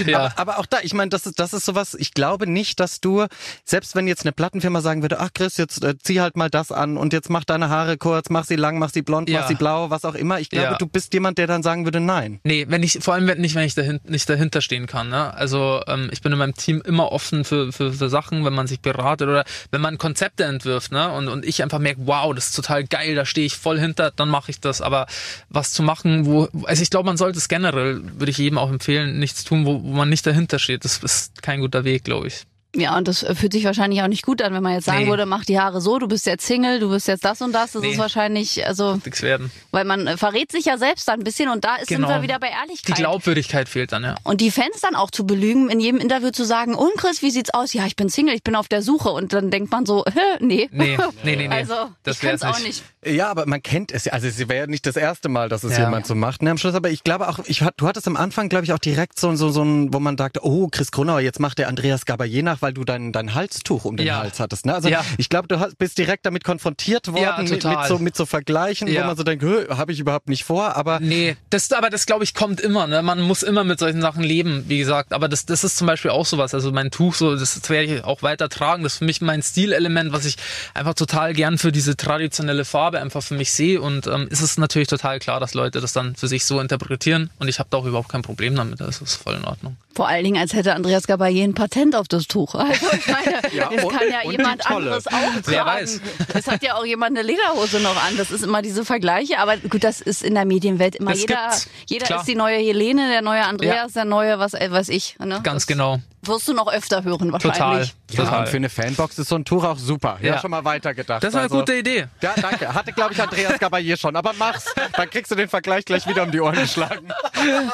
ja. 0.05 0.19
aber, 0.19 0.39
aber, 0.39 0.59
auch 0.59 0.65
da, 0.65 0.77
ich 0.81 0.93
meine, 0.93 1.09
das 1.09 1.25
ist, 1.25 1.39
das 1.39 1.53
ist 1.53 1.65
sowas, 1.65 1.95
ich 1.99 2.13
glaube 2.13 2.47
nicht, 2.47 2.79
dass 2.79 3.01
du, 3.01 3.25
selbst 3.65 3.95
wenn 3.95 4.07
jetzt 4.07 4.23
eine 4.23 4.31
Plattenfirma 4.31 4.81
sagen 4.81 5.01
würde, 5.01 5.19
ach 5.19 5.29
Chris, 5.33 5.57
jetzt 5.57 5.83
äh, 5.83 5.95
zieh 5.97 6.21
halt 6.21 6.37
mal 6.37 6.49
das 6.49 6.71
an 6.71 6.97
und 6.97 7.13
jetzt 7.13 7.29
mach 7.29 7.43
deine 7.43 7.69
Haare 7.69 7.97
kurz, 7.97 8.29
mach 8.29 8.45
sie 8.45 8.55
lang, 8.55 8.79
mach 8.79 8.89
sie 8.89 9.01
blond, 9.01 9.29
mach 9.29 9.47
sie 9.47 9.55
blau, 9.55 9.89
was 9.89 10.05
auch 10.05 10.15
immer. 10.15 10.39
Ich 10.39 10.49
glaube, 10.49 10.77
du 10.79 10.87
bist 10.87 11.13
jemand, 11.13 11.37
der 11.37 11.47
dann 11.47 11.61
sagen 11.61 11.85
würde, 11.85 11.99
nein. 11.99 12.39
Nee, 12.43 12.65
wenn 12.69 12.83
ich, 12.83 12.99
vor 13.01 13.13
allem 13.13 13.25
nicht, 13.39 13.55
wenn 13.55 13.65
ich 13.65 13.75
dahin, 13.75 13.99
nicht 14.05 14.29
dahinter 14.29 14.61
stehen 14.61 14.87
kann. 14.87 15.09
Ne? 15.09 15.33
Also 15.33 15.81
ähm, 15.87 16.09
ich 16.11 16.21
bin 16.21 16.31
in 16.31 16.37
meinem 16.37 16.55
Team 16.55 16.81
immer 16.85 17.11
offen 17.11 17.43
für, 17.43 17.71
für, 17.71 17.93
für 17.93 18.09
Sachen, 18.09 18.45
wenn 18.45 18.53
man 18.53 18.67
sich 18.67 18.81
beratet 18.81 19.27
oder 19.27 19.43
wenn 19.71 19.81
man 19.81 19.97
Konzepte 19.97 20.45
entwirft 20.45 20.91
ne? 20.91 21.11
und, 21.11 21.27
und 21.27 21.45
ich 21.45 21.63
einfach 21.63 21.76
merke, 21.79 22.01
wow, 22.05 22.33
das 22.33 22.47
ist 22.47 22.55
total 22.55 22.85
geil, 22.85 23.15
da 23.15 23.25
stehe 23.25 23.45
ich 23.45 23.57
voll 23.57 23.79
hinter, 23.79 24.11
dann 24.11 24.29
mache 24.29 24.51
ich 24.51 24.59
das. 24.59 24.81
Aber 24.81 25.07
was 25.49 25.73
zu 25.73 25.83
machen, 25.83 26.25
wo, 26.25 26.47
also 26.63 26.81
ich 26.81 26.89
glaube, 26.89 27.05
man 27.05 27.17
sollte 27.17 27.37
es 27.37 27.47
generell, 27.47 28.01
würde 28.19 28.31
ich 28.31 28.37
jedem 28.37 28.57
auch 28.57 28.69
empfehlen, 28.69 29.19
nichts 29.19 29.43
tun, 29.43 29.65
wo, 29.65 29.83
wo 29.83 29.93
man 29.93 30.09
nicht 30.09 30.25
dahinter 30.25 30.59
steht. 30.59 30.85
Das 30.85 30.97
ist 30.97 31.41
kein 31.41 31.61
guter 31.61 31.83
Weg, 31.83 32.03
glaube 32.03 32.27
ich. 32.27 32.45
Ja, 32.77 32.97
und 32.97 33.07
das 33.07 33.25
fühlt 33.35 33.53
sich 33.53 33.65
wahrscheinlich 33.65 34.01
auch 34.01 34.07
nicht 34.07 34.25
gut 34.25 34.41
an, 34.41 34.53
wenn 34.53 34.63
man 34.63 34.73
jetzt 34.73 34.85
sagen 34.85 35.05
nee. 35.05 35.09
würde, 35.09 35.25
mach 35.25 35.45
die 35.45 35.59
Haare 35.59 35.81
so, 35.81 35.99
du 35.99 36.07
bist 36.07 36.25
jetzt 36.25 36.45
Single, 36.45 36.79
du 36.79 36.89
bist 36.89 37.07
jetzt 37.07 37.25
das 37.25 37.41
und 37.41 37.53
das. 37.53 37.71
Das 37.71 37.81
nee. 37.81 37.91
ist 37.91 37.97
wahrscheinlich, 37.97 38.65
also. 38.65 38.99
Nix 39.03 39.21
werden. 39.21 39.51
Weil 39.71 39.83
man 39.83 40.07
äh, 40.07 40.17
verrät 40.17 40.51
sich 40.51 40.65
ja 40.65 40.77
selbst 40.77 41.07
dann 41.07 41.19
ein 41.19 41.23
bisschen 41.23 41.49
und 41.49 41.65
da 41.65 41.77
ist 41.77 41.87
genau. 41.87 42.07
sind 42.07 42.17
wir 42.17 42.21
wieder 42.21 42.39
bei 42.39 42.49
Ehrlichkeit. 42.49 42.97
Die 42.97 43.01
Glaubwürdigkeit 43.01 43.67
fehlt 43.67 43.91
dann, 43.91 44.03
ja. 44.03 44.15
Und 44.23 44.41
die 44.41 44.51
Fans 44.51 44.81
dann 44.81 44.95
auch 44.95 45.11
zu 45.11 45.25
belügen, 45.25 45.69
in 45.69 45.79
jedem 45.79 45.99
Interview 45.99 46.31
zu 46.31 46.45
sagen, 46.45 46.75
und 46.75 46.95
Chris, 46.97 47.21
wie 47.21 47.31
sieht's 47.31 47.53
aus? 47.53 47.73
Ja, 47.73 47.85
ich 47.85 47.95
bin 47.95 48.09
Single, 48.09 48.35
ich 48.35 48.43
bin 48.43 48.55
auf 48.55 48.67
der 48.67 48.81
Suche. 48.81 49.09
Und 49.09 49.33
dann 49.33 49.51
denkt 49.51 49.71
man 49.71 49.85
so, 49.85 50.05
nee. 50.39 50.69
Nee, 50.71 50.97
nee, 51.23 51.35
nee. 51.35 51.47
nee. 51.47 51.55
Also, 51.55 51.89
das 52.03 52.21
ich 52.21 52.43
auch 52.43 52.59
nicht. 52.59 52.83
Ja, 53.05 53.29
aber 53.29 53.45
man 53.45 53.61
kennt 53.63 53.91
es 53.91 54.05
ja. 54.05 54.13
Also 54.13 54.27
es 54.27 54.37
wäre 54.39 54.55
ja 54.55 54.67
nicht 54.67 54.85
das 54.85 54.95
erste 54.95 55.29
Mal, 55.29 55.49
dass 55.49 55.63
es 55.63 55.77
ja. 55.77 55.85
jemand 55.85 56.05
so 56.07 56.15
macht. 56.15 56.41
Ne, 56.41 56.51
am 56.51 56.57
Schluss, 56.57 56.75
aber 56.75 56.89
ich 56.89 57.03
glaube 57.03 57.29
auch, 57.29 57.39
ich, 57.45 57.63
du 57.77 57.87
hattest 57.87 58.07
am 58.07 58.17
Anfang, 58.17 58.49
glaube 58.49 58.65
ich, 58.65 58.73
auch 58.73 58.79
direkt 58.79 59.19
so, 59.19 59.33
so, 59.35 59.49
so 59.49 59.63
ein, 59.63 59.93
wo 59.93 59.99
man 59.99 60.17
dachte, 60.17 60.43
oh, 60.43 60.67
Chris 60.71 60.91
Grunauer, 60.91 61.21
jetzt 61.21 61.39
macht 61.39 61.57
der 61.57 61.67
Andreas 61.67 62.05
Gabayé 62.05 62.43
nach, 62.43 62.61
weil 62.67 62.73
du 62.73 62.83
deinen 62.83 63.13
dein 63.13 63.33
Halstuch 63.33 63.85
um 63.85 63.95
den 63.95 64.07
ja. 64.07 64.17
Hals 64.17 64.41
hattest. 64.41 64.65
Ne? 64.65 64.75
Also 64.75 64.89
ja. 64.89 65.05
ich 65.17 65.29
glaube, 65.29 65.47
du 65.47 65.57
bist 65.77 65.97
direkt 65.97 66.25
damit 66.25 66.43
konfrontiert 66.43 67.07
worden, 67.07 67.21
ja, 67.21 67.37
mit, 67.41 67.63
mit, 67.63 67.85
so, 67.87 67.97
mit 67.97 68.15
so 68.17 68.25
Vergleichen, 68.25 68.89
wo 68.89 68.99
man 68.99 69.15
so 69.15 69.23
denkt, 69.23 69.45
habe 69.69 69.93
ich 69.93 69.99
überhaupt 70.01 70.27
nicht 70.27 70.43
vor, 70.43 70.75
aber. 70.75 70.99
Nee, 70.99 71.37
das, 71.49 71.71
aber 71.71 71.89
das 71.89 72.05
glaube 72.05 72.25
ich 72.25 72.33
kommt 72.33 72.59
immer. 72.59 72.85
Ne? 72.87 73.01
Man 73.01 73.21
muss 73.21 73.41
immer 73.41 73.63
mit 73.63 73.79
solchen 73.79 74.01
Sachen 74.01 74.21
leben, 74.21 74.65
wie 74.67 74.79
gesagt. 74.79 75.13
Aber 75.13 75.29
das, 75.29 75.45
das 75.45 75.63
ist 75.63 75.77
zum 75.77 75.87
Beispiel 75.87 76.11
auch 76.11 76.25
sowas. 76.25 76.53
Also 76.53 76.73
mein 76.73 76.91
Tuch, 76.91 77.15
so, 77.15 77.37
das 77.37 77.69
werde 77.69 77.95
ich 77.95 78.03
auch 78.03 78.21
weiter 78.21 78.49
tragen. 78.49 78.83
Das 78.83 78.93
ist 78.93 78.99
für 78.99 79.05
mich 79.05 79.21
mein 79.21 79.41
Stilelement, 79.41 80.11
was 80.11 80.25
ich 80.25 80.35
einfach 80.73 80.93
total 80.93 81.33
gern 81.33 81.57
für 81.57 81.71
diese 81.71 81.95
traditionelle 81.95 82.65
Farbe 82.65 82.99
einfach 82.99 83.23
für 83.23 83.35
mich 83.35 83.53
sehe 83.53 83.79
und 83.79 84.07
ähm, 84.07 84.27
ist 84.29 84.41
es 84.41 84.57
natürlich 84.57 84.89
total 84.89 85.19
klar, 85.19 85.39
dass 85.39 85.53
Leute 85.53 85.79
das 85.79 85.93
dann 85.93 86.15
für 86.17 86.27
sich 86.27 86.43
so 86.43 86.59
interpretieren 86.59 87.29
und 87.39 87.47
ich 87.47 87.59
habe 87.59 87.69
da 87.69 87.77
auch 87.77 87.85
überhaupt 87.85 88.09
kein 88.09 88.23
Problem 88.23 88.55
damit. 88.55 88.81
Das 88.81 89.01
ist 89.01 89.15
voll 89.15 89.35
in 89.35 89.45
Ordnung. 89.45 89.77
Vor 89.97 90.07
allen 90.07 90.23
Dingen, 90.23 90.37
als 90.37 90.53
hätte 90.53 90.75
Andreas 90.75 91.07
Gabayé 91.07 91.43
ein 91.43 91.55
Patent 91.55 91.95
auf 91.95 92.07
das 92.07 92.27
Tuch. 92.27 92.46
Also 92.57 92.87
ich 92.91 93.07
meine, 93.07 93.41
ja, 93.53 93.69
das 93.69 93.87
kann 93.87 94.11
ja 94.11 94.29
jemand 94.29 94.69
anderes 94.69 95.07
auch 95.07 95.11
tragen. 95.11 95.43
Wer 95.45 95.65
weiß. 95.65 96.01
Es 96.33 96.47
hat 96.47 96.63
ja 96.63 96.75
auch 96.75 96.85
jemand 96.85 97.17
eine 97.17 97.27
Lederhose 97.27 97.79
noch 97.79 97.95
an. 97.95 98.17
Das 98.17 98.31
ist 98.31 98.43
immer 98.43 98.61
diese 98.61 98.85
Vergleiche. 98.85 99.39
Aber 99.39 99.57
gut, 99.57 99.83
das 99.83 100.01
ist 100.01 100.23
in 100.23 100.35
der 100.35 100.45
Medienwelt 100.45 100.95
immer 100.95 101.11
das 101.11 101.21
jeder. 101.21 101.51
Jeder 101.87 102.19
ist 102.19 102.27
die 102.27 102.35
neue 102.35 102.57
Helene, 102.57 103.09
der 103.09 103.21
neue 103.21 103.43
Andreas, 103.43 103.93
ja. 103.93 104.01
der 104.01 104.05
neue 104.05 104.39
was 104.39 104.53
äh, 104.53 104.69
weiß 104.69 104.89
ich. 104.89 105.17
Ne? 105.19 105.39
Ganz 105.43 105.65
das 105.65 105.67
genau. 105.67 105.99
Wirst 106.27 106.47
du 106.47 106.53
noch 106.53 106.71
öfter 106.71 107.03
hören 107.03 107.31
wahrscheinlich. 107.31 107.93
Total. 108.07 108.25
Ja, 108.25 108.39
und 108.39 108.49
für 108.49 108.57
eine 108.57 108.69
Fanbox 108.69 109.19
ist 109.19 109.29
so 109.29 109.35
ein 109.35 109.45
Tuch 109.45 109.63
auch 109.63 109.77
super. 109.77 110.17
Ja, 110.21 110.35
ja 110.35 110.39
schon 110.39 110.51
mal 110.51 110.63
weitergedacht. 110.63 111.23
Das 111.23 111.29
ist 111.29 111.35
eine 111.35 111.43
also, 111.43 111.59
gute 111.59 111.75
Idee. 111.75 112.07
Ja, 112.21 112.33
danke. 112.39 112.73
Hatte, 112.73 112.93
glaube 112.93 113.13
ich, 113.13 113.21
Andreas 113.21 113.53
Gabayé 113.59 113.97
schon. 113.97 114.15
Aber 114.15 114.33
mach's. 114.37 114.73
Dann 114.93 115.09
kriegst 115.09 115.31
du 115.31 115.35
den 115.35 115.49
Vergleich 115.49 115.85
gleich 115.85 116.07
wieder 116.07 116.23
um 116.23 116.31
die 116.31 116.39
Ohren 116.39 116.55
geschlagen. 116.55 117.07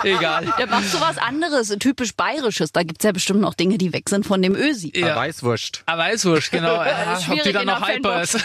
Egal. 0.03 0.53
Der 0.57 0.67
macht 0.67 0.89
so 0.89 0.99
was 0.99 1.17
anderes, 1.17 1.69
typisch 1.79 2.15
Bayerisches. 2.15 2.71
Da 2.71 2.83
gibt's 2.83 3.03
ja 3.03 3.11
bestimmt 3.11 3.41
noch 3.41 3.53
Dinge, 3.53 3.77
die 3.77 3.93
weg 3.93 4.09
sind 4.09 4.25
von 4.25 4.41
dem 4.41 4.55
Ösi. 4.55 4.91
Ja. 4.95 5.15
Weißwurst. 5.15 5.83
Ah, 5.85 5.97
Weißwurst, 5.97 6.51
genau. 6.51 6.83
Ja, 6.93 7.17
ob 7.29 7.43
die 7.43 7.51
dann 7.51 7.65
noch 7.65 7.87
hyper 7.87 8.21
ist. 8.21 8.37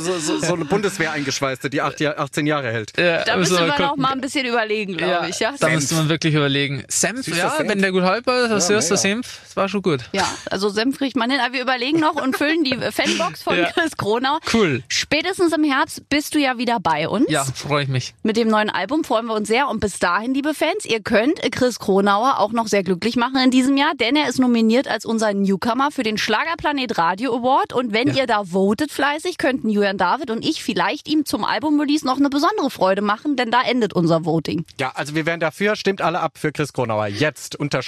so, 0.00 0.18
so, 0.18 0.38
so, 0.38 0.54
eine 0.54 0.64
Bundeswehr 0.64 1.12
eingeschweißte, 1.12 1.70
die 1.70 1.80
18 1.80 2.46
Jahre 2.46 2.72
hält. 2.72 2.96
Ja, 2.98 3.24
da 3.24 3.36
müssen 3.36 3.58
wir 3.58 3.66
noch 3.78 3.96
mal 3.96 4.12
ein 4.12 4.20
bisschen 4.20 4.46
überlegen, 4.46 4.96
glaube 4.96 5.28
ich. 5.28 5.38
Ja? 5.40 5.54
Da 5.58 5.68
müsste 5.68 5.94
man 5.94 6.08
wirklich 6.08 6.34
überlegen. 6.34 6.84
Senf, 6.88 7.26
ja, 7.28 7.50
Senf? 7.50 7.68
wenn 7.68 7.80
der 7.80 7.92
gut 7.92 8.02
hyper 8.02 8.56
ist, 8.56 8.70
das 8.80 8.90
ist 8.90 9.04
der 9.04 9.10
Senf. 9.10 9.40
Das 9.44 9.56
war 9.56 9.68
schon 9.68 9.82
gut. 9.82 10.00
Ja, 10.12 10.26
also 10.50 10.68
Senf 10.68 10.98
kriegt 10.98 11.16
man 11.16 11.30
hin. 11.30 11.40
Aber 11.40 11.52
wir 11.52 11.62
überlegen 11.62 12.00
noch 12.00 12.14
und 12.14 12.36
füllen 12.36 12.64
die 12.64 12.76
Fanbox 12.76 13.42
von 13.42 13.56
Chris 13.74 13.96
Kronau. 13.96 14.38
Cool. 14.52 14.82
Spätestens 14.88 15.52
im 15.52 15.64
Herbst 15.64 16.08
bist 16.08 16.34
du 16.34 16.38
ja 16.38 16.58
wieder 16.58 16.78
bei 16.80 17.08
uns. 17.08 17.30
Ja, 17.30 17.44
freue 17.44 17.84
ich 17.84 17.88
mich. 17.88 18.14
Mit 18.22 18.36
dem 18.36 18.48
neuen 18.48 18.70
Album 18.70 19.04
freuen 19.04 19.26
wir 19.26 19.34
uns 19.34 19.48
sehr. 19.48 19.68
Und 19.68 19.80
bis 19.80 19.98
dahin, 19.98 20.34
liebe 20.34 20.54
Fans, 20.54 20.84
ihr 20.84 21.00
könnt 21.00 21.40
Chris 21.52 21.78
Kronauer 21.78 22.38
auch 22.38 22.52
noch 22.52 22.68
sehr 22.68 22.82
glücklich 22.82 23.16
machen 23.16 23.36
in 23.36 23.50
diesem 23.50 23.76
Jahr, 23.76 23.94
denn 23.94 24.16
er 24.16 24.28
ist 24.28 24.38
nominiert 24.38 24.88
als 24.88 25.04
unser 25.04 25.34
Newcomer 25.34 25.90
für 25.90 26.02
den 26.02 26.18
Schlagerplanet 26.18 26.96
Radio 26.98 27.36
Award. 27.36 27.72
Und 27.72 27.92
wenn 27.92 28.08
ja. 28.08 28.14
ihr 28.14 28.26
da 28.26 28.44
votet 28.44 28.90
fleißig, 28.90 29.38
könnten 29.38 29.68
Julian 29.68 29.98
David 29.98 30.30
und 30.30 30.44
ich 30.44 30.62
vielleicht 30.62 31.08
ihm 31.08 31.24
zum 31.24 31.44
Album-Release 31.44 32.06
noch 32.06 32.18
eine 32.18 32.30
besondere 32.30 32.70
Freude 32.70 33.02
machen, 33.02 33.36
denn 33.36 33.50
da 33.50 33.62
endet 33.62 33.92
unser 33.92 34.24
Voting. 34.24 34.64
Ja, 34.78 34.92
also 34.94 35.14
wir 35.14 35.26
wären 35.26 35.40
dafür. 35.40 35.76
Stimmt 35.76 36.00
alle 36.00 36.20
ab 36.20 36.38
für 36.38 36.52
Chris 36.52 36.72
Kronauer. 36.72 37.06
Jetzt 37.06 37.56
unter 37.56 37.82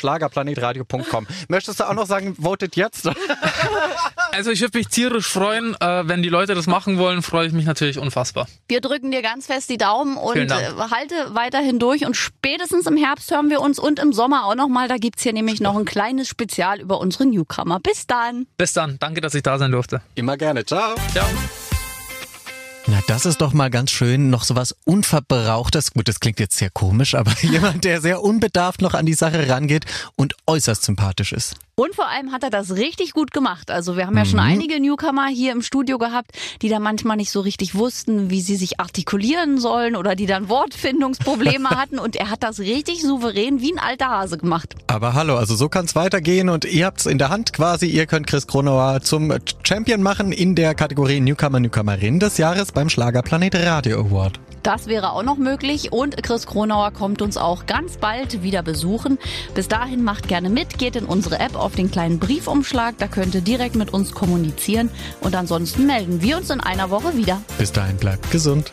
schlagerplanetradio.com. 0.72 1.26
Möchtest 1.48 1.80
du 1.80 1.88
auch 1.88 1.94
noch 1.94 2.06
sagen, 2.06 2.36
votet 2.36 2.76
jetzt? 2.76 3.08
Also 4.34 4.50
ich 4.50 4.62
würde 4.62 4.78
mich 4.78 4.88
tierisch 4.88 5.26
freuen. 5.26 5.76
Äh, 5.78 6.08
wenn 6.08 6.22
die 6.22 6.30
Leute 6.30 6.54
das 6.54 6.66
machen 6.66 6.96
wollen, 6.96 7.20
freue 7.20 7.46
ich 7.46 7.52
mich 7.52 7.66
natürlich 7.66 7.98
unfassbar. 7.98 8.46
Wir 8.66 8.80
drücken 8.80 9.10
dir 9.10 9.20
ganz 9.20 9.44
fest 9.44 9.68
die 9.68 9.76
Daumen 9.76 10.16
und 10.16 10.38
äh, 10.38 10.50
halte 10.90 11.14
weiterhin 11.34 11.78
durch. 11.78 12.06
Und 12.06 12.16
spätestens 12.16 12.86
im 12.86 12.96
Herbst 12.96 13.30
hören 13.30 13.50
wir 13.50 13.60
uns 13.60 13.78
und 13.78 13.98
im 13.98 14.14
Sommer 14.14 14.46
auch 14.46 14.54
nochmal. 14.54 14.88
Da 14.88 14.96
gibt 14.96 15.18
es 15.18 15.22
hier 15.22 15.34
nämlich 15.34 15.60
noch 15.60 15.76
ein 15.76 15.84
kleines 15.84 16.28
Spezial 16.28 16.80
über 16.80 16.98
unsere 16.98 17.26
Newcomer. 17.26 17.78
Bis 17.78 18.06
dann. 18.06 18.46
Bis 18.56 18.72
dann. 18.72 18.96
Danke, 18.98 19.20
dass 19.20 19.34
ich 19.34 19.42
da 19.42 19.58
sein 19.58 19.70
durfte. 19.70 20.00
Immer 20.14 20.38
gerne. 20.38 20.64
Ciao. 20.64 20.94
Ciao. 21.12 21.26
Na, 22.86 23.00
das 23.06 23.26
ist 23.26 23.40
doch 23.40 23.52
mal 23.52 23.70
ganz 23.70 23.90
schön. 23.90 24.28
Noch 24.30 24.42
so 24.42 24.56
was 24.56 24.74
Unverbrauchtes. 24.84 25.92
Gut, 25.92 26.08
das 26.08 26.18
klingt 26.18 26.40
jetzt 26.40 26.58
sehr 26.58 26.70
komisch, 26.70 27.14
aber 27.14 27.32
jemand, 27.40 27.84
der 27.84 28.00
sehr 28.00 28.22
unbedarft 28.22 28.82
noch 28.82 28.94
an 28.94 29.06
die 29.06 29.14
Sache 29.14 29.48
rangeht 29.48 29.86
und 30.16 30.34
äußerst 30.46 30.82
sympathisch 30.82 31.32
ist. 31.32 31.56
Und 31.74 31.94
vor 31.94 32.06
allem 32.08 32.32
hat 32.32 32.42
er 32.42 32.50
das 32.50 32.76
richtig 32.76 33.12
gut 33.14 33.30
gemacht. 33.30 33.70
Also 33.70 33.96
wir 33.96 34.06
haben 34.06 34.16
ja 34.16 34.26
schon 34.26 34.38
Mhm. 34.40 34.44
einige 34.46 34.78
Newcomer 34.78 35.28
hier 35.28 35.52
im 35.52 35.62
Studio 35.62 35.96
gehabt, 35.96 36.32
die 36.60 36.68
da 36.68 36.78
manchmal 36.78 37.16
nicht 37.16 37.30
so 37.30 37.40
richtig 37.40 37.74
wussten, 37.74 38.28
wie 38.28 38.42
sie 38.42 38.56
sich 38.56 38.78
artikulieren 38.78 39.58
sollen 39.58 39.96
oder 39.96 40.14
die 40.14 40.26
dann 40.26 40.50
Wortfindungsprobleme 40.50 41.70
hatten. 41.70 41.98
Und 41.98 42.14
er 42.14 42.28
hat 42.28 42.42
das 42.42 42.60
richtig 42.60 43.00
souverän 43.00 43.62
wie 43.62 43.72
ein 43.72 43.78
alter 43.78 44.08
Hase 44.10 44.36
gemacht. 44.36 44.74
Aber 44.86 45.14
hallo, 45.14 45.36
also 45.36 45.56
so 45.56 45.70
kann's 45.70 45.94
weitergehen 45.94 46.50
und 46.50 46.66
ihr 46.66 46.84
habt's 46.84 47.06
in 47.06 47.16
der 47.16 47.30
Hand 47.30 47.54
quasi. 47.54 47.86
Ihr 47.86 48.04
könnt 48.04 48.26
Chris 48.26 48.46
Kronauer 48.46 49.00
zum 49.00 49.32
Champion 49.62 50.02
machen 50.02 50.30
in 50.30 50.54
der 50.54 50.74
Kategorie 50.74 51.20
Newcomer, 51.20 51.58
Newcomerin 51.58 52.20
des 52.20 52.36
Jahres 52.36 52.72
beim 52.72 52.90
Schlagerplanet 52.90 53.54
Radio 53.54 54.00
Award. 54.00 54.38
Das 54.62 54.86
wäre 54.86 55.12
auch 55.12 55.22
noch 55.22 55.36
möglich 55.36 55.92
und 55.92 56.22
Chris 56.22 56.46
Kronauer 56.46 56.92
kommt 56.92 57.20
uns 57.20 57.36
auch 57.36 57.66
ganz 57.66 57.96
bald 57.96 58.42
wieder 58.42 58.62
besuchen. 58.62 59.18
Bis 59.54 59.68
dahin 59.68 60.04
macht 60.04 60.28
gerne 60.28 60.50
mit, 60.50 60.78
geht 60.78 60.96
in 60.96 61.04
unsere 61.04 61.40
App 61.40 61.56
auf 61.56 61.74
den 61.74 61.90
kleinen 61.90 62.18
Briefumschlag, 62.18 62.94
da 62.98 63.08
könnt 63.08 63.34
ihr 63.34 63.40
direkt 63.40 63.74
mit 63.74 63.92
uns 63.92 64.12
kommunizieren 64.12 64.90
und 65.20 65.34
ansonsten 65.34 65.86
melden 65.86 66.22
wir 66.22 66.36
uns 66.36 66.50
in 66.50 66.60
einer 66.60 66.90
Woche 66.90 67.16
wieder. 67.16 67.42
Bis 67.58 67.72
dahin 67.72 67.96
bleibt 67.96 68.30
gesund. 68.30 68.70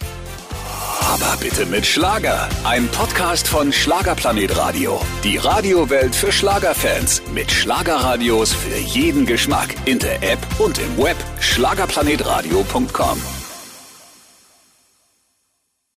Aber 1.01 1.37
bitte 1.39 1.65
mit 1.65 1.87
Schlager. 1.87 2.47
Ein 2.63 2.87
Podcast 2.89 3.47
von 3.47 3.73
Schlagerplanet 3.73 4.55
Radio. 4.57 5.01
Die 5.23 5.37
Radiowelt 5.37 6.13
für 6.13 6.31
Schlagerfans. 6.31 7.23
Mit 7.33 7.51
Schlagerradios 7.51 8.53
für 8.53 8.77
jeden 8.77 9.25
Geschmack. 9.25 9.73
In 9.85 9.97
der 9.97 10.21
App 10.21 10.39
und 10.59 10.77
im 10.77 11.03
Web. 11.03 11.17
Schlagerplanetradio.com. 11.39 13.38